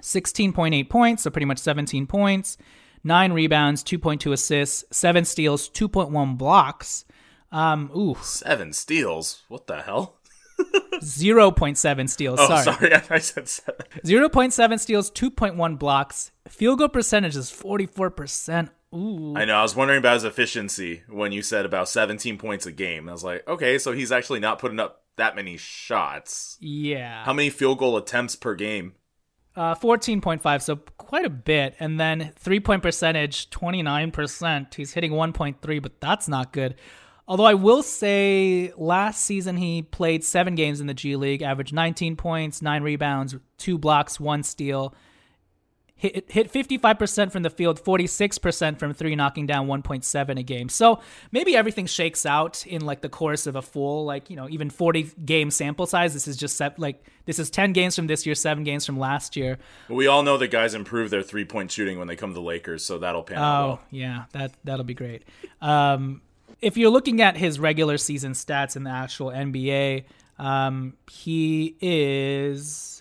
16.8 0.00 0.88
points, 0.88 1.22
so 1.24 1.30
pretty 1.30 1.44
much 1.44 1.58
17 1.58 2.06
points, 2.06 2.56
nine 3.02 3.32
rebounds, 3.32 3.82
2.2 3.82 4.32
assists, 4.32 4.84
seven 4.96 5.24
steals, 5.24 5.68
2.1 5.70 6.38
blocks. 6.38 7.04
Um, 7.50 7.90
ooh, 7.96 8.16
seven 8.20 8.72
steals 8.74 9.42
what 9.48 9.66
the 9.66 9.80
hell 9.80 10.18
0.7 11.00 12.10
steals. 12.10 12.38
oh 12.40 12.46
sorry. 12.46 12.62
sorry, 12.62 12.94
i 13.10 13.18
said 13.18 13.48
seven 13.48 13.86
0.7 14.04 14.78
steals, 14.78 15.10
2.1 15.10 15.78
blocks. 15.78 16.30
Field 16.46 16.78
goal 16.78 16.88
percentage 16.88 17.36
is 17.36 17.50
44%. 17.50 18.68
Ooh. 18.94 19.34
I 19.36 19.44
know. 19.44 19.56
I 19.56 19.62
was 19.62 19.76
wondering 19.76 19.98
about 19.98 20.14
his 20.14 20.24
efficiency 20.24 21.02
when 21.08 21.32
you 21.32 21.42
said 21.42 21.66
about 21.66 21.88
17 21.88 22.38
points 22.38 22.66
a 22.66 22.72
game. 22.72 23.08
I 23.08 23.12
was 23.12 23.24
like, 23.24 23.46
okay, 23.46 23.78
so 23.78 23.92
he's 23.92 24.12
actually 24.12 24.40
not 24.40 24.58
putting 24.58 24.80
up 24.80 25.02
that 25.16 25.36
many 25.36 25.56
shots. 25.56 26.56
Yeah. 26.60 27.24
How 27.24 27.32
many 27.32 27.50
field 27.50 27.78
goal 27.78 27.96
attempts 27.96 28.34
per 28.36 28.54
game? 28.54 28.94
Uh, 29.54 29.74
14.5, 29.74 30.62
so 30.62 30.76
quite 30.76 31.24
a 31.24 31.30
bit. 31.30 31.74
And 31.80 31.98
then 31.98 32.32
three 32.36 32.60
point 32.60 32.82
percentage, 32.82 33.50
29%. 33.50 34.74
He's 34.74 34.92
hitting 34.94 35.12
1.3, 35.12 35.82
but 35.82 36.00
that's 36.00 36.28
not 36.28 36.52
good. 36.52 36.76
Although 37.26 37.44
I 37.44 37.54
will 37.54 37.82
say 37.82 38.72
last 38.78 39.22
season 39.22 39.58
he 39.58 39.82
played 39.82 40.24
seven 40.24 40.54
games 40.54 40.80
in 40.80 40.86
the 40.86 40.94
G 40.94 41.14
League, 41.16 41.42
averaged 41.42 41.74
19 41.74 42.16
points, 42.16 42.62
nine 42.62 42.82
rebounds, 42.82 43.36
two 43.58 43.76
blocks, 43.76 44.18
one 44.18 44.42
steal. 44.42 44.94
Hit, 45.98 46.30
hit 46.30 46.52
55% 46.52 47.32
from 47.32 47.42
the 47.42 47.50
field, 47.50 47.82
46% 47.82 48.78
from 48.78 48.94
three, 48.94 49.16
knocking 49.16 49.46
down 49.46 49.66
1.7 49.66 50.38
a 50.38 50.42
game. 50.44 50.68
So 50.68 51.00
maybe 51.32 51.56
everything 51.56 51.86
shakes 51.86 52.24
out 52.24 52.64
in 52.66 52.86
like 52.86 53.00
the 53.00 53.08
course 53.08 53.48
of 53.48 53.56
a 53.56 53.62
full, 53.62 54.04
like, 54.04 54.30
you 54.30 54.36
know, 54.36 54.48
even 54.48 54.70
40 54.70 55.10
game 55.24 55.50
sample 55.50 55.86
size. 55.86 56.14
This 56.14 56.28
is 56.28 56.36
just 56.36 56.56
set, 56.56 56.78
like, 56.78 57.04
this 57.26 57.40
is 57.40 57.50
10 57.50 57.72
games 57.72 57.96
from 57.96 58.06
this 58.06 58.24
year, 58.24 58.36
seven 58.36 58.62
games 58.62 58.86
from 58.86 58.98
last 58.98 59.36
year. 59.36 59.58
We 59.88 60.06
all 60.06 60.22
know 60.22 60.38
that 60.38 60.52
guys 60.52 60.74
improve 60.74 61.10
their 61.10 61.22
three 61.22 61.44
point 61.44 61.70
shooting 61.70 61.98
when 61.98 62.06
they 62.06 62.16
come 62.16 62.30
to 62.30 62.34
the 62.34 62.40
Lakers, 62.40 62.84
so 62.84 62.98
that'll 62.98 63.24
pan 63.24 63.38
out. 63.38 63.42
Oh, 63.42 63.66
well. 63.66 63.80
yeah, 63.90 64.24
that, 64.32 64.52
that'll 64.62 64.84
be 64.84 64.94
great. 64.94 65.24
Um, 65.60 66.22
if 66.62 66.76
you're 66.76 66.90
looking 66.90 67.20
at 67.20 67.36
his 67.36 67.58
regular 67.58 67.98
season 67.98 68.32
stats 68.32 68.76
in 68.76 68.84
the 68.84 68.90
actual 68.90 69.30
NBA, 69.30 70.04
um, 70.38 70.94
he 71.10 71.76
is. 71.80 72.97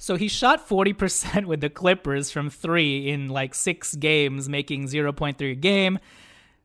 So 0.00 0.16
he 0.16 0.28
shot 0.28 0.66
40% 0.66 1.44
with 1.50 1.60
the 1.60 1.68
Clippers 1.68 2.30
from 2.30 2.48
three 2.48 3.10
in 3.10 3.28
like 3.28 3.54
six 3.54 3.94
games, 3.94 4.48
making 4.48 4.86
0.3 4.86 5.52
a 5.52 5.54
game. 5.54 5.98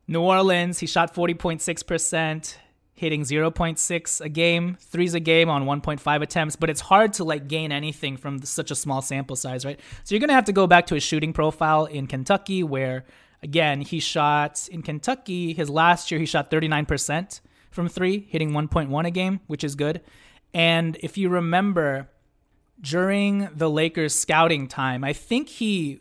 New 0.08 0.22
Orleans, 0.22 0.78
he 0.78 0.86
shot 0.86 1.14
40.6%, 1.14 2.56
hitting 2.94 3.22
0.6 3.22 4.20
a 4.22 4.28
game, 4.30 4.78
threes 4.80 5.12
a 5.12 5.20
game 5.20 5.50
on 5.50 5.66
1.5 5.66 6.22
attempts. 6.22 6.56
But 6.56 6.70
it's 6.70 6.80
hard 6.80 7.12
to 7.14 7.24
like 7.24 7.46
gain 7.46 7.72
anything 7.72 8.16
from 8.16 8.40
such 8.42 8.70
a 8.70 8.74
small 8.74 9.02
sample 9.02 9.36
size, 9.36 9.66
right? 9.66 9.78
So 10.04 10.14
you're 10.14 10.20
going 10.20 10.28
to 10.28 10.34
have 10.34 10.46
to 10.46 10.54
go 10.54 10.66
back 10.66 10.86
to 10.86 10.94
his 10.94 11.02
shooting 11.02 11.34
profile 11.34 11.84
in 11.84 12.06
Kentucky, 12.06 12.62
where 12.62 13.04
again, 13.42 13.82
he 13.82 14.00
shot 14.00 14.66
in 14.72 14.80
Kentucky, 14.80 15.52
his 15.52 15.68
last 15.68 16.10
year, 16.10 16.18
he 16.18 16.24
shot 16.24 16.50
39% 16.50 17.40
from 17.70 17.90
three, 17.90 18.26
hitting 18.30 18.52
1.1 18.52 19.06
a 19.06 19.10
game, 19.10 19.40
which 19.46 19.62
is 19.62 19.74
good. 19.74 20.00
And 20.54 20.96
if 21.02 21.18
you 21.18 21.28
remember, 21.28 22.08
during 22.80 23.48
the 23.54 23.70
Lakers 23.70 24.14
scouting 24.14 24.68
time, 24.68 25.04
I 25.04 25.12
think 25.12 25.48
he 25.48 26.00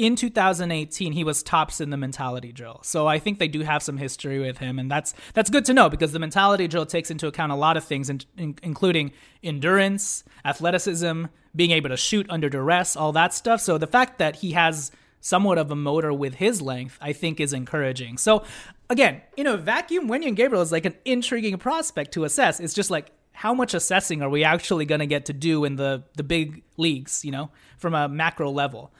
in 0.00 0.16
2018 0.16 1.12
he 1.12 1.22
was 1.22 1.42
tops 1.42 1.78
in 1.78 1.90
the 1.90 1.96
mentality 1.96 2.52
drill. 2.52 2.80
So 2.82 3.06
I 3.06 3.18
think 3.18 3.38
they 3.38 3.48
do 3.48 3.60
have 3.60 3.82
some 3.82 3.98
history 3.98 4.38
with 4.38 4.56
him 4.56 4.78
and 4.78 4.90
that's 4.90 5.12
that's 5.34 5.50
good 5.50 5.66
to 5.66 5.74
know 5.74 5.90
because 5.90 6.12
the 6.12 6.18
mentality 6.18 6.66
drill 6.68 6.86
takes 6.86 7.10
into 7.10 7.26
account 7.26 7.52
a 7.52 7.54
lot 7.54 7.76
of 7.76 7.84
things 7.84 8.08
in, 8.08 8.20
in, 8.38 8.56
including 8.62 9.12
endurance, 9.42 10.24
athleticism, 10.44 11.26
being 11.54 11.70
able 11.72 11.90
to 11.90 11.98
shoot 11.98 12.26
under 12.30 12.48
duress, 12.48 12.96
all 12.96 13.12
that 13.12 13.34
stuff. 13.34 13.60
So 13.60 13.76
the 13.76 13.86
fact 13.86 14.18
that 14.18 14.36
he 14.36 14.52
has 14.52 14.90
somewhat 15.20 15.58
of 15.58 15.70
a 15.70 15.76
motor 15.76 16.14
with 16.14 16.34
his 16.36 16.62
length, 16.62 16.96
I 17.02 17.12
think 17.12 17.38
is 17.38 17.52
encouraging. 17.52 18.16
So 18.16 18.42
again, 18.88 19.20
in 19.36 19.46
a 19.46 19.58
vacuum, 19.58 20.08
Wenyen 20.08 20.34
Gabriel 20.34 20.62
is 20.62 20.72
like 20.72 20.86
an 20.86 20.94
intriguing 21.04 21.58
prospect 21.58 22.12
to 22.12 22.24
assess. 22.24 22.58
It's 22.58 22.72
just 22.72 22.90
like 22.90 23.10
how 23.40 23.54
much 23.54 23.72
assessing 23.72 24.20
are 24.20 24.28
we 24.28 24.44
actually 24.44 24.84
going 24.84 24.98
to 24.98 25.06
get 25.06 25.24
to 25.24 25.32
do 25.32 25.64
in 25.64 25.76
the 25.76 26.02
the 26.14 26.22
big 26.22 26.62
leagues, 26.76 27.24
you 27.24 27.30
know, 27.30 27.50
from 27.78 27.94
a 27.94 28.06
macro 28.06 28.50
level. 28.50 28.92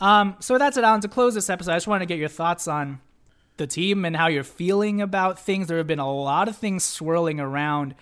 Um, 0.00 0.36
so 0.38 0.58
that's 0.58 0.76
it, 0.76 0.84
Alan. 0.84 1.00
To 1.00 1.08
close 1.08 1.34
this 1.34 1.48
episode, 1.48 1.72
I 1.72 1.76
just 1.76 1.86
want 1.86 2.02
to 2.02 2.06
get 2.06 2.18
your 2.18 2.28
thoughts 2.28 2.68
on 2.68 3.00
the 3.56 3.66
team 3.66 4.04
and 4.04 4.14
how 4.14 4.26
you're 4.26 4.44
feeling 4.44 5.00
about 5.00 5.38
things. 5.38 5.68
There 5.68 5.78
have 5.78 5.86
been 5.86 5.98
a 5.98 6.12
lot 6.12 6.46
of 6.46 6.58
things 6.58 6.84
swirling 6.84 7.40
around 7.40 7.94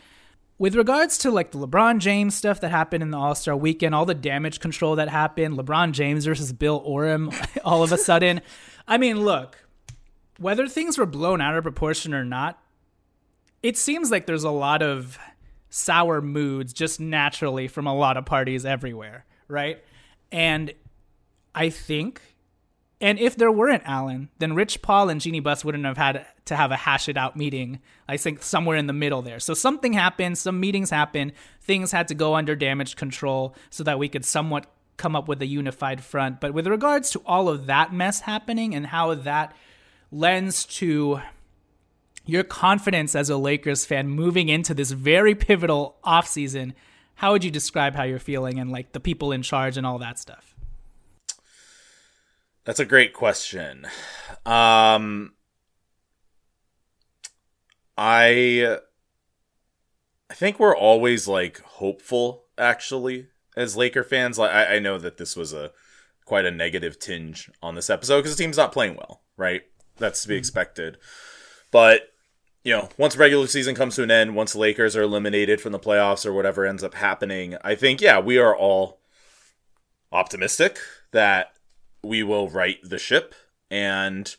with 0.59 0.75
regards 0.75 1.17
to 1.19 1.31
like 1.31 1.53
the 1.53 1.65
LeBron 1.65 2.01
James 2.01 2.35
stuff 2.35 2.59
that 2.59 2.73
happened 2.73 3.05
in 3.05 3.13
the 3.13 3.17
All 3.17 3.37
Star 3.37 3.57
weekend, 3.57 3.95
all 3.95 4.05
the 4.05 4.15
damage 4.15 4.59
control 4.59 4.97
that 4.97 5.09
happened, 5.09 5.57
LeBron 5.57 5.93
James 5.93 6.25
versus 6.25 6.53
Bill 6.53 6.83
Oram, 6.85 7.31
all 7.65 7.85
of 7.85 7.93
a 7.93 7.99
sudden. 7.99 8.41
I 8.89 8.99
mean, 8.99 9.21
look, 9.21 9.65
whether 10.39 10.67
things 10.67 10.99
were 10.99 11.07
blown 11.07 11.41
out 11.41 11.57
of 11.57 11.63
proportion 11.63 12.13
or 12.15 12.25
not, 12.25 12.61
it 13.63 13.79
seems 13.79 14.11
like 14.11 14.27
there's 14.27 14.43
a 14.43 14.51
lot 14.51 14.83
of 14.83 15.21
sour 15.77 16.21
moods 16.21 16.73
just 16.73 17.01
naturally 17.01 17.67
from 17.67 17.85
a 17.85 17.93
lot 17.93 18.17
of 18.17 18.25
parties 18.25 18.65
everywhere, 18.65 19.25
right? 19.49 19.83
And 20.31 20.73
I 21.53 21.69
think, 21.69 22.23
and 23.01 23.19
if 23.19 23.35
there 23.35 23.51
weren't 23.51 23.83
Alan, 23.85 24.29
then 24.39 24.55
Rich 24.55 24.83
Paul 24.83 25.09
and 25.09 25.21
Jeanie 25.21 25.41
Buss 25.41 25.65
wouldn't 25.65 25.85
have 25.85 25.97
had 25.97 26.27
to 26.45 26.55
have 26.55 26.71
a 26.71 26.77
hash 26.77 27.09
it 27.09 27.17
out 27.17 27.35
meeting. 27.37 27.81
I 28.09 28.19
think 28.19 28.45
somewhere 28.45 28.77
in 28.77 28.87
the 28.87 28.93
middle 28.93 29.21
there. 29.21 29.41
So 29.41 29.53
something 29.53 29.95
happened, 29.95 30.39
some 30.39 30.61
meetings 30.61 30.91
happened, 30.91 31.33
things 31.61 31.91
had 31.91 32.07
to 32.07 32.15
go 32.15 32.37
under 32.37 32.55
damage 32.55 32.95
control 32.95 33.57
so 33.71 33.83
that 33.83 33.99
we 33.99 34.09
could 34.09 34.25
somewhat 34.25 34.67
come 34.97 35.17
up 35.17 35.27
with 35.27 35.43
a 35.43 35.47
unified 35.47 36.05
front. 36.05 36.41
But 36.41 36.55
with 36.55 36.69
regards 36.69 37.11
to 37.11 37.23
all 37.27 37.49
of 37.49 37.67
that 37.67 37.93
mess 37.93 38.21
happening 38.21 38.77
and 38.77 38.87
how 38.87 39.13
that 39.13 39.57
lends 40.13 40.67
to 40.67 41.21
your 42.27 42.45
confidence 42.45 43.15
as 43.15 43.29
a 43.29 43.37
Lakers 43.37 43.85
fan 43.85 44.09
moving 44.09 44.49
into 44.49 44.75
this 44.75 44.91
very 44.91 45.35
pivotal 45.35 45.97
offseason, 46.05 46.73
how 47.17 47.33
would 47.33 47.45
you 47.45 47.51
describe 47.51 47.95
how 47.95 48.03
you're 48.03 48.19
feeling 48.19 48.59
and 48.59 48.71
like 48.71 48.93
the 48.93 49.01
people 49.01 49.33
in 49.33 49.43
charge 49.43 49.77
and 49.77 49.87
all 49.87 49.99
that 49.99 50.19
stuff? 50.19 50.55
That's 52.65 52.81
a 52.81 52.87
great 52.87 53.13
question. 53.13 53.87
Um, 54.47 55.35
I 57.97 58.79
I 60.31 60.35
think 60.35 60.59
we're 60.59 60.77
always 60.77 61.29
like 61.29 61.61
hopeful 61.61 62.45
actually 62.57 63.29
as 63.57 63.77
Laker 63.77 64.03
fans. 64.03 64.39
Like 64.39 64.51
I, 64.51 64.77
I 64.77 64.79
know 64.79 64.99
that 64.99 65.19
this 65.19 65.37
was 65.37 65.53
a 65.53 65.73
quite 66.25 66.47
a 66.47 66.51
negative 66.51 66.99
tinge 66.99 67.51
on 67.63 67.75
this 67.75 67.91
episode 67.91 68.21
because 68.21 68.35
the 68.35 68.43
team's 68.43 68.57
not 68.57 68.73
playing 68.73 68.97
well, 68.97 69.23
right? 69.37 69.63
That's 69.99 70.23
to 70.23 70.29
be 70.29 70.37
expected. 70.37 70.97
But 71.71 72.14
you 72.65 72.73
know, 72.73 72.89
once 72.97 73.17
regular 73.17 73.47
season 73.47 73.75
comes 73.75 73.95
to 73.97 74.03
an 74.03 74.11
end, 74.11 74.35
once 74.35 74.57
Lakers 74.57 74.97
are 74.97 75.03
eliminated 75.03 75.61
from 75.61 75.73
the 75.73 75.79
playoffs 75.79 76.25
or 76.25 76.33
whatever 76.33 76.65
ends 76.65 76.83
up 76.83 76.95
happening, 76.95 77.57
I 77.63 77.75
think 77.75 78.01
yeah, 78.01 78.19
we 78.19 78.39
are 78.39 78.57
all 78.57 79.01
optimistic 80.11 80.79
that 81.13 81.53
we 82.03 82.23
will 82.23 82.49
right 82.49 82.79
the 82.83 82.99
ship 82.99 83.35
and 83.71 84.35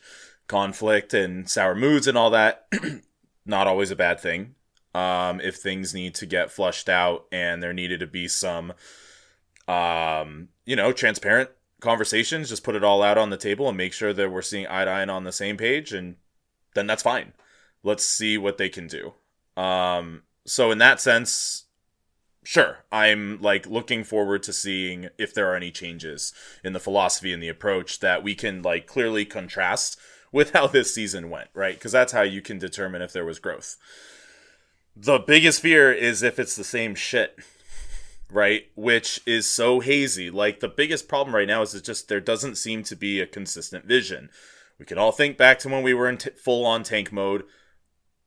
conflict 0.48 1.14
and 1.14 1.48
sour 1.48 1.74
moods 1.74 2.06
and 2.06 2.18
all 2.18 2.30
that 2.30 2.66
not 3.46 3.66
always 3.66 3.90
a 3.90 3.96
bad 3.96 4.20
thing. 4.20 4.54
Um, 4.94 5.40
if 5.40 5.56
things 5.56 5.94
need 5.94 6.14
to 6.16 6.26
get 6.26 6.50
flushed 6.50 6.88
out 6.88 7.26
and 7.30 7.62
there 7.62 7.74
needed 7.74 8.00
to 8.00 8.06
be 8.06 8.28
some 8.28 8.72
um, 9.68 10.48
you 10.64 10.74
know 10.74 10.92
transparent 10.92 11.50
conversations 11.80 12.48
just 12.48 12.64
put 12.64 12.74
it 12.74 12.82
all 12.82 13.02
out 13.02 13.18
on 13.18 13.28
the 13.28 13.36
table 13.36 13.68
and 13.68 13.76
make 13.76 13.92
sure 13.92 14.14
that 14.14 14.32
we're 14.32 14.40
seeing 14.40 14.66
eye 14.68 14.86
to 14.86 14.90
eye 14.90 15.02
and 15.02 15.10
on 15.10 15.24
the 15.24 15.32
same 15.32 15.58
page 15.58 15.92
and 15.92 16.16
then 16.74 16.86
that's 16.86 17.02
fine 17.02 17.34
let's 17.86 18.04
see 18.04 18.36
what 18.36 18.58
they 18.58 18.68
can 18.68 18.86
do. 18.86 19.14
Um, 19.56 20.22
so 20.44 20.70
in 20.70 20.78
that 20.78 21.00
sense 21.00 21.64
sure 22.44 22.78
i'm 22.92 23.42
like 23.42 23.66
looking 23.66 24.04
forward 24.04 24.40
to 24.40 24.52
seeing 24.52 25.08
if 25.18 25.34
there 25.34 25.50
are 25.50 25.56
any 25.56 25.72
changes 25.72 26.32
in 26.62 26.72
the 26.72 26.78
philosophy 26.78 27.32
and 27.32 27.42
the 27.42 27.48
approach 27.48 27.98
that 27.98 28.22
we 28.22 28.36
can 28.36 28.62
like 28.62 28.86
clearly 28.86 29.24
contrast 29.24 29.98
with 30.30 30.52
how 30.52 30.66
this 30.66 30.94
season 30.94 31.28
went 31.30 31.48
right? 31.54 31.74
Because 31.74 31.92
that's 31.92 32.12
how 32.12 32.22
you 32.22 32.40
can 32.40 32.58
determine 32.58 33.02
if 33.02 33.12
there 33.12 33.24
was 33.24 33.38
growth. 33.38 33.76
The 34.94 35.18
biggest 35.18 35.60
fear 35.60 35.92
is 35.92 36.22
if 36.22 36.38
it's 36.38 36.56
the 36.56 36.64
same 36.64 36.94
shit 36.94 37.38
right? 38.30 38.64
Which 38.74 39.20
is 39.24 39.48
so 39.48 39.80
hazy. 39.80 40.30
Like 40.30 40.60
the 40.60 40.68
biggest 40.68 41.08
problem 41.08 41.34
right 41.34 41.46
now 41.46 41.62
is 41.62 41.74
it 41.74 41.84
just 41.84 42.08
there 42.08 42.20
doesn't 42.20 42.56
seem 42.56 42.82
to 42.84 42.96
be 42.96 43.20
a 43.20 43.26
consistent 43.26 43.84
vision. 43.84 44.30
We 44.78 44.84
can 44.84 44.98
all 44.98 45.12
think 45.12 45.36
back 45.36 45.58
to 45.60 45.68
when 45.68 45.82
we 45.82 45.94
were 45.94 46.08
in 46.08 46.18
t- 46.18 46.30
full 46.30 46.66
on 46.66 46.82
tank 46.82 47.12
mode 47.12 47.44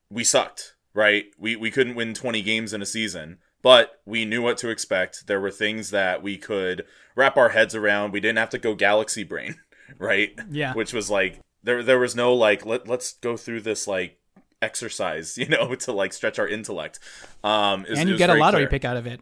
we 0.09 0.23
sucked 0.23 0.75
right 0.93 1.25
we 1.37 1.55
we 1.55 1.69
couldn't 1.71 1.95
win 1.95 2.13
20 2.13 2.41
games 2.41 2.73
in 2.73 2.81
a 2.81 2.85
season 2.85 3.37
but 3.61 4.01
we 4.05 4.25
knew 4.25 4.41
what 4.41 4.57
to 4.59 4.69
expect. 4.69 5.27
There 5.27 5.41
were 5.41 5.51
things 5.51 5.91
that 5.91 6.23
we 6.23 6.37
could 6.37 6.85
wrap 7.15 7.35
our 7.37 7.49
heads 7.49 7.75
around. 7.75 8.13
We 8.13 8.19
didn't 8.19 8.37
have 8.37 8.49
to 8.51 8.57
go 8.57 8.73
galaxy 8.73 9.23
brain, 9.23 9.55
right? 9.99 10.31
Yeah. 10.49 10.73
Which 10.73 10.93
was 10.93 11.09
like 11.09 11.39
there 11.63 11.83
there 11.83 11.99
was 11.99 12.15
no 12.15 12.33
like 12.33 12.65
let 12.65 12.87
let's 12.87 13.13
go 13.13 13.35
through 13.35 13.61
this 13.61 13.87
like 13.87 14.17
exercise, 14.61 15.37
you 15.37 15.47
know, 15.47 15.75
to 15.75 15.91
like 15.91 16.13
stretch 16.13 16.39
our 16.39 16.47
intellect. 16.47 16.99
Um 17.43 17.85
was- 17.89 17.99
and 17.99 18.09
you 18.09 18.17
get 18.17 18.29
a 18.29 18.35
lottery 18.35 18.61
clear. 18.61 18.69
pick 18.69 18.85
out 18.85 18.97
of 18.97 19.05
it. 19.07 19.19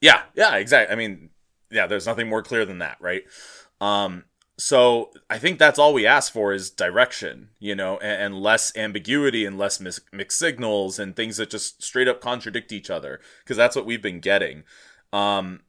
Yeah, 0.00 0.22
yeah, 0.34 0.56
exactly. 0.56 0.92
I 0.92 0.96
mean, 0.96 1.30
yeah, 1.70 1.86
there's 1.86 2.06
nothing 2.06 2.28
more 2.28 2.42
clear 2.42 2.64
than 2.66 2.78
that, 2.78 2.98
right? 3.00 3.24
Um, 3.80 4.24
so 4.58 5.10
I 5.28 5.38
think 5.38 5.58
that's 5.58 5.78
all 5.78 5.92
we 5.92 6.06
ask 6.06 6.32
for 6.32 6.52
is 6.52 6.70
direction, 6.70 7.50
you 7.58 7.74
know, 7.74 7.98
and, 7.98 8.22
and 8.34 8.42
less 8.42 8.74
ambiguity 8.76 9.44
and 9.44 9.58
less 9.58 9.80
mis- 9.80 10.00
mixed 10.12 10.38
signals 10.38 10.98
and 10.98 11.14
things 11.14 11.36
that 11.36 11.50
just 11.50 11.82
straight 11.82 12.08
up 12.08 12.20
contradict 12.22 12.72
each 12.72 12.88
other, 12.88 13.20
because 13.44 13.56
that's 13.56 13.76
what 13.76 13.84
we've 13.84 14.02
been 14.02 14.20
getting. 14.20 14.64
Um, 15.12 15.60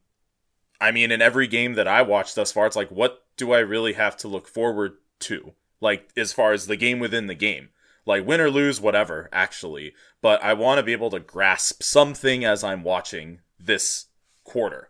I 0.80 0.90
mean, 0.90 1.10
in 1.10 1.20
every 1.20 1.46
game 1.46 1.74
that 1.74 1.88
I 1.88 2.02
watched 2.02 2.34
thus 2.34 2.52
far, 2.52 2.66
it's 2.66 2.76
like, 2.76 2.90
what 2.90 3.24
do 3.36 3.52
I 3.52 3.58
really 3.58 3.92
have 3.94 4.16
to 4.18 4.28
look 4.28 4.48
forward 4.48 4.94
to? 5.20 5.52
Like, 5.80 6.10
as 6.16 6.32
far 6.32 6.52
as 6.52 6.66
the 6.66 6.76
game 6.76 6.98
within 6.98 7.26
the 7.26 7.34
game, 7.34 7.68
Like 8.06 8.26
win 8.26 8.40
or 8.40 8.50
lose, 8.50 8.80
whatever, 8.80 9.28
actually. 9.32 9.92
But 10.22 10.42
I 10.42 10.54
want 10.54 10.78
to 10.78 10.82
be 10.82 10.92
able 10.92 11.10
to 11.10 11.20
grasp 11.20 11.82
something 11.82 12.42
as 12.44 12.64
I'm 12.64 12.82
watching 12.82 13.40
this 13.60 14.06
quarter. 14.44 14.88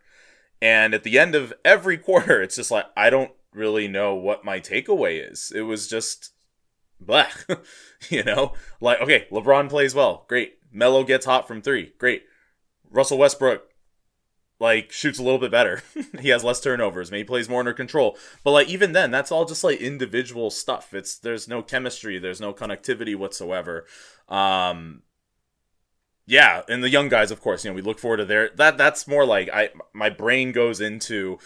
And 0.61 0.93
at 0.93 1.03
the 1.03 1.19
end 1.19 1.35
of 1.35 1.53
every 1.65 1.97
quarter, 2.07 2.41
it's 2.41 2.55
just 2.55 2.71
like, 2.71 2.85
I 2.95 3.09
don't 3.09 3.31
really 3.53 3.87
know 3.87 4.15
what 4.15 4.45
my 4.45 4.59
takeaway 4.59 5.31
is. 5.31 5.51
It 5.53 5.61
was 5.61 5.87
just, 5.87 6.31
bleh. 7.03 7.29
you 8.09 8.23
know? 8.23 8.53
Like, 8.79 9.01
okay, 9.01 9.27
LeBron 9.31 9.69
plays 9.69 9.95
well. 9.95 10.25
Great. 10.27 10.53
Melo 10.71 11.03
gets 11.03 11.25
hot 11.25 11.47
from 11.47 11.61
three. 11.61 11.93
Great. 11.97 12.23
Russell 12.91 13.17
Westbrook 13.17 13.69
like 14.59 14.91
shoots 14.91 15.19
a 15.19 15.23
little 15.23 15.39
bit 15.39 15.51
better. 15.51 15.81
he 16.19 16.29
has 16.29 16.43
less 16.43 16.59
turnovers. 16.59 17.11
Maybe 17.11 17.23
plays 17.23 17.49
more 17.49 17.59
under 17.59 17.73
control. 17.73 18.17
But 18.43 18.51
like 18.51 18.67
even 18.67 18.91
then, 18.91 19.11
that's 19.11 19.31
all 19.31 19.45
just 19.45 19.63
like 19.63 19.79
individual 19.79 20.49
stuff. 20.49 20.93
It's 20.93 21.17
there's 21.17 21.47
no 21.47 21.61
chemistry, 21.61 22.19
there's 22.19 22.41
no 22.41 22.53
connectivity 22.53 23.15
whatsoever. 23.15 23.85
Um 24.27 25.03
yeah, 26.25 26.61
and 26.69 26.83
the 26.83 26.89
young 26.89 27.09
guys, 27.09 27.31
of 27.31 27.41
course, 27.41 27.65
you 27.65 27.71
know, 27.71 27.75
we 27.75 27.81
look 27.81 27.99
forward 27.99 28.17
to 28.17 28.25
their 28.25 28.49
that 28.57 28.77
that's 28.77 29.07
more 29.07 29.25
like 29.25 29.49
I 29.49 29.69
my 29.93 30.09
brain 30.09 30.51
goes 30.51 30.81
into 30.81 31.39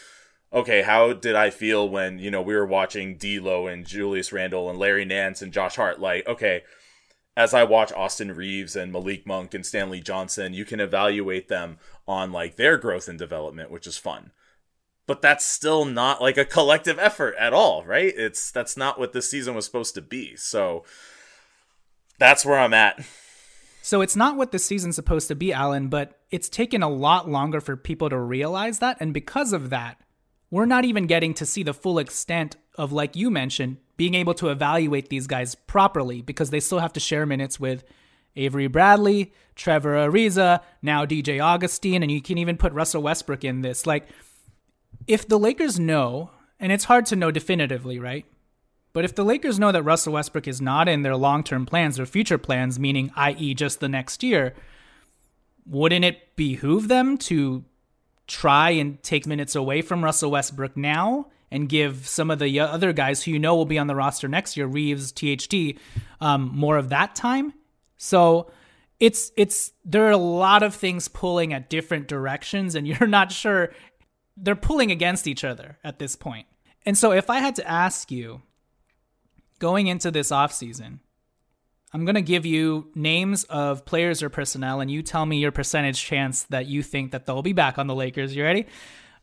okay, 0.54 0.84
how 0.84 1.14
did 1.14 1.36
I 1.36 1.50
feel 1.50 1.90
when, 1.90 2.20
you 2.20 2.30
know, 2.30 2.42
we 2.42 2.56
were 2.56 2.66
watching 2.66 3.16
D'Lo 3.18 3.68
and 3.68 3.86
Julius 3.86 4.32
Randle 4.32 4.70
and 4.70 4.78
Larry 4.78 5.06
Nance 5.06 5.42
and 5.42 5.52
Josh 5.52 5.76
Hart 5.76 6.00
like, 6.00 6.28
okay, 6.28 6.62
as 7.36 7.54
I 7.54 7.64
watch 7.64 7.92
Austin 7.94 8.34
Reaves 8.34 8.76
and 8.76 8.92
Malik 8.92 9.26
Monk 9.26 9.56
and 9.56 9.66
Stanley 9.66 10.00
Johnson, 10.00 10.54
you 10.54 10.66
can 10.66 10.80
evaluate 10.80 11.48
them 11.48 11.80
on 12.08 12.32
like 12.32 12.56
their 12.56 12.78
growth 12.78 13.08
and 13.08 13.18
development, 13.18 13.72
which 13.72 13.88
is 13.88 13.98
fun. 13.98 14.32
But 15.08 15.22
that's 15.22 15.46
still 15.46 15.84
not 15.84 16.22
like 16.22 16.38
a 16.38 16.46
collective 16.46 17.00
effort 17.00 17.36
at 17.38 17.52
all, 17.52 17.84
right? 17.84 18.14
It's 18.16 18.52
that's 18.52 18.78
not 18.78 19.00
what 19.00 19.12
this 19.12 19.30
season 19.30 19.56
was 19.56 19.66
supposed 19.66 19.96
to 19.96 20.02
be. 20.02 20.36
So 20.36 20.86
that's 22.20 22.46
where 22.46 22.60
I'm 22.60 22.74
at. 22.74 23.04
So 23.82 24.00
it's 24.00 24.16
not 24.16 24.38
what 24.38 24.52
the 24.52 24.60
season's 24.60 24.96
supposed 24.96 25.28
to 25.28 25.36
be, 25.36 25.52
Alan, 25.52 25.90
but 25.90 26.22
it's 26.32 26.48
taken 26.48 26.84
a 26.84 26.90
lot 26.90 27.28
longer 27.28 27.60
for 27.60 27.76
people 27.76 28.10
to 28.10 28.18
realize 28.18 28.80
that. 28.80 28.96
And 29.02 29.14
because 29.14 29.52
of 29.52 29.72
that, 29.72 30.00
we're 30.54 30.68
not 30.68 30.86
even 30.86 31.08
getting 31.08 31.34
to 31.34 31.48
see 31.48 31.64
the 31.64 31.74
full 31.74 31.98
extent 31.98 32.58
of, 32.76 32.92
like 32.92 33.16
you 33.16 33.32
mentioned, 33.32 33.76
being 33.98 34.14
able 34.14 34.36
to 34.36 34.50
evaluate 34.50 35.10
these 35.10 35.26
guys 35.26 35.56
properly 35.56 36.22
because 36.22 36.52
they 36.52 36.60
still 36.60 36.78
have 36.78 36.94
to 36.94 37.00
share 37.00 37.26
minutes 37.26 37.60
with 37.60 37.84
Avery 38.36 38.68
Bradley, 38.68 39.34
Trevor 39.56 39.96
Ariza, 39.96 40.62
now 40.80 41.08
DJ 41.08 41.44
Augustin, 41.44 42.04
and 42.04 42.12
you 42.12 42.22
can 42.22 42.38
even 42.38 42.56
put 42.56 42.72
Russell 42.72 43.02
Westbrook 43.02 43.44
in 43.44 43.62
this. 43.64 43.88
Like, 43.88 44.08
if 45.08 45.28
the 45.28 45.40
Lakers 45.40 45.80
know, 45.80 46.30
and 46.60 46.72
it's 46.72 46.84
hard 46.84 47.08
to 47.08 47.16
know 47.16 47.32
definitively, 47.32 47.98
right? 47.98 48.28
But 48.94 49.06
if 49.06 49.16
the 49.16 49.26
Lakers 49.26 49.58
know 49.58 49.72
that 49.72 49.82
Russell 49.82 50.14
Westbrook 50.14 50.48
is 50.48 50.62
not 50.62 50.88
in 50.88 51.02
their 51.02 51.16
long 51.16 51.44
term 51.44 51.66
plans 51.66 52.00
or 52.00 52.06
future 52.06 52.38
plans, 52.38 52.78
meaning, 52.78 53.12
i.e., 53.16 53.56
just 53.56 53.80
the 53.80 53.90
next 53.90 54.22
year, 54.22 54.54
wouldn't 55.66 56.06
it 56.06 56.36
behoove 56.36 56.90
them 56.90 57.18
to 57.18 57.66
try 58.34 58.72
and 58.72 59.02
take 59.04 59.28
minutes 59.28 59.56
away 59.56 59.82
from 59.82 60.04
Russell 60.04 60.32
Westbrook 60.32 60.76
now 60.76 61.28
and 61.52 61.70
give 61.70 62.08
some 62.08 62.32
of 62.32 62.40
the 62.40 62.60
other 62.60 62.92
guys 62.92 63.24
who 63.24 63.32
you 63.32 63.38
know 63.38 63.56
will 63.56 63.66
be 63.66 63.78
on 63.78 63.86
the 63.86 63.96
roster 63.96 64.28
next 64.28 64.58
year, 64.58 64.66
Reaves, 64.66 65.12
THT, 65.12 65.78
um, 66.20 66.50
more 66.52 66.78
of 66.78 66.90
that 66.90 67.16
time. 67.16 67.54
So 67.98 68.50
it's 69.00 69.32
it's 69.38 69.72
there 69.86 70.08
are 70.08 70.12
a 70.12 70.18
lot 70.18 70.64
of 70.64 70.74
things 70.74 71.08
pulling 71.08 71.54
at 71.54 71.70
different 71.70 72.08
directions, 72.08 72.74
and 72.74 72.88
you're 72.90 73.08
not 73.08 73.32
sure 73.32 73.72
they're 74.36 74.56
pulling 74.56 74.90
against 74.90 75.28
each 75.28 75.44
other 75.44 75.78
at 75.84 76.00
this 76.00 76.16
point. 76.16 76.48
And 76.88 76.98
so 76.98 77.12
if 77.12 77.30
I 77.30 77.38
had 77.38 77.56
to 77.58 77.70
ask 77.70 78.10
you 78.10 78.42
going 79.60 79.86
into 79.86 80.10
this 80.10 80.32
offseason, 80.32 81.00
I'm 81.94 82.06
going 82.06 82.16
to 82.16 82.22
give 82.22 82.46
you 82.46 82.88
names 82.96 83.44
of 83.46 83.86
players 83.86 84.24
or 84.24 84.30
personnel, 84.30 84.82
and 84.82 84.90
you 84.90 85.04
tell 85.04 85.28
me 85.28 85.38
your 85.38 85.52
percentage 85.52 86.04
chance 86.04 86.44
that 86.46 86.66
you 86.66 86.82
think 86.82 87.12
that 87.12 87.28
they'll 87.28 87.44
be 87.44 87.54
back 87.54 87.78
on 87.78 87.86
the 87.86 87.94
Lakers. 87.94 88.36
You 88.36 88.44
ready? 88.44 88.66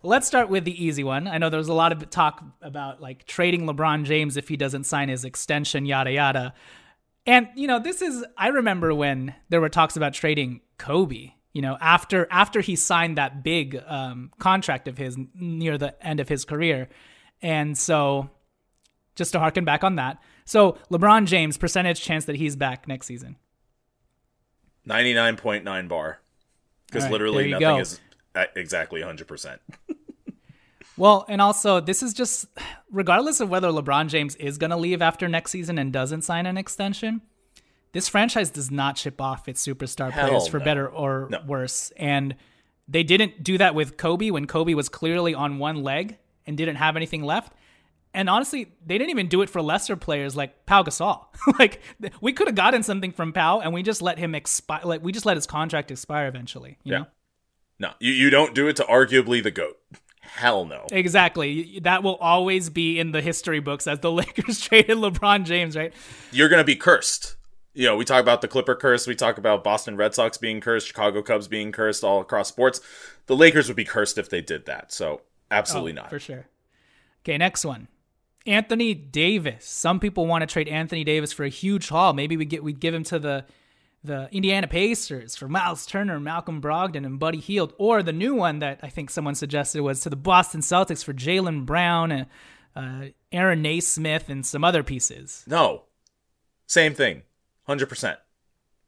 Let's 0.05 0.29
start 0.29 0.49
with 0.49 0.65
the 0.65 0.83
easy 0.85 1.03
one. 1.03 1.27
I 1.27 1.39
know 1.39 1.51
there 1.51 1.59
was 1.59 1.69
a 1.69 1.75
lot 1.75 1.91
of 1.91 2.09
talk 2.11 2.43
about 2.63 3.03
like 3.03 3.27
trading 3.27 3.63
LeBron 3.63 4.05
James 4.05 4.37
if 4.37 4.49
he 4.49 4.57
doesn't 4.57 4.85
sign 4.85 5.09
his 5.09 5.25
extension, 5.25 5.85
yada 5.85 6.13
yada. 6.13 6.55
And 7.27 7.49
you 7.55 7.67
know, 7.67 7.81
this 7.81 8.01
is 8.01 8.25
I 8.39 8.49
remember 8.49 8.95
when 8.95 9.35
there 9.51 9.61
were 9.61 9.69
talks 9.69 9.97
about 9.97 10.15
trading 10.15 10.61
Kobe. 10.79 11.33
You 11.53 11.63
know, 11.63 11.77
after 11.81 12.29
after 12.31 12.61
he 12.61 12.77
signed 12.77 13.19
that 13.19 13.43
big 13.43 13.83
um, 13.87 14.31
contract 14.39 14.87
of 14.89 14.97
his 14.97 15.19
near 15.35 15.77
the 15.77 15.95
end 16.07 16.21
of 16.21 16.29
his 16.29 16.45
career, 16.45 16.89
and 17.43 17.77
so 17.77 18.31
just 19.17 19.33
to 19.33 19.41
harken 19.41 19.65
back 19.65 19.85
on 19.85 19.97
that. 19.97 20.19
So 20.45 20.79
LeBron 20.91 21.27
James 21.27 21.57
percentage 21.57 22.01
chance 22.01 22.25
that 22.25 22.37
he's 22.37 22.57
back 22.57 22.89
next 22.89 23.07
season. 23.07 23.37
Ninety 24.85 25.15
nine 25.15 25.37
point 25.37 25.65
nine 25.65 25.89
bar, 25.89 26.21
because 26.87 27.05
right, 27.05 27.13
literally 27.13 27.51
nothing 27.51 27.61
go. 27.61 27.79
is 27.79 28.01
uh, 28.35 28.45
exactly 28.57 29.01
100%. 29.01 29.59
well, 30.97 31.25
and 31.29 31.41
also, 31.41 31.81
this 31.81 32.03
is 32.03 32.15
just 32.15 32.47
regardless 32.91 33.41
of 33.41 33.51
whether 33.51 33.69
LeBron 33.69 34.09
James 34.09 34.37
is 34.37 34.59
going 34.59 34.71
to 34.71 34.77
leave 34.77 35.03
after 35.03 35.29
next 35.29 35.51
season 35.51 35.79
and 35.79 35.93
doesn't 35.93 36.23
sign 36.23 36.47
an 36.47 36.57
extension, 36.57 37.23
this 37.93 38.09
franchise 38.09 38.51
does 38.51 38.71
not 38.71 38.99
ship 38.99 39.21
off 39.21 39.49
its 39.49 39.67
superstar 39.67 40.11
Hell 40.11 40.29
players 40.29 40.49
for 40.49 40.59
no. 40.59 40.65
better 40.65 40.89
or 40.89 41.29
no. 41.31 41.41
worse. 41.47 41.93
And 41.97 42.37
they 42.87 43.03
didn't 43.03 43.43
do 43.43 43.59
that 43.59 43.75
with 43.75 43.97
Kobe 43.97 44.31
when 44.31 44.47
Kobe 44.47 44.75
was 44.75 44.89
clearly 44.89 45.35
on 45.35 45.59
one 45.59 45.83
leg 45.83 46.17
and 46.47 46.57
didn't 46.57 46.77
have 46.77 46.97
anything 46.97 47.23
left. 47.23 47.53
And 48.13 48.29
honestly, 48.29 48.73
they 48.85 48.99
didn't 48.99 49.11
even 49.11 49.29
do 49.29 49.43
it 49.43 49.49
for 49.49 49.63
lesser 49.63 49.95
players 49.97 50.35
like 50.35 50.67
Pau 50.67 50.83
Gasol. 50.83 51.27
like 51.59 51.81
we 52.21 52.33
could 52.33 52.49
have 52.49 52.57
gotten 52.57 52.83
something 52.83 53.13
from 53.13 53.33
Pau, 53.33 53.61
and 53.61 53.73
we 53.73 53.83
just 53.83 54.03
let 54.03 54.19
him 54.19 54.35
expire. 54.35 54.81
Like 54.85 55.03
we 55.03 55.13
just 55.13 55.27
let 55.27 55.37
his 55.37 55.47
contract 55.47 55.91
expire 55.91 56.27
eventually. 56.27 56.79
You 56.83 56.93
yeah. 56.93 56.99
know. 56.99 57.07
No, 57.79 57.91
you, 57.99 58.13
you 58.13 58.31
don't 58.31 58.55
do 58.55 58.69
it 58.69 58.77
to 58.77 58.83
arguably 58.85 59.43
the 59.43 59.51
GOAT. 59.51 59.79
Hell 60.21 60.67
no. 60.67 60.87
Exactly. 60.93 61.81
That 61.83 62.03
will 62.03 62.17
always 62.17 62.69
be 62.69 62.99
in 63.01 63.13
the 63.13 63.23
history 63.23 63.59
books 63.59 63.87
as 63.87 64.01
the 64.01 64.13
Lakers 64.13 64.61
traded 64.61 64.99
LeBron 64.99 65.45
James, 65.45 65.77
right? 65.77 65.93
You're 66.31 66.49
going 66.49 66.61
to 66.61 66.65
be 66.65 66.77
cursed. 66.77 67.37
You 67.73 67.87
know, 67.87 67.97
we 67.97 68.05
talk 68.05 68.21
about 68.21 68.43
the 68.43 68.49
Clipper 68.49 68.75
curse, 68.75 69.07
we 69.07 69.15
talk 69.15 69.39
about 69.39 69.65
Boston 69.65 69.97
Red 69.97 70.15
Sox 70.15 70.37
being 70.37 70.61
cursed, 70.61 70.89
Chicago 70.89 71.23
Cubs 71.23 71.49
being 71.49 71.73
cursed 71.73 72.03
all 72.03 72.21
across 72.21 72.49
sports. 72.49 72.81
The 73.27 73.37
Lakers 73.37 73.69
would 73.69 73.77
be 73.77 73.85
cursed 73.85 74.19
if 74.19 74.29
they 74.29 74.41
did 74.41 74.67
that. 74.67 74.93
So, 74.93 75.23
absolutely 75.51 75.93
oh, 75.93 76.03
not. 76.03 76.11
For 76.11 76.19
sure. 76.19 76.49
Okay, 77.23 77.39
next 77.39 77.65
one. 77.65 77.89
Anthony 78.47 78.95
Davis. 78.95 79.67
Some 79.67 80.01
people 80.01 80.27
want 80.27 80.43
to 80.43 80.47
trade 80.47 80.69
Anthony 80.69 81.05
Davis 81.05 81.33
for 81.33 81.45
a 81.45 81.49
huge 81.49 81.89
haul. 81.89 82.13
Maybe 82.13 82.37
we 82.37 82.45
get 82.45 82.65
we 82.65 82.73
give 82.73 82.95
him 82.95 83.05
to 83.05 83.19
the 83.19 83.45
the 84.03 84.29
Indiana 84.33 84.67
Pacers 84.67 85.37
for 85.37 85.47
Miles 85.47 85.85
Turner, 85.85 86.19
Malcolm 86.19 86.61
Brogdon, 86.61 87.05
and 87.05 87.19
Buddy 87.19 87.39
Hield, 87.39 87.75
or 87.77 88.03
the 88.03 88.13
new 88.13 88.35
one 88.35 88.61
that 88.61 88.81
I 88.83 88.89
think 88.89 89.11
someone 89.11 89.35
suggested 89.35 89.83
was 89.83 90.01
to 90.03 90.11
the 90.11 90.17
Boston 90.17 90.63
Celtics 90.63 91.05
for 91.05 91.13
Jaylen 91.13 91.67
Brown 91.67 92.11
and 92.11 92.27
uh, 92.75 93.13
Aaron 93.31 93.61
Nesmith 93.61 94.31
and 94.31 94.45
some 94.47 94.65
other 94.65 94.83
pieces. 94.83 95.45
No, 95.47 95.85
same 96.67 96.95
thing, 96.95 97.23
hundred 97.67 97.89
percent. 97.89 98.19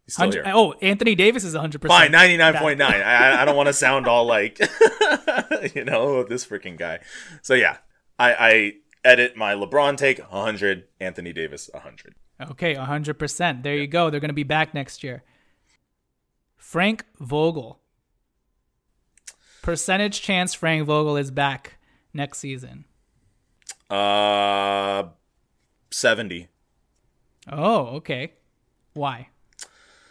Still 0.09 0.32
here. 0.32 0.42
Oh, 0.46 0.72
Anthony 0.82 1.14
Davis 1.14 1.44
is 1.44 1.55
100%. 1.55 1.86
Fine, 1.86 2.11
99.9. 2.11 2.82
I, 2.82 3.40
I 3.40 3.44
don't 3.44 3.57
want 3.57 3.68
to 3.68 3.72
sound 3.72 4.09
all 4.09 4.26
like, 4.26 4.59
you 5.74 5.84
know, 5.84 6.24
this 6.24 6.44
freaking 6.44 6.76
guy. 6.76 6.98
So, 7.40 7.55
yeah, 7.55 7.76
I, 8.18 8.34
I 8.34 8.72
edit 9.05 9.36
my 9.36 9.55
LeBron 9.55 9.96
take 9.96 10.18
100, 10.18 10.84
Anthony 11.00 11.32
Davis 11.32 11.70
100. 11.72 12.14
Okay, 12.50 12.74
100%. 12.74 13.62
There 13.62 13.76
you 13.76 13.86
go. 13.86 14.11
They're 14.11 14.20
going 14.20 14.28
to 14.28 14.34
be 14.34 14.42
back 14.42 14.74
next 14.74 15.03
year. 15.05 15.22
Frank 16.57 17.05
Vogel. 17.20 17.80
Percentage 19.62 20.22
chance 20.22 20.55
Frank 20.55 20.86
Vogel 20.86 21.16
is 21.16 21.30
back 21.30 21.78
next 22.12 22.38
season. 22.38 22.84
Uh 23.90 25.05
70. 25.90 26.48
Oh, 27.50 27.86
okay. 27.96 28.32
Why? 28.94 29.28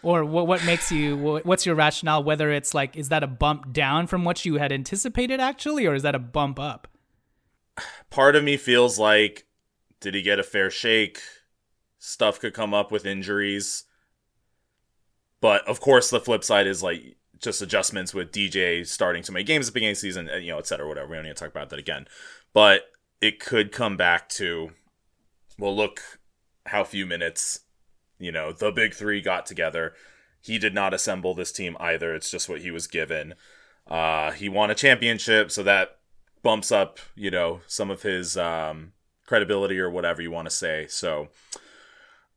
Or 0.02 0.24
what 0.24 0.46
what 0.46 0.64
makes 0.64 0.90
you 0.90 1.16
what's 1.16 1.66
your 1.66 1.74
rationale 1.74 2.22
whether 2.24 2.50
it's 2.50 2.74
like 2.74 2.96
is 2.96 3.08
that 3.08 3.22
a 3.22 3.26
bump 3.26 3.72
down 3.72 4.06
from 4.06 4.24
what 4.24 4.44
you 4.44 4.56
had 4.56 4.72
anticipated 4.72 5.40
actually 5.40 5.86
or 5.86 5.94
is 5.94 6.02
that 6.02 6.14
a 6.14 6.18
bump 6.18 6.58
up? 6.58 6.88
Part 8.10 8.36
of 8.36 8.44
me 8.44 8.56
feels 8.56 8.98
like 8.98 9.46
did 10.00 10.14
he 10.14 10.22
get 10.22 10.38
a 10.38 10.42
fair 10.42 10.70
shake? 10.70 11.20
stuff 12.04 12.40
could 12.40 12.52
come 12.52 12.74
up 12.74 12.90
with 12.90 13.06
injuries. 13.06 13.84
But 15.40 15.66
of 15.68 15.80
course, 15.80 16.10
the 16.10 16.18
flip 16.18 16.42
side 16.42 16.66
is 16.66 16.82
like 16.82 17.16
just 17.38 17.62
adjustments 17.62 18.12
with 18.12 18.32
DJ 18.32 18.84
starting 18.86 19.22
so 19.22 19.32
many 19.32 19.44
games 19.44 19.68
at 19.68 19.72
the 19.72 19.74
beginning 19.74 19.92
of 19.92 19.96
the 19.98 20.00
season, 20.00 20.28
you 20.40 20.50
know, 20.50 20.58
et 20.58 20.66
cetera, 20.66 20.86
whatever. 20.86 21.08
We 21.08 21.16
don't 21.16 21.24
need 21.24 21.30
to 21.30 21.34
talk 21.34 21.50
about 21.50 21.70
that 21.70 21.78
again. 21.78 22.06
But 22.52 22.86
it 23.20 23.38
could 23.38 23.70
come 23.70 23.96
back 23.96 24.28
to, 24.30 24.72
well, 25.58 25.74
look 25.74 26.18
how 26.66 26.82
few 26.82 27.06
minutes, 27.06 27.60
you 28.18 28.32
know, 28.32 28.52
the 28.52 28.72
big 28.72 28.94
three 28.94 29.20
got 29.20 29.46
together. 29.46 29.94
He 30.40 30.58
did 30.58 30.74
not 30.74 30.92
assemble 30.92 31.34
this 31.34 31.52
team 31.52 31.76
either. 31.78 32.14
It's 32.16 32.30
just 32.30 32.48
what 32.48 32.62
he 32.62 32.72
was 32.72 32.88
given. 32.88 33.34
Uh, 33.86 34.32
he 34.32 34.48
won 34.48 34.72
a 34.72 34.76
championship, 34.76 35.52
so 35.52 35.62
that 35.62 35.98
bumps 36.42 36.72
up, 36.72 36.98
you 37.14 37.30
know, 37.30 37.60
some 37.66 37.90
of 37.90 38.02
his 38.02 38.36
um, 38.36 38.92
credibility 39.26 39.78
or 39.78 39.90
whatever 39.90 40.20
you 40.22 40.30
want 40.30 40.46
to 40.46 40.54
say. 40.54 40.86
So 40.88 41.28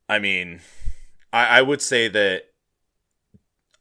I 0.07 0.19
mean, 0.19 0.61
I, 1.33 1.59
I 1.59 1.61
would 1.61 1.81
say 1.81 2.07
that 2.07 2.43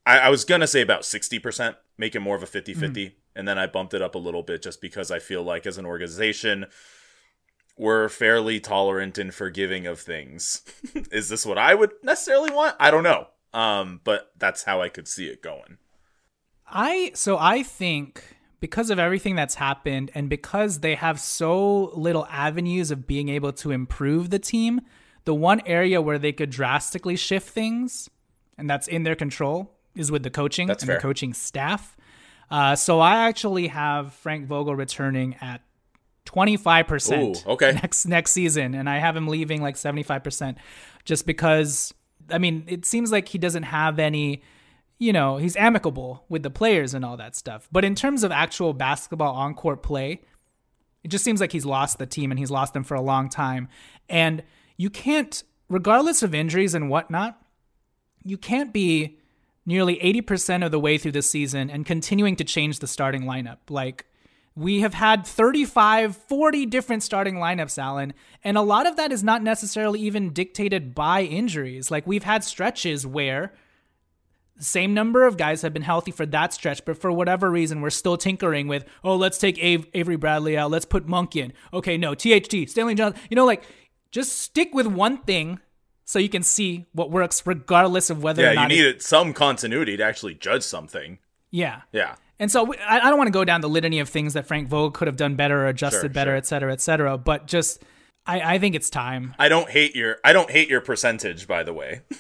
I, 0.07 0.19
I 0.21 0.29
was 0.31 0.45
gonna 0.45 0.67
say 0.67 0.81
about 0.81 1.03
60%, 1.03 1.77
make 1.99 2.15
it 2.15 2.21
more 2.21 2.37
of 2.37 2.43
a 2.43 2.47
50 2.47 2.75
50. 2.75 3.17
And 3.37 3.49
then 3.49 3.59
I 3.59 3.67
bumped 3.67 3.95
it 3.95 4.03
up 4.03 4.15
a 4.15 4.19
little 4.19 4.43
bit 4.43 4.63
just 4.63 4.81
because 4.81 5.11
I 5.11 5.19
feel 5.19 5.43
like 5.43 5.67
as 5.67 5.77
an 5.77 5.87
organization, 5.87 6.67
we're 7.77 8.09
fairly 8.09 8.61
tolerant 8.61 9.19
and 9.19 9.35
forgiving 9.35 9.89
of 9.89 9.99
things. 9.99 10.63
Is 11.11 11.29
this 11.29 11.45
what 11.45 11.59
I 11.59 11.75
would 11.75 11.93
necessarily 12.03 12.53
want? 12.53 12.77
I 12.79 12.93
don't 12.93 13.03
know. 13.03 13.27
Um, 13.53 14.01
but 14.05 14.31
that's 14.37 14.65
how 14.65 14.81
I 14.81 14.89
could 14.89 15.09
see 15.09 15.27
it 15.27 15.43
going. 15.43 15.79
I 16.67 17.13
so 17.15 17.37
I 17.37 17.63
think 17.63 18.34
because 18.65 18.89
of 18.89 18.99
everything 18.99 19.37
that's 19.37 19.57
happened 19.57 20.11
and 20.15 20.31
because 20.31 20.81
they 20.81 20.95
have 20.95 21.21
so 21.21 21.91
little 21.95 22.27
avenues 22.31 22.91
of 22.91 23.07
being 23.07 23.29
able 23.29 23.53
to 23.53 23.71
improve 23.71 24.31
the 24.31 24.39
team, 24.39 24.81
the 25.27 25.35
one 25.35 25.61
area 25.67 26.01
where 26.01 26.19
they 26.19 26.33
could 26.33 26.49
drastically 26.49 27.15
shift 27.15 27.47
things 27.47 28.09
and 28.57 28.71
that's 28.71 28.89
in 28.89 29.03
their 29.03 29.15
control 29.15 29.71
is 29.95 30.11
with 30.11 30.23
the 30.23 30.31
coaching 30.31 30.67
That's 30.67 30.83
and 30.83 30.87
fair. 30.87 30.97
the 30.97 31.03
coaching 31.03 31.35
staff. 31.35 31.95
Uh, 32.51 32.75
so 32.75 33.01
I 33.01 33.29
actually 33.29 33.67
have 33.67 34.15
Frank 34.15 34.47
Vogel 34.47 34.75
returning 34.75 35.37
at 35.43 35.61
25% 36.25 37.19
Ooh, 37.47 37.51
okay. 37.53 37.73
next 37.73 38.07
next 38.07 38.33
season 38.33 38.75
and 38.75 38.89
I 38.89 38.97
have 38.97 39.15
him 39.15 39.29
leaving 39.29 39.61
like 39.61 39.75
75% 39.75 40.57
just 41.05 41.27
because 41.27 41.93
I 42.31 42.39
mean, 42.39 42.65
it 42.67 42.87
seems 42.87 43.13
like 43.13 43.29
he 43.29 43.37
doesn't 43.37 43.65
have 43.65 43.99
any 43.99 44.43
you 44.99 45.13
know, 45.13 45.37
he's 45.37 45.57
amicable 45.57 46.25
with 46.29 46.43
the 46.43 46.51
players 46.51 46.95
and 46.95 47.05
all 47.05 47.17
that 47.17 47.37
stuff. 47.37 47.69
But 47.73 47.85
in 47.85 47.95
terms 47.95 48.23
of 48.23 48.33
actual 48.33 48.73
basketball 48.73 49.35
on 49.35 49.55
court 49.55 49.83
play, 49.83 50.23
it 51.03 51.09
just 51.09 51.25
seems 51.25 51.41
like 51.41 51.53
he's 51.53 51.67
lost 51.67 51.99
the 51.99 52.07
team 52.07 52.31
and 52.31 52.39
he's 52.39 52.51
lost 52.51 52.73
them 52.73 52.85
for 52.85 52.95
a 52.95 53.01
long 53.01 53.29
time. 53.29 53.69
And 54.09 54.43
you 54.77 54.91
can't, 54.91 55.43
regardless 55.69 56.23
of 56.23 56.35
injuries 56.35 56.75
and 56.75 56.89
whatnot, 56.89 57.41
you 58.23 58.39
can't 58.39 58.73
be 58.73 59.19
nearly 59.67 59.97
80% 59.97 60.65
of 60.65 60.71
the 60.71 60.81
way 60.81 60.99
through 60.99 61.13
the 61.13 61.23
season 61.23 61.71
and 61.71 61.85
continuing 61.85 62.37
to 62.37 62.45
change 62.45 62.79
the 62.79 62.87
starting 62.87 63.23
lineup. 63.23 63.59
Like, 63.69 64.07
we 64.57 64.81
have 64.81 64.95
had 64.95 65.27
35, 65.27 66.17
40 66.17 66.67
different 66.67 67.03
starting 67.03 67.37
lineups, 67.37 67.77
Alan, 67.77 68.15
and 68.45 68.57
a 68.57 68.63
lot 68.63 68.87
of 68.87 68.97
that 68.97 69.11
is 69.11 69.25
not 69.25 69.43
necessarily 69.43 70.01
even 70.01 70.33
dictated 70.33 70.95
by 70.95 71.23
injuries. 71.23 71.91
Like, 71.91 72.07
we've 72.07 72.23
had 72.23 72.45
stretches 72.45 73.07
where 73.07 73.53
same 74.59 74.95
number 74.95 75.27
of 75.27 75.37
guys 75.37 75.63
have 75.63 75.73
been 75.73 75.83
healthy 75.83 76.11
for 76.13 76.25
that 76.27 76.53
stretch, 76.55 76.85
but 76.85 76.97
for 76.99 77.11
whatever 77.11 77.51
reason, 77.51 77.81
we're 77.81 77.91
still 77.91 78.17
tinkering 78.17 78.69
with, 78.69 78.85
oh, 79.03 79.17
let's 79.17 79.39
take 79.39 79.59
Av- 79.63 79.87
Avery 79.95 80.17
Bradley 80.17 80.57
out, 80.57 80.71
let's 80.71 80.85
put 80.85 81.07
Monk 81.09 81.35
in. 81.37 81.53
Okay, 81.73 81.97
no, 81.97 82.15
THT, 82.15 82.69
Stanley 82.71 82.95
Johnson. 82.95 83.21
You 83.31 83.35
know, 83.37 83.45
like, 83.47 83.65
just 84.13 84.39
stick 84.39 84.73
with 84.75 84.87
one 84.87 85.19
thing 85.19 85.59
so 86.05 86.19
you 86.19 86.29
can 86.29 86.43
see 86.43 86.87
what 86.93 87.11
works 87.11 87.43
regardless 87.47 88.11
of 88.11 88.23
whether 88.23 88.43
Yeah, 88.43 88.51
or 88.51 88.55
you 88.55 88.61
it- 88.61 88.69
needed 88.69 89.03
some 89.03 89.33
continuity 89.33 89.97
to 89.97 90.05
actually 90.05 90.35
judge 90.35 90.63
something. 90.63 91.19
yeah. 91.51 91.83
Yeah. 91.93 92.15
And 92.41 92.51
so 92.51 92.65
we- 92.65 92.77
I, 92.79 92.99
I 92.99 93.11
don't 93.11 93.17
want 93.19 93.29
to 93.29 93.33
go 93.33 93.45
down 93.45 93.61
the 93.61 93.69
litany 93.69 94.01
of 94.01 94.09
things 94.09 94.35
that 94.35 94.47
Frank 94.47 94.69
Vogel 94.69 94.91
could 94.91 95.07
have 95.09 95.17
done 95.17 95.37
better 95.37 95.63
or 95.65 95.69
adjusted 95.69 96.01
Sure, 96.01 96.09
better, 96.11 96.31
sure. 96.33 96.37
et 96.37 96.47
cetera, 96.47 96.73
et 96.73 96.81
cetera. 96.81 97.17
But 97.17 97.47
just, 97.47 97.83
I, 98.27 98.55
I 98.55 98.59
think 98.59 98.75
it's 98.75 98.89
time. 98.91 99.35
I 99.39 99.49
don't 99.49 99.69
hate 99.69 99.95
your 99.95 100.17
I 100.25 100.33
don't 100.33 100.51
hate 100.51 100.69
your 100.69 100.81
percentage, 100.81 101.47
by 101.47 101.63
the 101.63 101.73
way. 101.73 102.03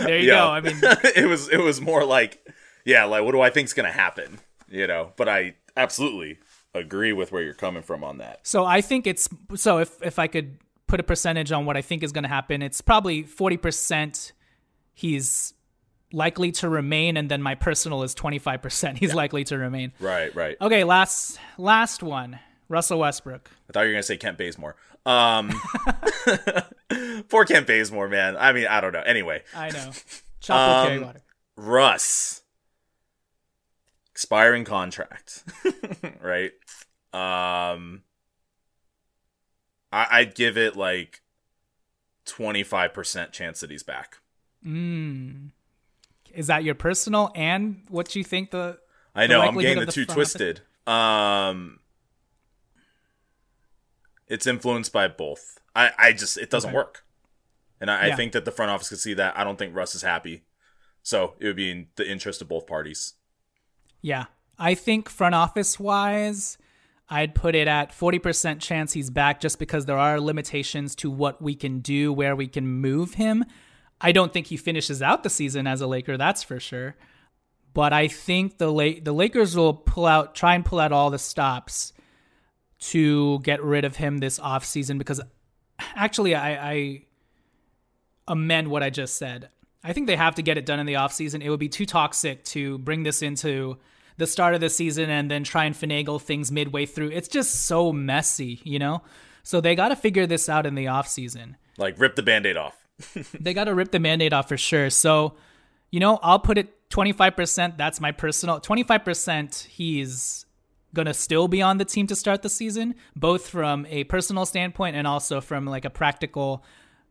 There 0.00 0.18
you 0.18 0.28
Yeah. 0.28 0.34
go. 0.36 0.48
I 0.48 0.60
mean, 0.60 0.78
it 1.14 1.28
was 1.28 1.48
it 1.48 1.58
was 1.58 1.80
more 1.80 2.04
like, 2.04 2.46
yeah, 2.86 3.04
like 3.04 3.22
what 3.24 3.32
do 3.32 3.40
I 3.40 3.50
think's 3.50 3.72
gonna 3.74 3.92
happen? 3.92 4.38
You 4.68 4.86
know, 4.86 5.12
but 5.16 5.28
I 5.28 5.56
absolutely 5.76 6.38
agree 6.74 7.12
with 7.12 7.32
where 7.32 7.42
you're 7.42 7.52
coming 7.54 7.82
from 7.82 8.02
on 8.04 8.18
that. 8.18 8.46
so 8.46 8.64
I 8.64 8.80
think 8.80 9.06
it's 9.06 9.28
so 9.56 9.78
if 9.78 10.00
if 10.02 10.18
I 10.18 10.26
could 10.26 10.58
put 10.86 11.00
a 11.00 11.02
percentage 11.02 11.52
on 11.52 11.66
what 11.66 11.76
I 11.76 11.82
think 11.82 12.02
is 12.02 12.12
going 12.12 12.22
to 12.24 12.28
happen, 12.28 12.62
it's 12.62 12.80
probably 12.80 13.22
forty 13.24 13.56
percent. 13.56 14.32
He's 14.94 15.54
likely 16.12 16.50
to 16.52 16.68
remain, 16.68 17.16
and 17.16 17.30
then 17.30 17.42
my 17.42 17.54
personal 17.54 18.02
is 18.02 18.14
twenty 18.14 18.38
five 18.38 18.62
percent. 18.62 18.98
He's 18.98 19.14
likely 19.14 19.44
to 19.44 19.58
remain. 19.58 19.92
Right, 20.00 20.34
right. 20.34 20.56
Okay, 20.60 20.84
last 20.84 21.38
last 21.58 22.02
one. 22.02 22.38
Russell 22.68 23.00
Westbrook. 23.00 23.50
I 23.68 23.72
thought 23.72 23.80
you 23.82 23.88
were 23.88 23.92
gonna 23.94 24.02
say 24.04 24.16
Kent 24.16 24.38
Bazemore. 24.38 24.76
Um, 25.06 25.50
poor 27.28 27.44
Kent 27.44 27.66
Bazemore, 27.66 28.08
man. 28.08 28.36
I 28.36 28.52
mean, 28.52 28.66
I 28.66 28.80
don't 28.80 28.92
know. 28.92 29.00
Anyway, 29.02 29.42
I 29.54 29.70
know. 29.70 29.90
Chocolate 30.40 30.86
carry 30.86 30.96
Um, 30.98 31.04
water. 31.06 31.20
Russ, 31.56 32.42
expiring 34.10 34.64
contract, 34.64 35.42
right? 36.22 36.52
Um, 37.12 38.02
I, 39.92 40.06
I'd 40.10 40.34
give 40.34 40.56
it 40.56 40.76
like 40.76 41.20
twenty 42.24 42.62
five 42.62 42.94
percent 42.94 43.32
chance 43.32 43.60
that 43.60 43.70
he's 43.70 43.82
back. 43.82 44.18
Is 46.32 46.46
that 46.46 46.62
your 46.64 46.74
personal 46.76 47.32
and 47.34 47.82
what 47.88 48.14
you 48.14 48.22
think 48.22 48.50
the 48.52 48.78
I 49.14 49.26
The 49.26 49.34
know 49.34 49.40
I'm 49.40 49.58
getting 49.58 49.80
the 49.80 49.86
the 49.86 49.92
two 49.92 50.04
front 50.04 50.20
office? 50.20 50.32
twisted. 50.34 50.60
Um, 50.86 51.79
it's 54.30 54.46
influenced 54.46 54.92
by 54.92 55.08
both. 55.08 55.58
I, 55.76 55.90
I 55.98 56.12
just 56.12 56.38
it 56.38 56.48
doesn't 56.48 56.70
Okay. 56.70 56.76
work, 56.76 57.04
and 57.80 57.90
I, 57.90 58.12
I 58.12 58.16
think 58.16 58.32
that 58.32 58.44
the 58.46 58.50
front 58.50 58.70
office 58.70 58.88
could 58.88 58.98
see 58.98 59.14
that. 59.14 59.36
I 59.38 59.44
don't 59.44 59.58
think 59.58 59.74
Russ 59.74 59.94
is 59.94 60.02
happy, 60.02 60.44
so 61.02 61.34
it 61.38 61.46
would 61.46 61.56
be 61.56 61.70
in 61.70 61.88
the 61.96 62.10
interest 62.10 62.40
of 62.40 62.48
both 62.48 62.66
parties. 62.66 63.14
Yeah. 64.00 64.26
I 64.58 64.74
think 64.74 65.08
front 65.08 65.34
office 65.34 65.80
wise, 65.80 66.58
I'd 67.08 67.34
put 67.34 67.54
it 67.54 67.66
at 67.66 67.92
40% 67.92 68.60
chance 68.60 68.92
he's 68.92 69.08
back 69.10 69.40
just 69.40 69.58
because 69.58 69.86
there 69.86 69.96
are 69.98 70.20
limitations 70.20 70.94
to 70.96 71.10
what 71.10 71.40
we 71.40 71.54
can 71.54 71.80
do, 71.80 72.12
where 72.12 72.36
we 72.36 72.46
can 72.46 72.66
move 72.66 73.14
him. 73.14 73.44
I 74.02 74.12
don't 74.12 74.32
think 74.34 74.48
he 74.48 74.56
finishes 74.58 75.00
out 75.02 75.22
the 75.22 75.30
season 75.30 75.66
as 75.66 75.80
a 75.80 75.86
Laker, 75.86 76.16
that's 76.18 76.42
for 76.42 76.60
sure. 76.60 76.94
But 77.72 77.92
I 77.92 78.08
think 78.08 78.58
the 78.58 78.70
La- 78.70 79.00
the 79.02 79.12
Lakers 79.14 79.56
will 79.56 79.74
pull 79.74 80.04
out 80.06 80.34
try 80.34 80.54
and 80.54 80.64
pull 80.64 80.80
out 80.80 80.92
all 80.92 81.08
the 81.10 81.18
stops 81.18 81.92
to 82.80 83.38
get 83.40 83.62
rid 83.62 83.84
of 83.84 83.96
him 83.96 84.18
this 84.18 84.38
offseason 84.38 84.98
because 84.98 85.20
actually 85.94 86.34
I, 86.34 86.72
I 86.72 87.02
amend 88.26 88.68
what 88.68 88.82
I 88.82 88.90
just 88.90 89.16
said. 89.16 89.50
I 89.82 89.92
think 89.92 90.06
they 90.06 90.16
have 90.16 90.34
to 90.34 90.42
get 90.42 90.58
it 90.58 90.66
done 90.66 90.80
in 90.80 90.86
the 90.86 90.94
offseason. 90.94 91.42
It 91.42 91.50
would 91.50 91.60
be 91.60 91.68
too 91.68 91.86
toxic 91.86 92.44
to 92.44 92.78
bring 92.78 93.02
this 93.02 93.22
into 93.22 93.78
the 94.18 94.26
start 94.26 94.54
of 94.54 94.60
the 94.60 94.68
season 94.68 95.08
and 95.08 95.30
then 95.30 95.44
try 95.44 95.64
and 95.64 95.74
finagle 95.74 96.20
things 96.20 96.52
midway 96.52 96.84
through. 96.84 97.10
It's 97.10 97.28
just 97.28 97.64
so 97.66 97.92
messy, 97.92 98.60
you 98.64 98.78
know? 98.78 99.02
So 99.42 99.60
they 99.60 99.74
got 99.74 99.88
to 99.88 99.96
figure 99.96 100.26
this 100.26 100.48
out 100.48 100.66
in 100.66 100.74
the 100.74 100.84
offseason. 100.86 101.54
Like 101.78 101.98
rip 101.98 102.16
the 102.16 102.22
band-aid 102.22 102.56
off. 102.56 102.76
They 103.40 103.54
got 103.54 103.64
to 103.64 103.74
rip 103.74 103.90
the 103.92 103.98
mandate 103.98 104.34
off 104.34 104.48
for 104.48 104.58
sure. 104.58 104.90
So, 104.90 105.34
you 105.90 106.00
know, 106.00 106.18
I'll 106.22 106.38
put 106.38 106.58
it 106.58 106.90
25%. 106.90 107.78
That's 107.78 107.98
my 107.98 108.12
personal 108.12 108.60
25%. 108.60 109.64
He's 109.64 110.44
going 110.94 111.06
to 111.06 111.14
still 111.14 111.48
be 111.48 111.62
on 111.62 111.78
the 111.78 111.84
team 111.84 112.06
to 112.08 112.16
start 112.16 112.42
the 112.42 112.48
season, 112.48 112.94
both 113.14 113.48
from 113.48 113.86
a 113.86 114.04
personal 114.04 114.46
standpoint 114.46 114.96
and 114.96 115.06
also 115.06 115.40
from 115.40 115.64
like 115.66 115.84
a 115.84 115.90
practical, 115.90 116.64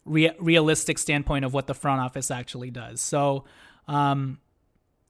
rea- 0.05 0.35
realistic 0.39 0.97
standpoint 0.97 1.45
of 1.45 1.53
what 1.53 1.67
the 1.67 1.73
front 1.73 2.01
office 2.01 2.29
actually 2.31 2.71
does. 2.71 3.01
So, 3.01 3.45
um, 3.87 4.39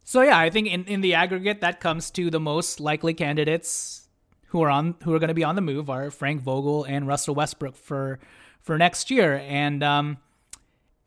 so 0.04 0.22
yeah, 0.22 0.38
I 0.38 0.50
think 0.50 0.68
in, 0.68 0.86
in 0.86 1.02
the 1.02 1.14
aggregate, 1.14 1.62
that 1.62 1.80
comes 1.80 2.12
to 2.12 2.30
the 2.30 2.40
most 2.40 2.80
likely 2.80 3.14
candidates 3.14 4.08
who 4.48 4.62
are 4.64 4.70
on 4.70 4.96
who 5.04 5.14
are 5.14 5.20
going 5.20 5.30
to 5.30 5.36
be 5.36 5.44
on 5.44 5.56
the 5.56 5.62
move 5.62 5.90
are 5.90 6.10
Frank 6.10 6.42
Vogel 6.42 6.84
and 6.84 7.08
Russell 7.08 7.36
Westbrook 7.36 7.76
for 7.76 8.20
for 8.62 8.78
next 8.78 9.12
year. 9.12 9.38
And 9.46 9.84
um, 9.84 10.18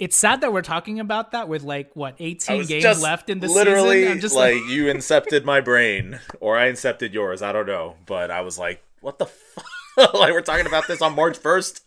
it's 0.02 0.16
sad 0.16 0.40
that 0.40 0.52
we're 0.52 0.62
talking 0.62 0.98
about 0.98 1.30
that 1.30 1.48
with 1.48 1.62
like 1.62 1.94
what 1.94 2.16
18 2.18 2.66
games 2.66 3.00
left 3.00 3.30
in 3.30 3.38
the 3.38 3.46
literally 3.46 4.00
season. 4.00 4.12
I'm 4.12 4.20
just 4.20 4.34
like, 4.34 4.54
like, 4.54 4.64
you 4.64 4.86
incepted 4.86 5.44
my 5.44 5.60
brain, 5.60 6.18
or 6.40 6.58
I 6.58 6.68
incepted 6.68 7.12
yours. 7.12 7.40
I 7.40 7.52
don't 7.52 7.68
know, 7.68 7.94
but 8.04 8.28
I 8.32 8.40
was 8.40 8.58
like, 8.58 8.82
what 9.00 9.20
the. 9.20 9.26
fuck? 9.26 9.64
like 10.14 10.32
we're 10.32 10.40
talking 10.40 10.66
about 10.66 10.88
this 10.88 11.02
on 11.02 11.14
March 11.14 11.38
1st? 11.38 11.82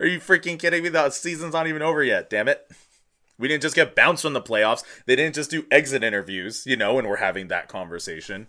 Are 0.00 0.06
you 0.06 0.18
freaking 0.18 0.58
kidding 0.58 0.82
me? 0.82 0.88
The 0.88 1.10
season's 1.10 1.52
not 1.52 1.68
even 1.68 1.82
over 1.82 2.02
yet. 2.02 2.28
Damn 2.28 2.48
it. 2.48 2.66
We 3.38 3.46
didn't 3.46 3.62
just 3.62 3.76
get 3.76 3.94
bounced 3.94 4.22
from 4.22 4.32
the 4.32 4.40
playoffs. 4.42 4.82
They 5.06 5.14
didn't 5.14 5.34
just 5.36 5.50
do 5.50 5.64
exit 5.70 6.02
interviews, 6.02 6.64
you 6.66 6.76
know, 6.76 6.98
and 6.98 7.06
we're 7.06 7.16
having 7.16 7.48
that 7.48 7.68
conversation. 7.68 8.48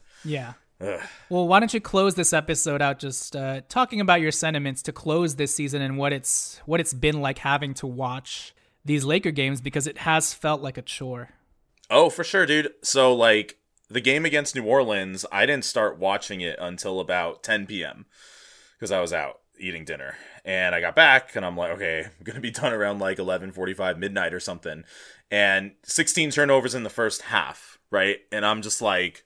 yeah. 0.81 1.05
Well, 1.29 1.47
why 1.47 1.59
don't 1.59 1.73
you 1.73 1.81
close 1.81 2.15
this 2.15 2.33
episode 2.33 2.81
out 2.81 2.99
just 2.99 3.35
uh, 3.35 3.61
talking 3.69 4.01
about 4.01 4.21
your 4.21 4.31
sentiments 4.31 4.81
to 4.83 4.91
close 4.91 5.35
this 5.35 5.53
season 5.53 5.81
and 5.81 5.97
what 5.97 6.11
it's 6.11 6.59
what 6.65 6.79
it's 6.79 6.93
been 6.93 7.21
like 7.21 7.37
having 7.37 7.73
to 7.75 7.87
watch 7.87 8.55
these 8.83 9.05
Laker 9.05 9.31
games 9.31 9.61
because 9.61 9.87
it 9.87 9.99
has 9.99 10.33
felt 10.33 10.61
like 10.61 10.77
a 10.77 10.81
chore. 10.81 11.29
Oh, 11.89 12.09
for 12.09 12.23
sure, 12.23 12.45
dude. 12.45 12.71
So, 12.81 13.13
like, 13.13 13.57
the 13.89 14.01
game 14.01 14.25
against 14.25 14.55
New 14.55 14.63
Orleans, 14.63 15.25
I 15.31 15.45
didn't 15.45 15.65
start 15.65 15.99
watching 15.99 16.41
it 16.41 16.57
until 16.59 16.99
about 16.99 17.43
10 17.43 17.67
p.m. 17.67 18.05
because 18.77 18.91
I 18.91 19.01
was 19.01 19.11
out 19.11 19.41
eating 19.59 19.85
dinner. 19.85 20.15
And 20.43 20.73
I 20.73 20.81
got 20.81 20.95
back 20.95 21.35
and 21.35 21.45
I'm 21.45 21.55
like, 21.55 21.71
okay, 21.71 22.05
I'm 22.05 22.25
to 22.35 22.41
be 22.41 22.51
done 22.51 22.73
around 22.73 22.99
like 22.99 23.17
11:45 23.17 23.97
midnight 23.97 24.33
or 24.33 24.39
something. 24.39 24.83
And 25.29 25.73
16 25.83 26.31
turnovers 26.31 26.75
in 26.75 26.83
the 26.83 26.89
first 26.89 27.23
half, 27.23 27.79
right? 27.91 28.17
And 28.31 28.45
I'm 28.45 28.61
just 28.61 28.81
like 28.81 29.25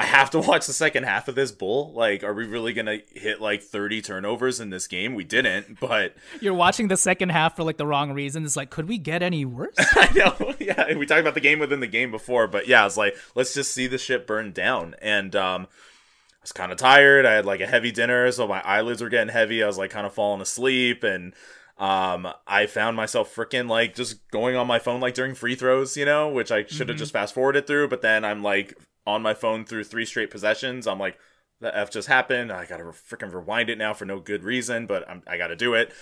I 0.00 0.04
have 0.04 0.30
to 0.30 0.38
watch 0.40 0.66
the 0.66 0.72
second 0.72 1.04
half 1.04 1.28
of 1.28 1.34
this 1.34 1.52
bull. 1.52 1.92
Like, 1.92 2.24
are 2.24 2.32
we 2.32 2.46
really 2.46 2.72
gonna 2.72 3.00
hit 3.12 3.38
like 3.38 3.62
30 3.62 4.00
turnovers 4.00 4.58
in 4.58 4.70
this 4.70 4.86
game? 4.86 5.14
We 5.14 5.24
didn't, 5.24 5.78
but 5.78 6.14
You're 6.40 6.54
watching 6.54 6.88
the 6.88 6.96
second 6.96 7.28
half 7.28 7.54
for 7.54 7.64
like 7.64 7.76
the 7.76 7.86
wrong 7.86 8.12
reason. 8.12 8.46
It's 8.46 8.56
like, 8.56 8.70
could 8.70 8.88
we 8.88 8.96
get 8.96 9.22
any 9.22 9.44
worse? 9.44 9.74
I 9.78 10.10
know. 10.14 10.54
Yeah, 10.58 10.96
we 10.96 11.04
talked 11.04 11.20
about 11.20 11.34
the 11.34 11.40
game 11.40 11.58
within 11.58 11.80
the 11.80 11.86
game 11.86 12.10
before, 12.10 12.46
but 12.46 12.66
yeah, 12.66 12.86
it's 12.86 12.96
like 12.96 13.14
let's 13.34 13.52
just 13.52 13.74
see 13.74 13.86
the 13.88 13.98
ship 13.98 14.26
burn 14.26 14.52
down. 14.52 14.94
And 15.02 15.36
um, 15.36 15.66
I 15.66 16.42
was 16.42 16.52
kind 16.52 16.72
of 16.72 16.78
tired. 16.78 17.26
I 17.26 17.34
had 17.34 17.44
like 17.44 17.60
a 17.60 17.66
heavy 17.66 17.92
dinner, 17.92 18.32
so 18.32 18.48
my 18.48 18.62
eyelids 18.62 19.02
were 19.02 19.10
getting 19.10 19.32
heavy. 19.32 19.62
I 19.62 19.66
was 19.66 19.76
like 19.76 19.90
kind 19.90 20.06
of 20.06 20.14
falling 20.14 20.40
asleep, 20.40 21.04
and 21.04 21.34
um, 21.76 22.26
I 22.46 22.64
found 22.64 22.96
myself 22.96 23.34
freaking 23.34 23.68
like 23.68 23.94
just 23.94 24.26
going 24.30 24.56
on 24.56 24.66
my 24.66 24.78
phone 24.78 25.00
like 25.00 25.12
during 25.12 25.34
free 25.34 25.56
throws, 25.56 25.98
you 25.98 26.06
know, 26.06 26.30
which 26.30 26.50
I 26.50 26.64
should 26.64 26.88
have 26.88 26.96
just 26.96 27.12
fast 27.12 27.34
forwarded 27.34 27.66
through. 27.66 27.88
But 27.88 28.00
then 28.00 28.24
I'm 28.24 28.42
like 28.42 28.78
on 29.10 29.22
my 29.22 29.34
phone 29.34 29.64
through 29.64 29.84
three 29.84 30.04
straight 30.04 30.30
possessions. 30.30 30.86
I'm 30.86 30.98
like, 30.98 31.18
the 31.60 31.76
F 31.76 31.90
just 31.90 32.08
happened. 32.08 32.50
I 32.50 32.64
gotta 32.64 32.84
freaking 32.84 33.32
rewind 33.32 33.70
it 33.70 33.78
now 33.78 33.94
for 33.94 34.04
no 34.04 34.18
good 34.18 34.44
reason, 34.44 34.86
but 34.86 35.08
I'm, 35.08 35.22
I 35.26 35.36
gotta 35.36 35.56
do 35.56 35.74
it. 35.74 35.92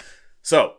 So, 0.43 0.75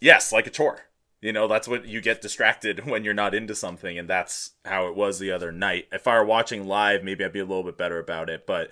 yes, 0.00 0.32
like 0.32 0.46
a 0.46 0.50
chore. 0.50 0.80
You 1.20 1.32
know, 1.32 1.48
that's 1.48 1.66
what 1.66 1.86
you 1.86 2.00
get 2.00 2.22
distracted 2.22 2.86
when 2.86 3.04
you're 3.04 3.14
not 3.14 3.34
into 3.34 3.54
something, 3.54 3.98
and 3.98 4.08
that's 4.08 4.52
how 4.64 4.88
it 4.88 4.96
was 4.96 5.18
the 5.18 5.32
other 5.32 5.52
night. 5.52 5.86
If 5.92 6.06
I 6.06 6.18
were 6.18 6.24
watching 6.24 6.66
live, 6.66 7.04
maybe 7.04 7.24
I'd 7.24 7.32
be 7.32 7.40
a 7.40 7.44
little 7.44 7.64
bit 7.64 7.78
better 7.78 7.98
about 7.98 8.28
it. 8.28 8.46
But, 8.46 8.70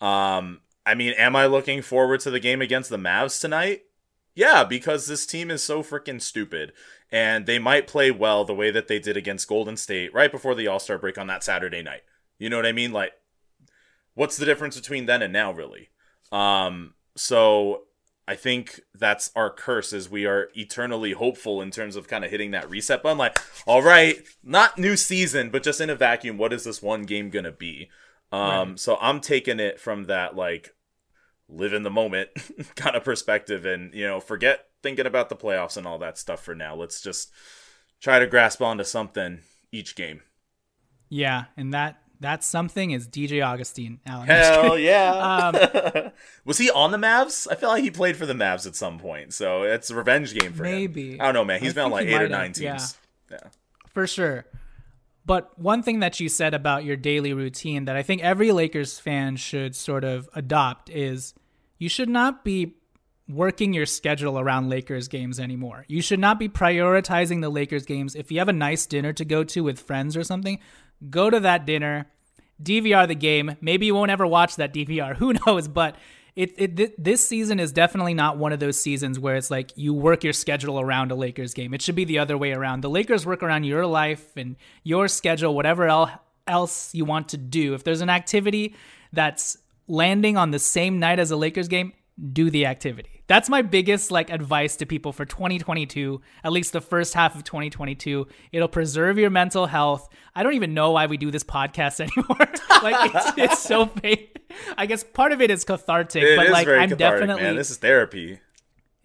um, 0.00 0.60
I 0.86 0.94
mean, 0.94 1.12
am 1.14 1.36
I 1.36 1.46
looking 1.46 1.82
forward 1.82 2.20
to 2.20 2.30
the 2.30 2.40
game 2.40 2.62
against 2.62 2.90
the 2.90 2.96
Mavs 2.96 3.40
tonight? 3.40 3.82
Yeah, 4.34 4.64
because 4.64 5.06
this 5.06 5.26
team 5.26 5.50
is 5.50 5.62
so 5.62 5.82
freaking 5.82 6.22
stupid. 6.22 6.72
And 7.10 7.46
they 7.46 7.58
might 7.58 7.86
play 7.86 8.10
well 8.10 8.44
the 8.44 8.54
way 8.54 8.70
that 8.70 8.86
they 8.86 8.98
did 8.98 9.16
against 9.16 9.48
Golden 9.48 9.76
State 9.76 10.12
right 10.14 10.30
before 10.30 10.54
the 10.54 10.68
All 10.68 10.78
Star 10.78 10.98
break 10.98 11.18
on 11.18 11.26
that 11.26 11.42
Saturday 11.42 11.82
night. 11.82 12.02
You 12.38 12.50
know 12.50 12.56
what 12.56 12.66
I 12.66 12.72
mean? 12.72 12.92
Like, 12.92 13.12
what's 14.14 14.36
the 14.36 14.46
difference 14.46 14.76
between 14.76 15.06
then 15.06 15.22
and 15.22 15.32
now, 15.32 15.52
really? 15.52 15.90
Um, 16.30 16.94
so 17.16 17.82
I 18.26 18.36
think 18.36 18.80
that's 18.94 19.30
our 19.34 19.50
curse 19.50 19.92
is 19.92 20.10
we 20.10 20.26
are 20.26 20.48
eternally 20.54 21.12
hopeful 21.12 21.60
in 21.62 21.70
terms 21.70 21.96
of 21.96 22.08
kind 22.08 22.24
of 22.24 22.30
hitting 22.30 22.52
that 22.52 22.70
reset 22.70 23.02
button. 23.02 23.18
Like, 23.18 23.38
all 23.66 23.82
right, 23.82 24.18
not 24.42 24.78
new 24.78 24.96
season, 24.96 25.50
but 25.50 25.62
just 25.62 25.80
in 25.80 25.90
a 25.90 25.94
vacuum, 25.94 26.38
what 26.38 26.52
is 26.52 26.64
this 26.64 26.82
one 26.82 27.02
game 27.02 27.30
gonna 27.30 27.52
be? 27.52 27.90
Um, 28.30 28.76
so 28.76 28.98
I'm 29.00 29.20
taking 29.20 29.58
it 29.58 29.80
from 29.80 30.04
that 30.04 30.36
like 30.36 30.74
live 31.48 31.72
in 31.72 31.82
the 31.82 31.90
moment 31.90 32.28
kind 32.76 32.94
of 32.94 33.02
perspective 33.02 33.64
and 33.64 33.94
you 33.94 34.06
know 34.06 34.20
forget 34.20 34.66
thinking 34.82 35.06
about 35.06 35.30
the 35.30 35.34
playoffs 35.34 35.78
and 35.78 35.86
all 35.86 35.98
that 35.98 36.18
stuff 36.18 36.44
for 36.44 36.54
now 36.54 36.74
let's 36.74 37.00
just 37.00 37.32
try 38.02 38.18
to 38.18 38.26
grasp 38.26 38.60
onto 38.60 38.84
something 38.84 39.40
each 39.72 39.96
game 39.96 40.20
yeah, 41.08 41.44
and 41.56 41.72
that 41.72 42.02
that 42.20 42.42
something 42.42 42.90
is 42.90 43.08
DJ 43.08 43.44
Augustin. 43.44 44.00
Alan. 44.06 44.26
hell 44.26 44.78
yeah 44.78 45.12
um, 46.02 46.10
was 46.44 46.58
he 46.58 46.70
on 46.70 46.90
the 46.90 46.98
mavs 46.98 47.46
i 47.50 47.54
feel 47.54 47.68
like 47.68 47.82
he 47.82 47.90
played 47.90 48.16
for 48.16 48.26
the 48.26 48.34
mavs 48.34 48.66
at 48.66 48.74
some 48.74 48.98
point 48.98 49.32
so 49.32 49.62
it's 49.62 49.90
a 49.90 49.94
revenge 49.94 50.34
game 50.34 50.52
for 50.52 50.64
him 50.64 50.72
Maybe. 50.72 51.20
i 51.20 51.24
don't 51.24 51.34
know 51.34 51.44
man 51.44 51.60
He's 51.60 51.72
I 51.72 51.74
been 51.74 51.84
on 51.86 51.90
like 51.90 52.06
eight 52.06 52.20
or 52.20 52.28
nine 52.28 52.48
have, 52.48 52.56
teams 52.56 52.98
yeah. 53.30 53.38
yeah. 53.42 53.48
for 53.92 54.06
sure. 54.06 54.46
But 55.28 55.58
one 55.58 55.82
thing 55.82 56.00
that 56.00 56.20
you 56.20 56.30
said 56.30 56.54
about 56.54 56.84
your 56.84 56.96
daily 56.96 57.34
routine 57.34 57.84
that 57.84 57.96
I 57.96 58.02
think 58.02 58.22
every 58.22 58.50
Lakers 58.50 58.98
fan 58.98 59.36
should 59.36 59.76
sort 59.76 60.02
of 60.02 60.26
adopt 60.32 60.88
is 60.88 61.34
you 61.76 61.90
should 61.90 62.08
not 62.08 62.46
be 62.46 62.76
working 63.28 63.74
your 63.74 63.84
schedule 63.84 64.38
around 64.38 64.70
Lakers 64.70 65.06
games 65.06 65.38
anymore. 65.38 65.84
You 65.86 66.00
should 66.00 66.18
not 66.18 66.38
be 66.38 66.48
prioritizing 66.48 67.42
the 67.42 67.50
Lakers 67.50 67.84
games. 67.84 68.14
If 68.14 68.32
you 68.32 68.38
have 68.38 68.48
a 68.48 68.54
nice 68.54 68.86
dinner 68.86 69.12
to 69.12 69.24
go 69.26 69.44
to 69.44 69.62
with 69.62 69.78
friends 69.78 70.16
or 70.16 70.24
something, 70.24 70.60
go 71.08 71.30
to 71.30 71.40
that 71.40 71.66
dinner, 71.66 72.06
DVR 72.62 73.06
the 73.06 73.14
game. 73.14 73.56
Maybe 73.60 73.86
you 73.86 73.94
won't 73.94 74.10
ever 74.10 74.26
watch 74.26 74.56
that 74.56 74.72
DVR. 74.72 75.16
Who 75.18 75.34
knows? 75.46 75.68
But 75.68 75.96
it, 76.36 76.54
it 76.56 76.76
th- 76.76 76.92
this 76.98 77.26
season 77.26 77.58
is 77.58 77.72
definitely 77.72 78.14
not 78.14 78.38
one 78.38 78.52
of 78.52 78.60
those 78.60 78.80
seasons 78.80 79.18
where 79.18 79.36
it's 79.36 79.50
like 79.50 79.72
you 79.76 79.92
work 79.92 80.22
your 80.22 80.32
schedule 80.32 80.78
around 80.80 81.10
a 81.10 81.14
Lakers 81.14 81.54
game. 81.54 81.74
It 81.74 81.82
should 81.82 81.96
be 81.96 82.04
the 82.04 82.20
other 82.20 82.38
way 82.38 82.52
around. 82.52 82.82
The 82.82 82.90
Lakers 82.90 83.26
work 83.26 83.42
around 83.42 83.64
your 83.64 83.86
life 83.86 84.36
and 84.36 84.56
your 84.84 85.08
schedule, 85.08 85.54
whatever 85.54 85.86
el- 85.88 86.20
else 86.46 86.94
you 86.94 87.04
want 87.04 87.30
to 87.30 87.36
do. 87.36 87.74
If 87.74 87.84
there's 87.84 88.00
an 88.00 88.10
activity 88.10 88.76
that's 89.12 89.56
landing 89.88 90.36
on 90.36 90.50
the 90.52 90.58
same 90.58 91.00
night 91.00 91.18
as 91.18 91.30
a 91.30 91.36
Lakers 91.36 91.66
game, 91.66 91.92
do 92.32 92.50
the 92.50 92.66
activity. 92.66 93.17
That's 93.28 93.48
my 93.48 93.62
biggest 93.62 94.10
like 94.10 94.30
advice 94.30 94.76
to 94.76 94.86
people 94.86 95.12
for 95.12 95.24
2022, 95.24 96.20
at 96.42 96.50
least 96.50 96.72
the 96.72 96.80
first 96.80 97.14
half 97.14 97.36
of 97.36 97.44
2022. 97.44 98.26
It'll 98.52 98.68
preserve 98.68 99.18
your 99.18 99.30
mental 99.30 99.66
health. 99.66 100.08
I 100.34 100.42
don't 100.42 100.54
even 100.54 100.74
know 100.74 100.92
why 100.92 101.06
we 101.06 101.18
do 101.18 101.30
this 101.30 101.44
podcast 101.44 102.00
anymore. 102.16 102.48
like 102.82 103.14
it's, 103.14 103.38
it's 103.38 103.62
so 103.62 103.86
pain. 104.02 104.26
I 104.76 104.86
guess 104.86 105.04
part 105.04 105.32
of 105.32 105.40
it 105.42 105.50
is 105.50 105.64
cathartic, 105.64 106.22
It 106.22 106.36
but 106.36 106.46
is 106.46 106.52
like 106.52 106.68
I'm 106.68 106.88
definitely 106.96 107.42
man 107.42 107.54
this 107.54 107.70
is 107.70 107.76
therapy 107.76 108.40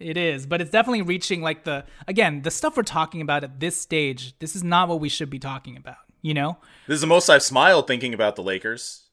it 0.00 0.16
is, 0.16 0.44
but 0.44 0.60
it's 0.60 0.70
definitely 0.70 1.02
reaching 1.02 1.40
like 1.40 1.64
the 1.64 1.84
again, 2.08 2.42
the 2.42 2.50
stuff 2.50 2.76
we're 2.76 2.82
talking 2.82 3.20
about 3.20 3.44
at 3.44 3.60
this 3.60 3.80
stage. 3.80 4.36
This 4.38 4.56
is 4.56 4.64
not 4.64 4.88
what 4.88 5.00
we 5.00 5.08
should 5.08 5.30
be 5.30 5.38
talking 5.38 5.76
about, 5.76 5.96
you 6.20 6.34
know? 6.34 6.58
this 6.86 6.96
is 6.96 7.00
the 7.00 7.06
most 7.06 7.28
i've 7.28 7.42
smiled 7.42 7.86
thinking 7.86 8.12
about 8.14 8.36
the 8.36 8.42
lakers 8.42 9.03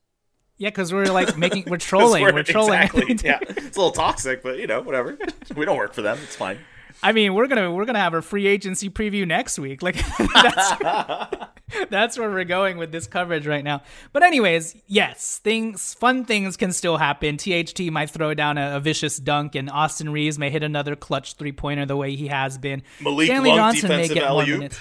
Yeah, 0.62 0.70
because 0.70 0.94
we're 0.94 1.06
like 1.06 1.36
making, 1.40 1.64
we're 1.66 1.78
trolling, 1.78 2.24
we're, 2.24 2.44
trolling. 2.44 2.84
Exactly. 2.84 3.18
yeah, 3.24 3.40
it's 3.50 3.76
a 3.76 3.80
little 3.80 3.92
toxic, 3.92 4.44
but 4.44 4.60
you 4.60 4.68
know, 4.68 4.80
whatever. 4.82 5.18
we 5.56 5.66
don't 5.66 5.76
work 5.76 5.96
for 5.96 6.04
them. 6.04 6.20
It's 6.22 6.36
fine. 6.36 6.60
I 7.02 7.14
mean, 7.14 7.34
we're 7.34 7.48
gonna 7.48 7.72
we're 7.72 7.86
gonna 7.86 7.98
have 7.98 8.14
a 8.14 8.22
free 8.22 8.46
agency 8.46 8.88
preview 8.88 9.26
next 9.26 9.58
week. 9.58 9.82
Like 9.82 9.96
that's 9.96 11.48
that's 11.90 12.20
where 12.20 12.30
we're 12.30 12.44
going 12.44 12.78
with 12.78 12.92
this 12.92 13.08
coverage 13.08 13.48
right 13.48 13.64
now. 13.64 13.82
But 14.14 14.22
anyways, 14.22 14.76
yes, 14.86 15.40
things 15.44 15.96
fun 15.96 16.26
things 16.26 16.58
can 16.58 16.72
still 16.74 16.98
happen. 16.98 17.38
THT 17.38 17.80
might 17.92 18.12
throw 18.12 18.36
down 18.36 18.60
a, 18.60 18.76
a 18.76 18.80
vicious 18.80 19.18
dunk, 19.18 19.56
and 19.56 19.68
Austin 19.68 20.12
Reaves 20.12 20.38
may 20.38 20.52
hit 20.52 20.62
another 20.62 20.96
clutch 20.96 21.38
three 21.38 21.54
pointer 21.54 21.88
the 21.88 21.98
way 21.98 22.16
he 22.16 22.28
has 22.28 22.60
been. 22.60 22.84
Malik 23.02 23.26
Stanley 23.26 23.56
Johnson 23.56 23.90
may 23.90 24.08
get 24.08 24.22
alley-oop. 24.22 24.74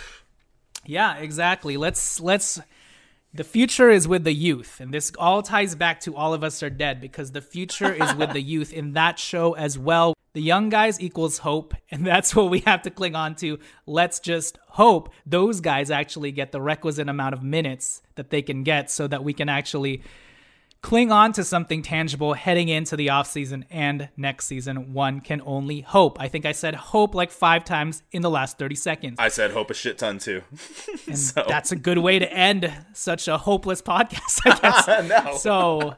Yeah, 0.85 1.17
exactly. 1.17 1.79
Let's 1.79 2.21
let's 2.21 2.61
the 3.33 3.45
future 3.45 3.91
is 3.91 4.09
with 4.09 4.25
the 4.25 4.33
youth, 4.33 4.81
and 4.81 4.93
this 4.93 5.13
all 5.19 5.43
ties 5.43 5.77
back 5.77 6.01
to 6.01 6.17
All 6.17 6.35
of 6.35 6.43
Us 6.43 6.63
Are 6.63 6.71
Dead 6.71 7.01
because 7.01 7.31
the 7.31 7.41
future 7.41 7.93
is 7.93 8.15
with 8.15 8.33
the 8.33 8.41
youth 8.41 8.73
in 8.73 8.95
that 8.95 9.19
show 9.19 9.53
as 9.53 9.79
well. 9.79 10.15
The 10.33 10.43
young 10.43 10.69
guys 10.69 11.01
equals 11.01 11.39
hope, 11.39 11.75
and 11.91 12.05
that's 12.07 12.35
what 12.35 12.51
we 12.51 12.61
have 12.61 12.83
to 12.83 12.91
cling 12.91 13.15
on 13.15 13.37
to. 13.37 13.59
Let's 13.87 14.19
just 14.19 14.59
hope 14.69 15.13
those 15.27 15.61
guys 15.61 15.91
actually 15.91 16.33
get 16.33 16.51
the 16.51 16.61
requisite 16.61 17.09
amount 17.09 17.35
of 17.35 17.43
minutes 17.43 18.03
that 18.17 18.31
they 18.31 18.43
can 18.43 18.65
get 18.65 18.91
so 18.91 19.07
that 19.07 19.23
we 19.23 19.33
can 19.33 19.49
actually 19.49 20.03
cling 20.83 21.13
on 21.13 21.33
to 21.35 21.45
something 21.45 21.83
tangible 21.83 22.33
heading 22.35 22.69
into 22.69 22.97
the 22.97 23.09
offseason 23.09 23.65
and 23.71 24.09
next 24.17 24.47
season. 24.47 24.93
One 24.95 25.21
can 25.21 25.43
only 25.45 25.83
hope. 25.83 26.19
I 26.21 26.29
think 26.29 26.47
I 26.47 26.53
said 26.53 26.75
hope 26.75 27.15
like 27.15 27.31
five 27.31 27.65
times 27.65 28.03
in 28.13 28.23
the 28.23 28.31
last 28.31 28.59
30 28.59 28.75
seconds. 28.77 29.17
I 29.19 29.29
said 29.29 29.51
hope 29.51 29.71
a 29.71 29.75
shit 29.75 29.99
ton 29.99 30.19
too. 30.19 30.43
And 31.07 31.19
so 31.19 31.45
that's 31.49 31.73
a 31.73 31.77
good 31.77 31.99
way 31.99 32.19
to 32.19 32.33
end 32.33 32.73
such 32.95 33.27
a 33.29 33.37
hopeless 33.37 33.83
podcast, 33.83 34.41
I 34.47 34.59
guess. 35.09 35.25
no. 35.27 35.37
So, 35.37 35.97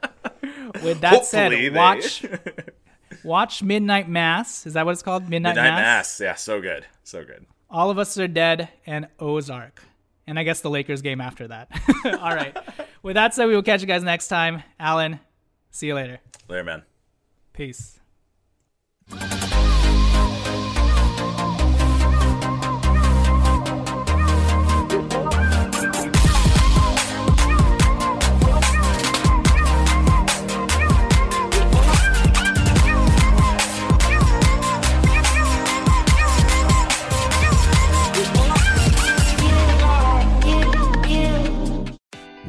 with 0.83 1.01
that 1.01 1.25
said, 1.25 1.51
they- 1.51 1.69
watch 1.69 2.25
watch 3.23 3.61
Midnight 3.63 4.09
Mass. 4.09 4.65
Is 4.65 4.73
that 4.73 4.85
what 4.85 4.91
it's 4.93 5.03
called? 5.03 5.29
Midnight, 5.29 5.55
Midnight 5.55 5.69
Mass? 5.75 6.19
Mass. 6.19 6.19
Yeah, 6.19 6.35
so 6.35 6.61
good. 6.61 6.85
So 7.03 7.23
good. 7.23 7.45
All 7.69 7.89
of 7.89 7.97
Us 7.99 8.17
Are 8.17 8.27
Dead 8.27 8.69
and 8.85 9.07
Ozark. 9.19 9.81
And 10.25 10.39
I 10.39 10.43
guess 10.43 10.61
the 10.61 10.69
Lakers 10.69 11.01
game 11.01 11.19
after 11.21 11.47
that. 11.49 11.69
All 12.05 12.35
right. 12.35 12.57
With 13.01 13.15
that 13.15 13.33
said, 13.33 13.47
we 13.47 13.55
will 13.55 13.63
catch 13.63 13.81
you 13.81 13.87
guys 13.87 14.03
next 14.03 14.27
time. 14.29 14.63
Alan, 14.79 15.19
see 15.71 15.87
you 15.87 15.95
later. 15.95 16.19
Later, 16.47 16.63
man. 16.63 16.83
Peace. 17.53 17.99